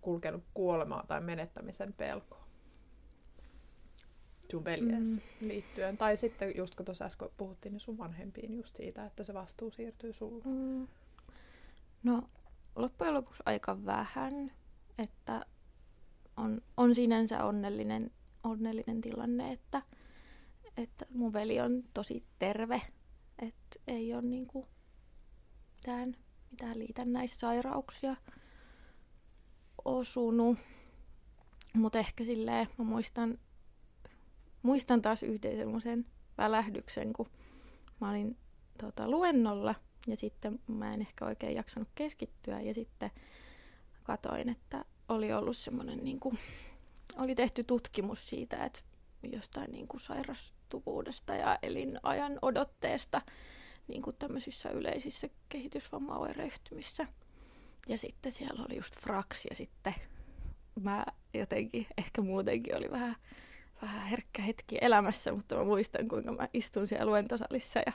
kulkenut 0.00 0.44
kuolemaa 0.54 1.04
tai 1.08 1.20
menettämisen 1.20 1.92
pelko 1.92 2.39
sun 4.50 4.64
veljeesi 4.64 5.22
mm. 5.40 5.48
liittyen? 5.48 5.96
Tai 5.96 6.16
sitten 6.16 6.56
just 6.56 6.74
kun 6.74 6.86
tuossa 6.86 7.04
äsken 7.04 7.28
puhuttiin, 7.36 7.72
niin 7.72 7.80
sun 7.80 7.98
vanhempiin 7.98 8.56
just 8.56 8.76
siitä, 8.76 9.06
että 9.06 9.24
se 9.24 9.34
vastuu 9.34 9.70
siirtyy 9.70 10.12
sulle. 10.12 10.44
Mm. 10.44 10.88
No 12.02 12.22
loppujen 12.76 13.14
lopuksi 13.14 13.42
aika 13.46 13.84
vähän, 13.84 14.52
että 14.98 15.46
on, 16.36 16.62
on 16.76 16.94
sinänsä 16.94 17.44
onnellinen, 17.44 18.10
onnellinen 18.44 19.00
tilanne, 19.00 19.52
että, 19.52 19.82
että 20.76 21.06
mun 21.10 21.32
veli 21.32 21.60
on 21.60 21.82
tosi 21.94 22.24
terve 22.38 22.82
että 23.42 23.80
ei 23.86 24.14
ole 24.14 24.22
niinku 24.22 24.68
mitään, 25.76 26.16
mitään 26.50 26.78
liitännäissairauksia 26.78 28.16
osunut. 29.84 30.58
Mutta 31.74 31.98
ehkä 31.98 32.24
silleen 32.24 32.68
mä 32.78 32.84
muistan, 32.84 33.38
muistan 34.62 35.02
taas 35.02 35.22
yhden 35.22 35.56
semmoisen 35.56 36.06
välähdyksen, 36.38 37.12
kun 37.12 37.30
mä 38.00 38.10
olin 38.10 38.36
tota, 38.78 39.10
luennolla 39.10 39.74
ja 40.06 40.16
sitten 40.16 40.60
mä 40.66 40.94
en 40.94 41.00
ehkä 41.00 41.24
oikein 41.24 41.56
jaksanut 41.56 41.88
keskittyä 41.94 42.60
ja 42.60 42.74
sitten 42.74 43.10
katoin, 44.02 44.48
että 44.48 44.84
oli 45.08 45.32
ollut 45.32 45.56
semmoinen 45.56 46.04
niin 46.04 46.20
kuin, 46.20 46.38
oli 47.18 47.34
tehty 47.34 47.64
tutkimus 47.64 48.28
siitä, 48.28 48.64
että 48.64 48.80
jostain 49.22 49.72
niin 49.72 49.88
kuin 49.88 50.00
sairastuvuudesta 50.00 51.34
ja 51.34 51.58
elinajan 51.62 52.38
odotteesta 52.42 53.22
niin 53.88 54.02
kuin 54.02 54.16
tämmöisissä 54.16 54.70
yleisissä 54.70 55.28
kehitysvammaoireyhtymissä. 55.48 57.06
Ja 57.88 57.98
sitten 57.98 58.32
siellä 58.32 58.64
oli 58.64 58.76
just 58.76 59.00
Frax 59.00 59.44
ja 59.50 59.54
sitten 59.54 59.94
mä 60.82 61.04
jotenkin, 61.34 61.86
ehkä 61.98 62.22
muutenkin 62.22 62.76
oli 62.76 62.90
vähän, 62.90 63.16
vähän 63.82 64.06
herkkä 64.06 64.42
hetki 64.42 64.78
elämässä, 64.80 65.32
mutta 65.32 65.56
mä 65.56 65.64
muistan 65.64 66.08
kuinka 66.08 66.32
mä 66.32 66.48
istun 66.54 66.86
siellä 66.86 67.06
luentosalissa 67.06 67.80
ja 67.86 67.92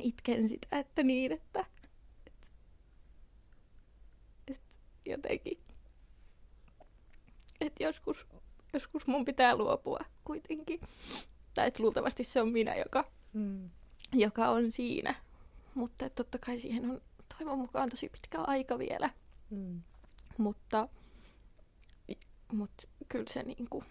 itken 0.00 0.48
sitä, 0.48 0.78
että 0.78 1.02
niin, 1.02 1.32
että, 1.32 1.64
että, 2.26 2.38
että 4.48 5.10
jotenkin, 5.10 5.58
että 7.60 7.84
joskus 7.84 8.26
joskus 8.72 9.06
mun 9.06 9.24
pitää 9.24 9.56
luopua 9.56 9.98
kuitenkin. 10.24 10.80
Tai 11.54 11.68
että 11.68 11.82
luultavasti 11.82 12.24
se 12.24 12.40
on 12.40 12.48
minä, 12.48 12.74
joka, 12.74 13.10
mm. 13.32 13.70
joka 14.12 14.48
on 14.48 14.70
siinä. 14.70 15.14
Mutta 15.74 16.10
totta 16.10 16.38
kai 16.38 16.58
siihen 16.58 16.90
on 16.90 17.00
toivon 17.38 17.58
mukaan 17.58 17.90
tosi 17.90 18.08
pitkä 18.08 18.40
aika 18.40 18.78
vielä. 18.78 19.10
Mm. 19.50 19.82
Mutta, 20.38 20.88
mutta 22.52 22.88
kyllä 23.08 23.24
se 23.28 23.42
niinku... 23.42 23.84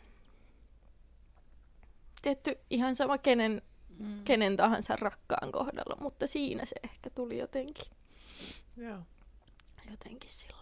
Tietty 2.22 2.57
ihan 2.70 2.95
sama 2.95 3.17
kenen, 3.17 3.61
mm. 3.99 4.24
kenen 4.24 4.57
tahansa 4.57 4.95
rakkaan 4.95 5.51
kohdalla, 5.51 5.97
mutta 6.01 6.28
siinä 6.28 6.65
se 6.65 6.76
ehkä 6.84 7.09
tuli 7.09 7.38
jotenkin. 7.38 7.86
Joo. 8.78 8.99
Jotenkin 9.91 10.30
sillä 10.30 10.59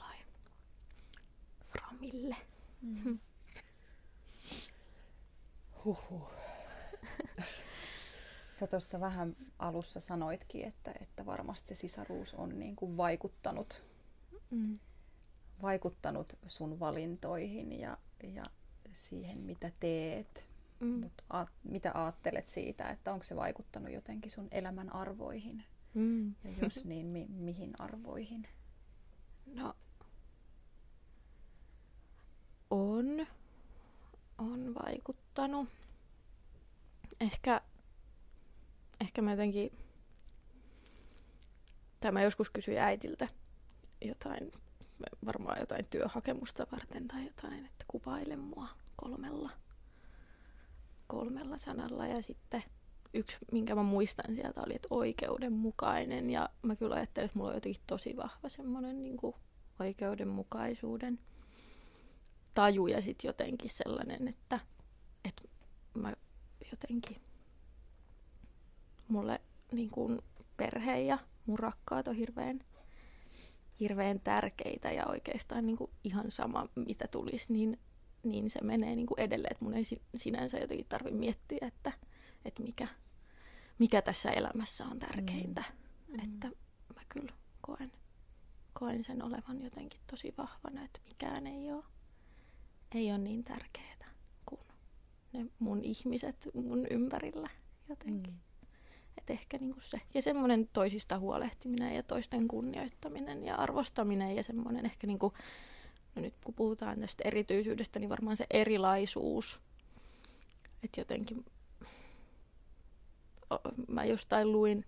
framille. 1.67 2.35
Mm. 2.81 3.19
Huhhuh. 5.85 6.31
Sä 8.59 8.67
tuossa 8.67 8.99
vähän 8.99 9.35
alussa 9.59 9.99
sanoitkin, 9.99 10.67
että, 10.67 10.93
että 11.01 11.25
varmasti 11.25 11.67
se 11.67 11.75
sisaruus 11.75 12.33
on 12.33 12.59
niin 12.59 12.75
kuin 12.75 12.97
vaikuttanut, 12.97 13.83
mm. 14.49 14.79
vaikuttanut 15.61 16.37
sun 16.47 16.79
valintoihin 16.79 17.79
ja, 17.79 17.97
ja 18.23 18.43
siihen, 18.93 19.37
mitä 19.37 19.71
teet. 19.79 20.45
Mm. 20.79 20.87
Mut 20.87 21.21
a, 21.29 21.45
mitä 21.63 21.91
ajattelet 21.93 22.49
siitä, 22.49 22.89
että 22.89 23.13
onko 23.13 23.23
se 23.23 23.35
vaikuttanut 23.35 23.91
jotenkin 23.91 24.31
sun 24.31 24.47
elämän 24.51 24.95
arvoihin? 24.95 25.63
Mm. 25.93 26.27
Ja 26.27 26.51
jos 26.61 26.85
niin, 26.85 27.05
mi, 27.05 27.25
mihin 27.29 27.73
arvoihin? 27.79 28.47
No, 29.45 29.73
on 32.69 33.27
on 34.37 34.73
vaikuttanut. 34.85 35.69
Ehkä, 37.19 37.61
ehkä 39.01 39.21
mä 39.21 39.31
jotenkin, 39.31 39.71
tämä 41.99 42.23
joskus 42.23 42.49
kysyin 42.49 42.77
äitiltä 42.77 43.27
jotain, 44.01 44.51
varmaan 45.25 45.59
jotain 45.59 45.85
työhakemusta 45.89 46.67
varten 46.71 47.07
tai 47.07 47.25
jotain, 47.25 47.65
että 47.65 47.85
kuvaile 47.87 48.35
mua 48.35 48.67
kolmella, 48.95 49.51
kolmella 51.07 51.57
sanalla 51.57 52.07
ja 52.07 52.21
sitten 52.21 52.63
yksi, 53.13 53.37
minkä 53.51 53.75
mä 53.75 53.83
muistan 53.83 54.35
sieltä 54.35 54.61
oli, 54.65 54.75
että 54.75 54.87
oikeudenmukainen. 54.91 56.29
Ja 56.29 56.49
mä 56.61 56.75
kyllä 56.75 56.95
ajattelin, 56.95 57.25
että 57.25 57.37
mulla 57.37 57.49
on 57.49 57.55
jotenkin 57.55 57.81
tosi 57.87 58.17
vahva 58.17 58.49
semmoinen 58.49 59.03
niin 59.03 59.17
oikeudenmukaisuuden 59.79 61.19
taju 62.55 62.87
ja 62.87 63.01
sitten 63.01 63.29
jotenkin 63.29 63.69
sellainen, 63.69 64.27
että, 64.27 64.59
että 65.25 65.43
mä 65.93 66.13
jotenkin 66.71 67.21
mulle 69.07 69.41
niin 69.71 69.89
kuin 69.89 70.19
perhe 70.57 70.99
ja 70.99 71.17
mun 71.45 71.59
rakkaat 71.59 72.07
on 72.07 72.15
hirveän, 72.15 72.59
hirveän 73.79 74.19
tärkeitä 74.19 74.91
ja 74.91 75.05
oikeastaan 75.05 75.65
niin 75.65 75.77
kuin 75.77 75.91
ihan 76.03 76.31
sama 76.31 76.67
mitä 76.75 77.07
tulisi, 77.07 77.53
niin, 77.53 77.79
niin 78.29 78.49
se 78.49 78.63
menee 78.63 78.95
niin 78.95 79.07
kuin 79.07 79.19
edelleen, 79.19 79.51
että 79.51 79.65
mun 79.65 79.73
ei 79.73 79.83
sinänsä 80.15 80.57
jotenkin 80.57 80.85
tarvitse 80.89 81.19
miettiä, 81.19 81.67
että, 81.67 81.91
että 82.45 82.63
mikä, 82.63 82.87
mikä 83.79 84.01
tässä 84.01 84.31
elämässä 84.31 84.85
on 84.85 84.99
tärkeintä. 84.99 85.63
Mm. 86.07 86.19
Että 86.19 86.47
mä 86.95 87.01
kyllä 87.09 87.33
koen, 87.61 87.91
koen 88.73 89.03
sen 89.03 89.23
olevan 89.23 89.63
jotenkin 89.63 89.99
tosi 90.11 90.33
vahvana, 90.37 90.83
että 90.83 90.99
mikään 91.09 91.47
ei 91.47 91.71
ole 91.71 91.83
ei 92.95 93.11
ole 93.11 93.17
niin 93.17 93.43
tärkeää 93.43 93.87
kuin 94.45 94.61
ne 95.33 95.45
mun 95.59 95.83
ihmiset 95.83 96.49
mun 96.53 96.87
ympärillä 96.91 97.49
jotenkin. 97.89 98.33
Mm. 98.33 98.39
Et 99.17 99.29
ehkä 99.29 99.57
niinku 99.57 99.79
se. 99.79 100.01
Ja 100.13 100.21
semmoinen 100.21 100.69
toisista 100.73 101.19
huolehtiminen 101.19 101.95
ja 101.95 102.03
toisten 102.03 102.47
kunnioittaminen 102.47 103.43
ja 103.43 103.55
arvostaminen 103.55 104.35
ja 104.35 104.43
semmoinen 104.43 104.85
ehkä 104.85 105.07
niinku, 105.07 105.33
no 106.17 106.21
nyt 106.21 106.33
kun 106.43 106.53
puhutaan 106.53 106.99
tästä 106.99 107.23
erityisyydestä, 107.25 107.99
niin 107.99 108.09
varmaan 108.09 108.37
se 108.37 108.47
erilaisuus. 108.49 109.61
Että 110.83 111.01
jotenkin 111.01 111.45
mä 113.87 114.05
jostain 114.05 114.51
luin, 114.51 114.85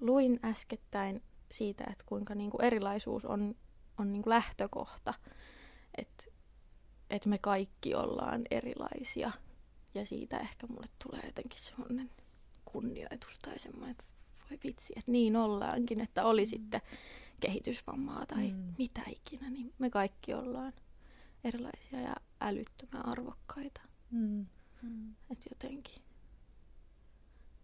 luin 0.00 0.40
äskettäin 0.44 1.22
siitä, 1.50 1.84
että 1.90 2.04
kuinka 2.06 2.34
niin 2.34 2.50
kuin 2.50 2.64
erilaisuus 2.64 3.24
on, 3.24 3.54
on 3.98 4.12
niin 4.12 4.22
kuin 4.22 4.30
lähtökohta. 4.30 5.14
Että 5.98 6.24
et 7.10 7.26
me 7.26 7.38
kaikki 7.38 7.94
ollaan 7.94 8.42
erilaisia. 8.50 9.32
Ja 9.94 10.06
siitä 10.06 10.38
ehkä 10.38 10.66
mulle 10.66 10.86
tulee 11.04 11.22
jotenkin 11.26 11.60
semmoinen 11.60 12.10
kunnioitus 12.64 13.38
tai 13.38 13.58
semmoinen, 13.58 13.90
että 13.90 14.04
voi 14.50 14.58
vitsi, 14.64 14.92
että 14.96 15.10
niin 15.10 15.36
ollaankin, 15.36 16.00
että 16.00 16.24
oli 16.24 16.44
mm. 16.44 16.50
Kehitysvammaa 17.40 18.26
tai 18.26 18.52
mm. 18.52 18.74
mitä 18.78 19.02
ikinä, 19.08 19.50
niin 19.50 19.74
me 19.78 19.90
kaikki 19.90 20.34
ollaan 20.34 20.72
erilaisia 21.44 22.00
ja 22.00 22.14
älyttömän 22.40 23.06
arvokkaita. 23.06 23.80
Mm. 24.10 24.46
Mm. 24.82 25.14
Että 25.30 25.48
jotenkin 25.50 26.02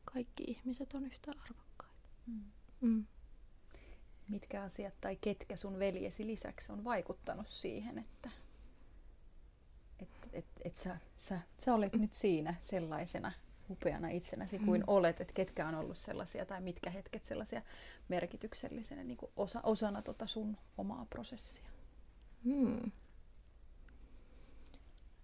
kaikki 0.05 0.45
ihmiset 0.47 0.95
on 0.95 1.07
yhtä 1.07 1.31
arvokkaita. 1.45 2.09
Mm. 2.27 2.45
Mm. 2.81 3.07
Mitkä 4.29 4.63
asiat 4.63 4.95
tai 5.01 5.17
ketkä 5.17 5.57
sun 5.57 5.79
veljesi 5.79 6.27
lisäksi 6.27 6.73
on 6.73 6.85
vaikuttanut 6.85 7.49
siihen, 7.49 7.99
että 7.99 8.31
et, 9.99 10.09
et, 10.33 10.47
et 10.65 10.77
sä, 10.77 10.99
sä, 11.19 11.41
sä 11.59 11.75
olet 11.75 11.93
nyt 11.93 12.13
siinä 12.13 12.55
sellaisena 12.63 13.33
upeana 13.71 14.09
itsenäsi 14.09 14.59
kuin 14.59 14.81
mm. 14.81 14.85
olet, 14.87 15.21
että 15.21 15.35
ketkä 15.35 15.69
on 15.69 15.75
ollut 15.75 15.99
sellaisia 15.99 16.47
tai 16.47 16.61
mitkä 16.61 16.91
hetket 16.91 17.25
sellaisia 17.25 17.63
merkityksellisenä 18.09 19.05
niin 19.05 19.17
kuin 19.17 19.33
osa, 19.37 19.61
osana 19.63 20.03
tota 20.03 20.27
sun 20.27 20.57
omaa 20.79 21.07
prosessia? 21.11 21.71
Hmm. 22.45 22.93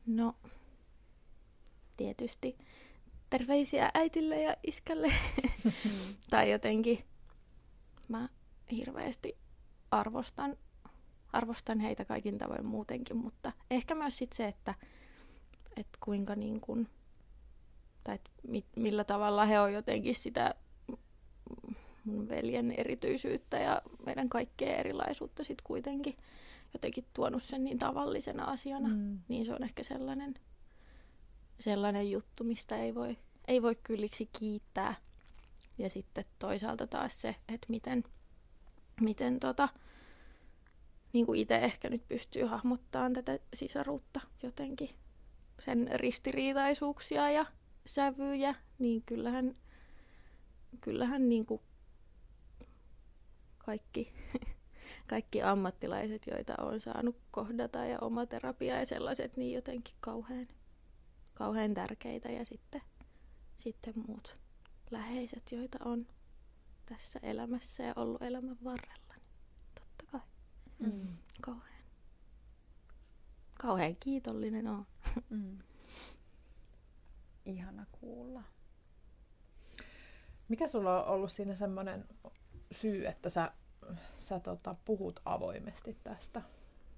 No, 0.06 0.34
tietysti 1.96 2.58
terveisiä 3.30 3.90
äitille 3.94 4.42
ja 4.42 4.56
iskälle. 4.66 5.12
tai 6.30 6.50
jotenkin 6.50 7.04
mä 8.08 8.28
hirveästi 8.72 9.36
arvostan, 9.90 10.56
arvostan 11.32 11.80
heitä 11.80 12.04
kaikin 12.04 12.38
tavoin 12.38 12.66
muutenkin, 12.66 13.16
mutta 13.16 13.52
ehkä 13.70 13.94
myös 13.94 14.18
sit 14.18 14.32
se, 14.32 14.46
että, 14.48 14.74
että 15.76 15.98
kuinka 16.00 16.34
niin 16.34 16.60
kun, 16.60 16.88
tai 18.04 18.18
mit, 18.48 18.64
millä 18.76 19.04
tavalla 19.04 19.44
he 19.44 19.60
on 19.60 19.72
jotenkin 19.72 20.14
sitä 20.14 20.54
mun 22.04 22.28
veljen 22.28 22.74
erityisyyttä 22.76 23.58
ja 23.58 23.82
meidän 24.06 24.28
kaikkea 24.28 24.76
erilaisuutta 24.76 25.44
sitten 25.44 25.64
kuitenkin 25.66 26.16
jotenkin 26.74 27.04
tuonut 27.14 27.42
sen 27.42 27.64
niin 27.64 27.78
tavallisena 27.78 28.44
asiana, 28.44 28.88
mm. 28.88 29.18
niin 29.28 29.46
se 29.46 29.54
on 29.54 29.62
ehkä 29.62 29.82
sellainen, 29.82 30.34
sellainen 31.60 32.10
juttu, 32.10 32.44
mistä 32.44 32.76
ei 32.76 32.94
voi, 32.94 33.16
ei 33.48 33.62
voi 33.62 33.74
kylliksi 33.82 34.28
kiittää. 34.38 34.94
Ja 35.78 35.90
sitten 35.90 36.24
toisaalta 36.38 36.86
taas 36.86 37.20
se, 37.20 37.36
että 37.48 37.66
miten, 37.68 38.04
miten 39.00 39.40
tota, 39.40 39.68
niin 41.12 41.26
kuin 41.26 41.40
itse 41.40 41.56
ehkä 41.56 41.90
nyt 41.90 42.08
pystyy 42.08 42.44
hahmottamaan 42.44 43.12
tätä 43.12 43.38
sisaruutta 43.54 44.20
jotenkin, 44.42 44.90
sen 45.64 45.88
ristiriitaisuuksia 45.94 47.30
ja 47.30 47.46
sävyjä, 47.94 48.54
niin 48.78 49.02
kyllähän, 49.02 49.56
kyllähän 50.80 51.28
niin 51.28 51.46
kuin 51.46 51.60
kaikki, 53.58 54.12
kaikki 55.10 55.42
ammattilaiset, 55.42 56.26
joita 56.26 56.54
on 56.58 56.80
saanut 56.80 57.16
kohdata 57.30 57.84
ja 57.84 57.98
oma 58.00 58.26
terapia 58.26 58.78
ja 58.78 58.86
sellaiset, 58.86 59.36
niin 59.36 59.54
jotenkin 59.54 59.94
kauhean, 60.00 60.48
kauhean 61.34 61.74
tärkeitä. 61.74 62.28
Ja 62.28 62.44
sitten, 62.44 62.82
sitten 63.56 63.94
muut 64.06 64.36
läheiset, 64.90 65.52
joita 65.52 65.78
on 65.84 66.06
tässä 66.86 67.20
elämässä 67.22 67.82
ja 67.82 67.92
ollut 67.96 68.22
elämän 68.22 68.58
varrella, 68.64 69.14
niin 69.16 69.34
totta 69.74 70.06
kai 70.12 70.20
mm. 70.78 71.16
kauhean, 71.40 71.84
kauhean 73.60 73.96
kiitollinen 73.96 74.66
on. 74.66 74.86
Mm. 75.30 75.58
Ihana 77.50 77.86
kuulla. 77.92 78.42
Mikä 80.48 80.66
sulla 80.66 81.04
on 81.04 81.14
ollut 81.14 81.32
siinä 81.32 81.54
semmoinen 81.54 82.04
syy, 82.72 83.06
että 83.06 83.30
sä, 83.30 83.52
sä 84.16 84.40
tota, 84.40 84.74
puhut 84.84 85.20
avoimesti 85.24 85.96
tästä 86.04 86.42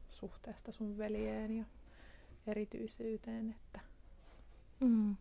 suhteesta 0.08 0.72
sun 0.72 0.98
veljeen 0.98 1.56
ja 1.56 1.64
erityisyyteen? 2.46 3.50
Että... 3.50 3.80
Mm. 4.80 5.16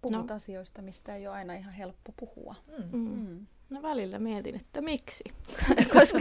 Puhut 0.00 0.26
no. 0.28 0.34
asioista, 0.34 0.82
mistä 0.82 1.16
ei 1.16 1.26
ole 1.26 1.34
aina 1.36 1.54
ihan 1.54 1.72
helppo 1.72 2.12
puhua. 2.12 2.54
Mm. 2.78 2.98
Mm. 2.98 3.08
mm. 3.08 3.46
No 3.70 3.82
välillä 3.82 4.18
mietin, 4.18 4.56
että 4.56 4.80
miksi. 4.80 5.24
koska 5.98 6.18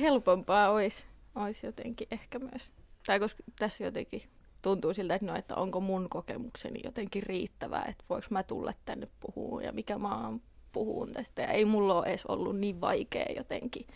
helpompaa 0.00 0.70
olisi, 0.70 1.06
olisi 1.34 1.66
jotenkin 1.66 2.08
ehkä 2.10 2.38
myös. 2.38 2.70
Tai 3.06 3.20
koska 3.20 3.42
tässä 3.58 3.84
jotenkin 3.84 4.22
tuntuu 4.66 4.94
siltä, 4.94 5.14
että, 5.14 5.26
no, 5.26 5.36
että 5.36 5.54
onko 5.54 5.80
mun 5.80 6.08
kokemukseni 6.08 6.80
jotenkin 6.84 7.22
riittävää, 7.22 7.84
että 7.84 8.04
voiko 8.10 8.26
mä 8.30 8.42
tulla 8.42 8.72
tänne 8.84 9.08
puhumaan 9.20 9.64
ja 9.64 9.72
mikä 9.72 9.98
mä 9.98 10.24
oon 10.24 10.42
puhuun 10.72 11.12
tästä. 11.12 11.42
Ja 11.42 11.48
ei 11.48 11.64
mulla 11.64 11.98
ole 11.98 12.06
edes 12.06 12.26
ollut 12.26 12.58
niin 12.58 12.80
vaikea 12.80 13.26
jotenkin. 13.36 13.86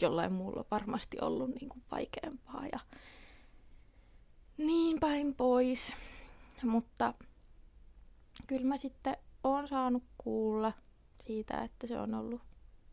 Jollain 0.00 0.32
mulla 0.32 0.60
on 0.60 0.66
varmasti 0.70 1.16
ollut 1.20 1.50
niin 1.54 1.68
kuin 1.68 1.82
vaikeampaa 1.90 2.66
ja 2.72 2.80
niin 4.56 5.00
päin 5.00 5.34
pois. 5.34 5.94
Mutta 6.62 7.14
kyllä 8.46 8.66
mä 8.66 8.76
sitten 8.76 9.16
oon 9.44 9.68
saanut 9.68 10.04
kuulla 10.18 10.72
siitä, 11.26 11.62
että 11.62 11.86
se 11.86 11.98
on 11.98 12.14
ollut 12.14 12.40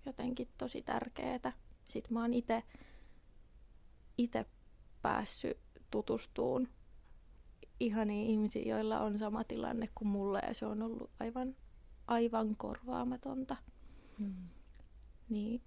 jotenkin 0.05 0.47
tosi 0.57 0.81
tärkeää. 0.81 1.53
Sitten 1.87 2.13
mä 2.13 2.21
oon 2.21 2.33
itse 4.17 4.45
päässyt 5.01 5.57
tutustuun 5.91 6.74
ihaniin 7.79 8.29
ihmisiin, 8.29 8.67
joilla 8.67 8.99
on 8.99 9.19
sama 9.19 9.43
tilanne 9.43 9.89
kuin 9.95 10.07
mulla 10.07 10.39
ja 10.39 10.53
se 10.53 10.65
on 10.65 10.81
ollut 10.81 11.11
aivan, 11.19 11.55
aivan 12.07 12.55
korvaamatonta. 12.55 13.55
Hmm. 14.19 14.49
Niin 15.29 15.61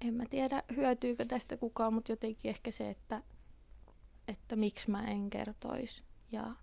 en 0.00 0.14
mä 0.14 0.24
tiedä, 0.30 0.62
hyötyykö 0.76 1.24
tästä 1.24 1.56
kukaan, 1.56 1.94
mutta 1.94 2.12
jotenkin 2.12 2.48
ehkä 2.48 2.70
se, 2.70 2.90
että, 2.90 3.22
että 4.28 4.56
miksi 4.56 4.90
mä 4.90 5.04
en 5.04 5.30
kertoisi 5.30 6.02
ja, 6.32 6.56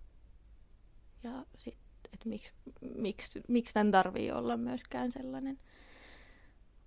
ja 1.24 1.46
sit, 1.58 1.78
että 2.14 2.30
miksi, 2.30 2.52
miksi, 2.96 3.42
miksi 3.48 3.74
tämän 3.74 3.92
tarvii 3.92 4.32
olla 4.32 4.58
myöskään 4.58 5.12
sellainen 5.12 5.60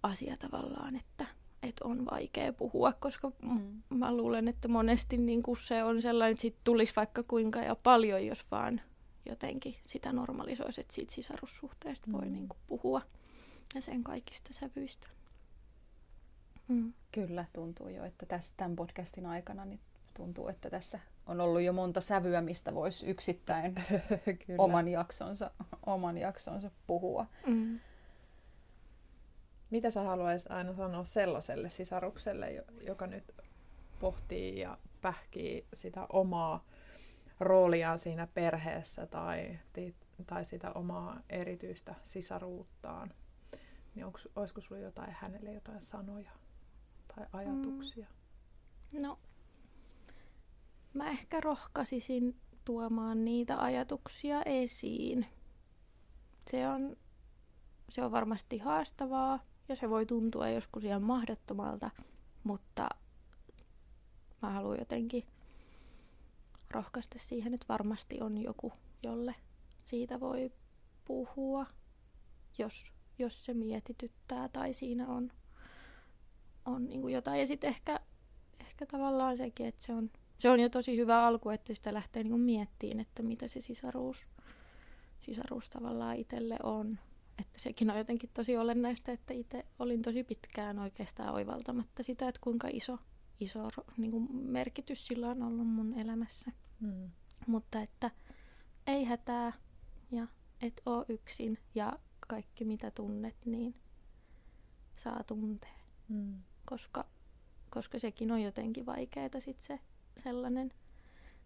asia 0.02 0.34
tavallaan, 0.36 0.96
että, 0.96 1.26
että 1.62 1.88
on 1.88 2.06
vaikea 2.10 2.52
puhua, 2.52 2.92
koska 2.92 3.32
mm. 3.42 3.82
mä 3.88 4.16
luulen, 4.16 4.48
että 4.48 4.68
monesti 4.68 5.16
niin 5.16 5.42
kuin 5.42 5.56
se 5.56 5.84
on 5.84 6.02
sellainen, 6.02 6.32
että 6.32 6.42
siitä 6.42 6.58
tulisi 6.64 6.96
vaikka 6.96 7.22
kuinka 7.22 7.58
ja 7.58 7.74
paljon, 7.74 8.26
jos 8.26 8.50
vaan 8.50 8.80
jotenkin 9.26 9.76
sitä 9.86 10.12
normalisoisi, 10.12 10.80
että 10.80 10.94
siitä 10.94 11.12
sisarussuhteesta 11.12 12.06
mm. 12.06 12.12
voi 12.12 12.28
niin 12.28 12.48
kuin 12.48 12.58
puhua 12.66 13.02
ja 13.74 13.82
sen 13.82 14.04
kaikista 14.04 14.52
sävyistä. 14.52 15.10
Mm. 16.68 16.92
Kyllä, 17.12 17.44
tuntuu 17.52 17.88
jo, 17.88 18.04
että 18.04 18.26
tässä, 18.26 18.54
tämän 18.56 18.76
podcastin 18.76 19.26
aikana 19.26 19.64
niin 19.64 19.80
tuntuu, 20.14 20.48
että 20.48 20.70
tässä 20.70 20.98
on 21.26 21.40
ollut 21.40 21.62
jo 21.62 21.72
monta 21.72 22.00
sävyä, 22.00 22.40
mistä 22.40 22.74
voisi 22.74 23.06
yksittäin 23.06 23.74
oman, 24.58 24.88
jaksonsa, 24.88 25.50
oman 25.86 26.18
jaksonsa 26.18 26.70
puhua. 26.86 27.26
Mm. 27.46 27.80
Mitä 29.70 29.90
sä 29.90 30.02
haluaisit 30.02 30.50
aina 30.50 30.74
sanoa 30.74 31.04
sellaiselle 31.04 31.70
sisarukselle, 31.70 32.64
joka 32.80 33.06
nyt 33.06 33.34
pohtii 34.00 34.60
ja 34.60 34.78
pähkii 35.00 35.66
sitä 35.74 36.06
omaa 36.12 36.64
rooliaan 37.40 37.98
siinä 37.98 38.26
perheessä 38.26 39.06
tai, 39.06 39.58
tai 40.26 40.44
sitä 40.44 40.72
omaa 40.72 41.20
erityistä 41.28 41.94
sisaruuttaan? 42.04 43.14
Niin 43.94 44.06
onko, 44.06 44.18
olisiko 44.36 44.60
sulla 44.60 44.80
jotain 44.80 45.12
hänelle 45.12 45.52
jotain 45.52 45.82
sanoja 45.82 46.30
tai 47.16 47.26
ajatuksia? 47.32 48.06
Mm. 48.92 49.02
No, 49.02 49.18
mä 50.94 51.10
ehkä 51.10 51.40
rohkaisisin 51.40 52.40
tuomaan 52.64 53.24
niitä 53.24 53.62
ajatuksia 53.62 54.42
esiin. 54.42 55.26
Se 56.46 56.68
on, 56.68 56.96
se 57.88 58.04
on 58.04 58.12
varmasti 58.12 58.58
haastavaa, 58.58 59.38
ja 59.70 59.76
se 59.76 59.90
voi 59.90 60.06
tuntua 60.06 60.48
joskus 60.48 60.84
ihan 60.84 61.02
mahdottomalta, 61.02 61.90
mutta 62.44 62.88
mä 64.42 64.50
haluan 64.50 64.78
jotenkin 64.78 65.24
rohkaista 66.70 67.18
siihen, 67.18 67.54
että 67.54 67.66
varmasti 67.68 68.20
on 68.20 68.38
joku, 68.38 68.72
jolle 69.02 69.34
siitä 69.84 70.20
voi 70.20 70.52
puhua, 71.04 71.66
jos, 72.58 72.92
jos 73.18 73.44
se 73.44 73.54
mietityttää 73.54 74.48
tai 74.48 74.74
siinä 74.74 75.08
on, 75.08 75.32
on 76.64 76.88
niin 76.88 77.00
kuin 77.00 77.14
jotain. 77.14 77.40
Ja 77.40 77.46
sitten 77.46 77.70
ehkä, 77.70 78.00
ehkä 78.60 78.86
tavallaan 78.86 79.36
sekin, 79.36 79.66
että 79.66 79.84
se 79.84 79.92
on, 79.92 80.10
se 80.38 80.50
on 80.50 80.60
jo 80.60 80.68
tosi 80.68 80.96
hyvä 80.96 81.26
alku, 81.26 81.50
että 81.50 81.74
sitä 81.74 81.94
lähtee 81.94 82.22
niin 82.22 82.40
miettimään, 82.40 83.00
että 83.00 83.22
mitä 83.22 83.48
se 83.48 83.60
sisaruus 83.60 84.26
sisarus 85.20 85.70
tavallaan 85.70 86.16
itselle 86.16 86.56
on. 86.62 86.98
Että 87.40 87.58
sekin 87.60 87.90
on 87.90 87.98
jotenkin 87.98 88.30
tosi 88.34 88.56
olennaista, 88.56 89.12
että 89.12 89.34
itse 89.34 89.66
olin 89.78 90.02
tosi 90.02 90.24
pitkään 90.24 90.78
oikeastaan 90.78 91.34
oivaltamatta 91.34 92.02
sitä, 92.02 92.28
että 92.28 92.40
kuinka 92.44 92.68
iso, 92.72 92.98
iso 93.40 93.68
niin 93.96 94.10
kuin 94.10 94.36
merkitys 94.36 95.06
sillä 95.06 95.28
on 95.28 95.42
ollut 95.42 95.66
mun 95.66 95.94
elämässä. 95.94 96.52
Mm. 96.80 97.10
Mutta 97.46 97.80
että 97.80 98.10
ei 98.86 99.04
hätää 99.04 99.52
ja 100.10 100.26
et 100.62 100.82
oo 100.86 101.04
yksin 101.08 101.58
ja 101.74 101.92
kaikki 102.28 102.64
mitä 102.64 102.90
tunnet, 102.90 103.36
niin 103.44 103.74
saa 104.92 105.24
tuntea. 105.24 105.80
Mm. 106.08 106.42
Koska, 106.64 107.06
koska 107.70 107.98
sekin 107.98 108.32
on 108.32 108.42
jotenkin 108.42 108.86
vaikeaa 108.86 109.28
sit 109.38 109.60
se 109.60 109.80
sellainen, 110.16 110.72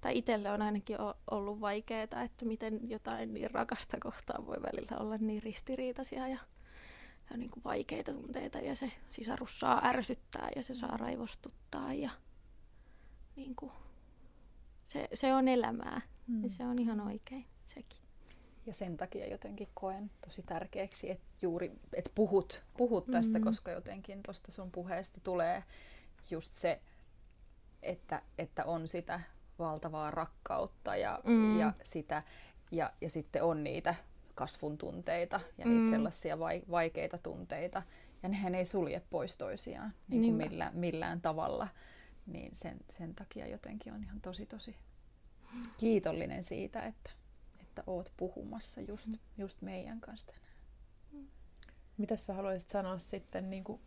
tai 0.04 0.18
itselle 0.18 0.50
on 0.50 0.62
ainakin 0.62 0.96
ollut 1.30 1.60
vaikeaa, 1.60 2.02
että 2.02 2.44
miten 2.44 2.90
jotain 2.90 3.34
niin 3.34 3.50
rakasta 3.50 3.96
kohtaa 4.00 4.46
voi 4.46 4.56
välillä 4.62 4.96
olla 5.00 5.16
niin 5.16 5.42
ristiriitaisia 5.42 6.28
ja, 6.28 6.38
ja 7.30 7.36
niin 7.36 7.50
kuin 7.50 7.64
vaikeita 7.64 8.12
tunteita 8.12 8.58
ja 8.58 8.74
se 8.74 8.92
sisarus 9.10 9.60
saa 9.60 9.86
ärsyttää 9.86 10.48
ja 10.56 10.62
se 10.62 10.74
saa 10.74 10.96
raivostuttaa 10.96 11.92
ja 11.92 12.10
niin 13.36 13.56
kuin, 13.56 13.72
se, 14.84 15.08
se 15.14 15.34
on 15.34 15.48
elämää 15.48 16.00
mm. 16.26 16.42
ja 16.42 16.48
se 16.48 16.64
on 16.64 16.78
ihan 16.78 17.00
oikein 17.00 17.46
sekin. 17.64 18.00
Ja 18.66 18.74
sen 18.74 18.96
takia 18.96 19.26
jotenkin 19.26 19.68
koen 19.74 20.10
tosi 20.20 20.42
tärkeäksi, 20.42 21.10
että 21.10 21.26
juuri 21.42 21.72
että 21.92 22.10
puhut, 22.14 22.62
puhut 22.76 23.06
tästä, 23.06 23.32
mm-hmm. 23.32 23.44
koska 23.44 23.70
jotenkin 23.70 24.22
tuosta 24.22 24.52
sun 24.52 24.70
puheesta 24.70 25.20
tulee 25.20 25.64
just 26.30 26.52
se, 26.52 26.80
että, 27.82 28.22
että 28.38 28.64
on 28.64 28.88
sitä 28.88 29.20
valtavaa 29.58 30.10
rakkautta 30.10 30.96
ja, 30.96 31.20
mm. 31.24 31.60
ja, 31.60 31.72
sitä, 31.82 32.22
ja, 32.72 32.92
ja 33.00 33.10
sitten 33.10 33.42
on 33.42 33.64
niitä 33.64 33.94
kasvun 34.34 34.78
tunteita 34.78 35.40
ja 35.58 35.64
niitä 35.64 35.84
mm. 35.84 35.90
sellaisia 35.90 36.38
vaikeita 36.70 37.18
tunteita. 37.18 37.82
Ja 38.22 38.28
nehän 38.28 38.54
ei 38.54 38.64
sulje 38.64 39.02
pois 39.10 39.36
toisiaan 39.36 39.92
niin 40.08 40.22
kuin 40.22 40.34
millään, 40.34 40.76
millään 40.76 41.20
tavalla. 41.20 41.68
Niin 42.26 42.56
sen, 42.56 42.76
sen 42.98 43.14
takia 43.14 43.48
jotenkin 43.48 43.92
on 43.92 44.02
ihan 44.02 44.20
tosi 44.20 44.46
tosi 44.46 44.76
kiitollinen 45.76 46.44
siitä, 46.44 46.82
että, 46.82 47.10
että 47.60 47.82
oot 47.86 48.12
puhumassa 48.16 48.80
just, 48.80 49.08
mm. 49.08 49.18
just 49.38 49.62
meidän 49.62 50.00
kanssa 50.00 50.26
tänään. 50.26 50.54
Mm. 51.12 51.26
Mitä 51.96 52.16
sä 52.16 52.34
haluaisit 52.34 52.70
sanoa 52.70 52.98
sitten 52.98 53.50
niin 53.50 53.64
kuin 53.64 53.80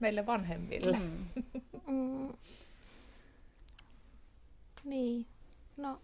meille 0.00 0.26
vanhemmille? 0.26 0.98
Mm. 1.86 2.32
Mm. 4.84 4.90
Niin, 4.90 5.26
no 5.76 6.00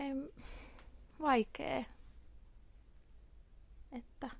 en, 0.00 0.32
vaikea. 1.20 1.84
Että 3.92 4.30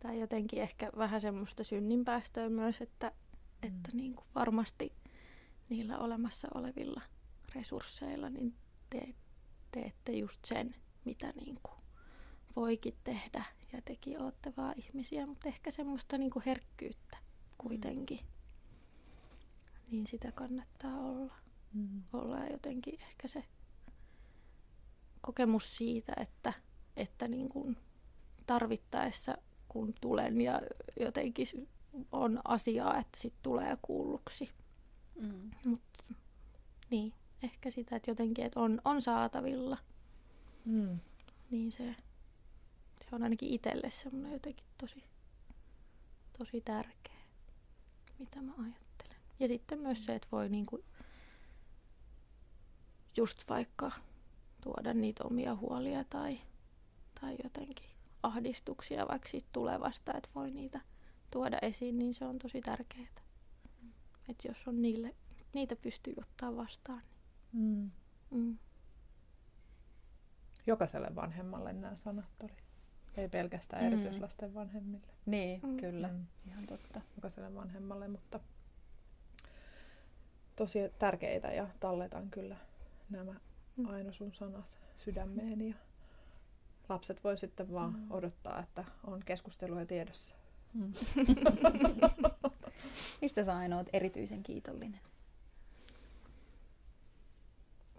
tai 0.00 0.20
jotenkin 0.20 0.62
ehkä 0.62 0.90
vähän 0.96 1.20
semmoista 1.20 1.64
synninpäästöä 1.64 2.48
myös, 2.48 2.80
että, 2.80 3.06
mm. 3.06 3.68
että 3.68 3.90
niin 3.92 4.14
kuin 4.14 4.26
varmasti 4.34 4.92
niillä 5.68 5.98
olemassa 5.98 6.48
olevilla 6.54 7.02
resursseilla 7.54 8.30
niin 8.30 8.54
te, 8.90 9.14
teette 9.70 10.12
just 10.12 10.44
sen, 10.44 10.74
mitä 11.04 11.26
niin 11.26 11.58
kuin 11.62 11.76
voikin 12.56 12.94
tehdä 13.04 13.44
ja 13.72 13.82
tekin 13.84 14.20
olette 14.20 14.52
vaan 14.56 14.74
ihmisiä, 14.76 15.26
mutta 15.26 15.48
ehkä 15.48 15.70
semmoista 15.70 16.18
niin 16.18 16.30
kuin 16.30 16.42
herkkyyttä 16.46 17.18
kuitenkin. 17.58 18.20
Mm 18.20 18.35
niin 19.90 20.06
sitä 20.06 20.32
kannattaa 20.32 21.00
olla. 21.00 21.34
Mm. 21.72 22.02
Olla 22.12 22.46
jotenkin 22.46 23.00
ehkä 23.00 23.28
se 23.28 23.44
kokemus 25.20 25.76
siitä, 25.76 26.12
että, 26.16 26.52
että 26.96 27.28
niin 27.28 27.48
kuin 27.48 27.76
tarvittaessa 28.46 29.38
kun 29.68 29.94
tulen 30.00 30.40
ja 30.40 30.60
jotenkin 31.00 31.46
on 32.12 32.40
asiaa, 32.44 32.98
että 32.98 33.20
sit 33.20 33.34
tulee 33.42 33.76
kuulluksi. 33.82 34.50
Mm. 35.20 35.50
Mut, 35.66 35.80
niin, 36.90 37.12
ehkä 37.42 37.70
sitä, 37.70 37.96
että 37.96 38.10
jotenkin 38.10 38.44
että 38.44 38.60
on, 38.60 38.80
on 38.84 39.02
saatavilla. 39.02 39.78
Mm. 40.64 40.98
Niin 41.50 41.72
se, 41.72 41.96
se 43.00 43.08
on 43.12 43.22
ainakin 43.22 43.48
itselle 43.48 43.90
semmoinen 43.90 44.32
jotenkin 44.32 44.66
tosi, 44.78 45.04
tosi 46.38 46.60
tärkeä, 46.60 47.20
mitä 48.18 48.42
mä 48.42 48.52
ajattelen. 48.52 48.85
Ja 49.40 49.48
sitten 49.48 49.78
myös 49.78 50.04
se, 50.04 50.14
että 50.14 50.28
voi 50.32 50.48
niinku 50.48 50.84
just 53.16 53.48
vaikka 53.48 53.92
tuoda 54.60 54.94
niitä 54.94 55.24
omia 55.24 55.54
huolia 55.54 56.04
tai, 56.04 56.40
tai 57.20 57.36
jotenkin 57.44 57.90
ahdistuksia 58.22 59.08
vaikka 59.08 59.28
siitä 59.28 59.48
tulevasta, 59.52 60.12
että 60.16 60.30
voi 60.34 60.50
niitä 60.50 60.80
tuoda 61.30 61.58
esiin, 61.62 61.98
niin 61.98 62.14
se 62.14 62.24
on 62.24 62.38
tosi 62.38 62.60
tärkeää. 62.60 63.06
Että 64.28 64.48
jos 64.48 64.68
on 64.68 64.82
niille, 64.82 65.14
niitä 65.52 65.76
pystyy 65.76 66.14
ottaa 66.18 66.56
vastaan. 66.56 67.02
Niin. 67.52 67.92
Mm. 68.30 68.38
Mm. 68.38 68.58
Jokaiselle 70.66 71.14
vanhemmalle 71.14 71.72
nämä 71.72 71.96
sanat 71.96 72.42
oli. 72.42 72.52
Ei 73.16 73.28
pelkästään 73.28 73.82
mm. 73.82 73.86
erityislasten 73.86 74.54
vanhemmille. 74.54 75.12
Niin, 75.26 75.60
mm. 75.62 75.76
kyllä. 75.76 76.08
Mm. 76.08 76.26
Ihan 76.46 76.66
totta. 76.66 77.00
Jokaiselle 77.16 77.54
vanhemmalle, 77.54 78.08
mutta 78.08 78.40
tosi 80.56 80.78
tärkeitä 80.98 81.48
ja 81.48 81.68
talletan 81.80 82.30
kyllä 82.30 82.56
nämä 83.10 83.34
mm. 83.76 83.88
aina 83.88 84.12
sun 84.12 84.34
sanat 84.34 84.78
sydämeen 84.96 85.68
ja 85.68 85.74
lapset 86.88 87.24
voi 87.24 87.38
sitten 87.38 87.72
vaan 87.72 87.92
mm. 87.92 88.10
odottaa, 88.10 88.60
että 88.60 88.84
on 89.06 89.22
keskustelua 89.24 89.84
tiedossa. 89.84 90.34
Mm. 90.74 90.92
Mistä 93.22 93.44
sä 93.44 93.56
aina 93.56 93.76
oot 93.76 93.88
erityisen 93.92 94.42
kiitollinen? 94.42 95.00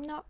No 0.10 0.26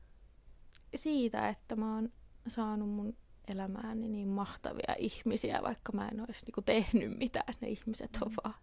siitä, 0.95 1.49
että 1.49 1.75
mä 1.75 1.95
oon 1.95 2.09
saanut 2.47 2.89
mun 2.89 3.17
elämääni 3.47 4.07
niin 4.07 4.27
mahtavia 4.27 4.95
ihmisiä, 4.97 5.59
vaikka 5.63 5.91
mä 5.91 6.07
en 6.07 6.21
olisi 6.21 6.45
niinku 6.45 6.61
tehnyt 6.61 7.17
mitään. 7.17 7.53
Ne 7.61 7.69
ihmiset 7.69 8.17
on 8.21 8.31
mm. 8.31 8.35
vaan 8.43 8.55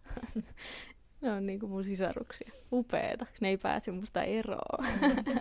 ne 1.21 1.31
on 1.31 1.45
niinku 1.45 1.67
mun 1.67 1.83
sisaruksia. 1.83 2.51
Upeeta. 2.71 3.25
Ne 3.41 3.49
ei 3.49 3.57
pääse 3.57 3.91
musta 3.91 4.23
eroon. 4.23 4.85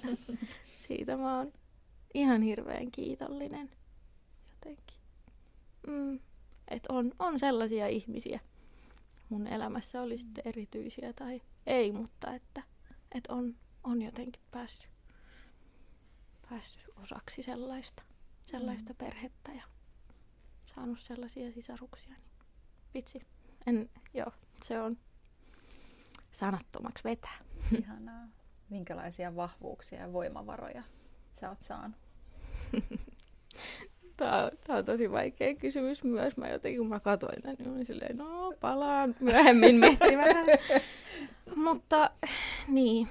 Siitä 0.88 1.16
mä 1.16 1.38
oon 1.38 1.52
ihan 2.14 2.42
hirveän 2.42 2.90
kiitollinen 2.90 3.70
jotenkin. 4.50 4.96
Mm. 5.86 6.20
Et 6.68 6.86
on, 6.88 7.12
on 7.18 7.38
sellaisia 7.38 7.88
ihmisiä. 7.88 8.40
Mun 9.28 9.46
elämässä 9.46 10.02
oli 10.02 10.18
sitten 10.18 10.42
erityisiä 10.46 11.12
tai 11.12 11.42
ei, 11.66 11.92
mutta 11.92 12.34
että 12.34 12.62
et 13.14 13.26
on, 13.26 13.56
on 13.84 14.02
jotenkin 14.02 14.42
päässyt, 14.50 14.90
päässyt 16.50 16.84
osaksi 17.02 17.42
sellaista, 17.42 18.02
sellaista 18.44 18.92
mm. 18.92 18.96
perhettä 18.96 19.52
ja 19.52 19.62
saanut 20.74 21.00
sellaisia 21.00 21.52
sisaruksia. 21.52 22.12
Niin 22.12 22.34
vitsi, 22.94 23.22
en, 23.66 23.90
joo, 24.14 24.32
se 24.62 24.80
on 24.80 24.98
sanattomaksi 26.34 27.04
vetää. 27.04 27.38
Ihanaa. 27.78 28.28
Minkälaisia 28.70 29.36
vahvuuksia 29.36 30.00
ja 30.00 30.12
voimavaroja 30.12 30.82
sä 31.32 31.48
oot 31.48 31.62
saanut? 31.62 31.96
Tämä 34.16 34.44
on, 34.44 34.50
tämä 34.66 34.78
on 34.78 34.84
tosi 34.84 35.10
vaikea 35.10 35.54
kysymys 35.54 36.04
myös. 36.04 36.36
Mä 36.36 36.48
jotenkin, 36.48 36.80
kun 36.80 36.88
mä 36.88 37.00
katsoin 37.00 37.42
tämän, 37.42 37.56
niin 37.58 37.72
olin 37.72 37.86
silleen, 37.86 38.16
no 38.16 38.52
palaan 38.60 39.16
myöhemmin 39.20 39.80
vähän. 39.80 40.46
Mutta 41.64 42.10
niin, 42.68 43.08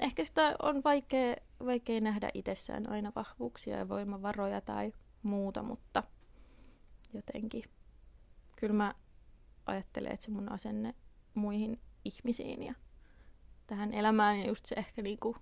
ehkä 0.00 0.24
sitä 0.24 0.56
on 0.62 0.84
vaikea, 0.84 1.36
vaikea 1.64 2.00
nähdä 2.00 2.30
itsessään 2.34 2.90
aina 2.90 3.12
vahvuuksia 3.16 3.76
ja 3.76 3.88
voimavaroja 3.88 4.60
tai 4.60 4.92
muuta, 5.22 5.62
mutta 5.62 6.02
jotenkin 7.12 7.64
kyllä 8.56 8.74
mä 8.74 8.94
ajattelen, 9.66 10.12
että 10.12 10.24
se 10.24 10.30
mun 10.30 10.52
asenne 10.52 10.94
muihin 11.38 11.80
ihmisiin 12.04 12.62
ja 12.62 12.74
tähän 13.66 13.94
elämään. 13.94 14.40
Ja 14.40 14.46
just 14.46 14.66
se 14.66 14.74
ehkä 14.74 15.02
niinku 15.02 15.36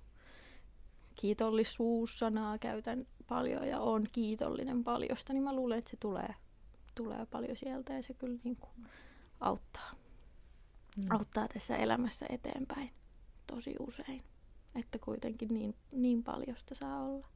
kiitollisuussanaa 1.15 2.59
käytän 2.59 3.07
paljon 3.27 3.69
ja 3.69 3.81
on 3.81 4.07
kiitollinen 4.13 4.85
paljosta, 4.85 5.33
niin 5.33 5.43
mä 5.43 5.55
luulen, 5.57 5.79
että 5.79 5.91
se 5.91 5.97
tulee, 5.97 6.35
tulee 6.95 7.27
paljon 7.27 7.57
sieltä 7.57 7.93
ja 7.93 8.03
se 8.03 8.15
kyllä 8.15 8.39
niinku 8.45 8.69
auttaa. 9.41 9.91
Mm. 10.97 11.05
Auttaa 11.11 11.49
tässä 11.49 11.77
elämässä 11.77 12.27
eteenpäin 12.29 12.91
tosi 13.47 13.75
usein. 13.81 14.23
Että 14.75 14.99
kuitenkin 14.99 15.49
niin, 15.49 15.75
niin 15.93 16.25
paljosta 16.25 16.75
saa 16.75 17.03
olla, 17.03 17.29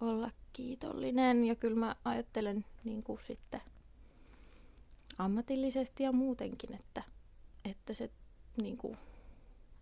olla 0.00 0.30
kiitollinen. 0.52 1.44
Ja 1.44 1.56
kyllä 1.56 1.76
mä 1.76 1.96
ajattelen 2.04 2.64
niin 2.84 3.02
kuin 3.02 3.20
sitten 3.20 3.60
ammatillisesti 5.18 6.02
ja 6.02 6.12
muutenkin, 6.12 6.74
että, 6.74 7.02
että 7.64 7.92
se 7.92 8.10
niin 8.62 8.76
kuin, 8.76 8.98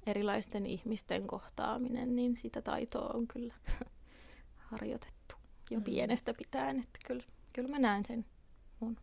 erilaisten 0.07 0.67
ihmisten 0.67 1.27
kohtaaminen, 1.27 2.17
niin 2.17 2.37
sitä 2.37 2.63
taitoa 2.63 3.11
on 3.15 3.27
kyllä 3.29 3.55
harjoitettu 4.71 5.37
jo 5.71 5.79
mm. 5.79 5.85
pienestä 5.85 6.35
pitäen. 6.39 6.81
Että 6.81 6.99
kyllä, 7.07 7.25
kyllä 7.53 7.69
mä 7.69 7.79
näen 7.79 8.05
sen 8.05 8.25
mun 8.81 8.97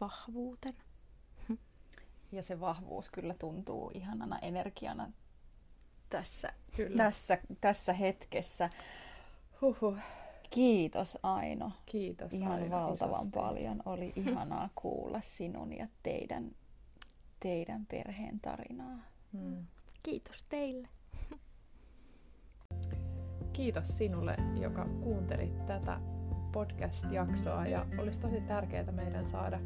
vahvuuten. 0.00 0.74
Ja 2.32 2.42
se 2.42 2.60
vahvuus 2.60 3.10
kyllä 3.10 3.34
tuntuu 3.34 3.90
ihanana 3.94 4.38
energiana 4.38 5.12
tässä, 6.08 6.52
kyllä. 6.76 7.04
tässä, 7.04 7.38
tässä 7.60 7.92
hetkessä. 7.92 8.70
Huhhuh. 9.60 9.98
Kiitos 10.54 11.18
Aino. 11.22 11.72
Kiitos 11.86 12.32
Ihan 12.32 12.52
Aino, 12.52 12.76
valtavan 12.76 13.14
isosti. 13.14 13.30
paljon. 13.38 13.82
Oli 13.84 14.12
ihanaa 14.26 14.68
kuulla 14.74 15.20
sinun 15.20 15.72
ja 15.76 15.88
teidän, 16.02 16.50
teidän 17.40 17.86
perheen 17.86 18.40
tarinaa. 18.40 18.98
Mm. 19.32 19.66
Kiitos 20.02 20.44
teille. 20.48 20.88
Kiitos 23.52 23.98
sinulle, 23.98 24.36
joka 24.60 24.84
kuuntelit 24.84 25.66
tätä 25.66 26.00
podcast-jaksoa 26.52 27.66
ja 27.66 27.86
olisi 27.98 28.20
tosi 28.20 28.40
tärkeää 28.40 28.92
meidän 28.92 29.26
saada 29.26 29.60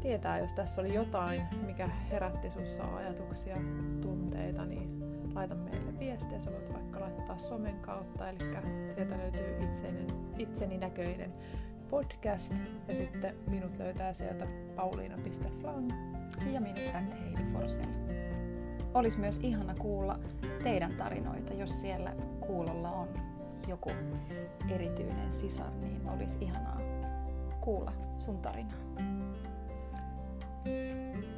tietää, 0.00 0.38
jos 0.38 0.52
tässä 0.52 0.80
oli 0.80 0.94
jotain, 0.94 1.42
mikä 1.66 1.86
herätti 1.86 2.50
sinussa 2.50 2.96
ajatuksia, 2.96 3.56
tunteita, 4.00 4.64
niin 4.64 4.97
laita 5.38 5.54
meille 5.54 5.98
viestiä. 5.98 6.40
Sä 6.40 6.52
voit 6.52 6.72
vaikka 6.72 7.00
laittaa 7.00 7.38
somen 7.38 7.80
kautta, 7.80 8.28
eli 8.28 8.38
sieltä 8.94 9.18
löytyy 9.18 9.56
itseni, 9.64 10.06
itseni 10.38 10.78
näköinen 10.78 11.34
podcast 11.90 12.52
ja 12.88 12.94
sitten 12.94 13.34
minut 13.46 13.78
löytää 13.78 14.12
sieltä 14.12 14.46
pauliina.flang. 14.76 15.90
Ja 16.52 16.60
minut 16.60 16.78
at 16.94 17.20
Heidi 17.20 17.52
Forsell. 17.52 17.90
Olisi 18.94 19.18
myös 19.18 19.38
ihana 19.42 19.74
kuulla 19.74 20.18
teidän 20.62 20.94
tarinoita, 20.96 21.54
jos 21.54 21.80
siellä 21.80 22.14
kuulolla 22.40 22.90
on 22.90 23.08
joku 23.68 23.90
erityinen 24.70 25.32
sisar, 25.32 25.70
niin 25.70 26.08
olisi 26.08 26.38
ihanaa 26.40 26.80
kuulla 27.60 27.92
sun 28.16 28.38
tarinaa. 28.38 28.78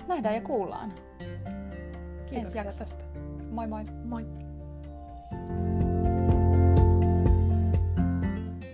Nähdään 0.08 0.34
ja 0.34 0.40
kuullaan. 0.40 0.92
Kiitoksia 2.26 2.62
jakso. 2.62 2.84
tästä. 2.84 3.04
Moi 3.50 3.66
moi! 3.66 3.82
Moi! 4.04 4.22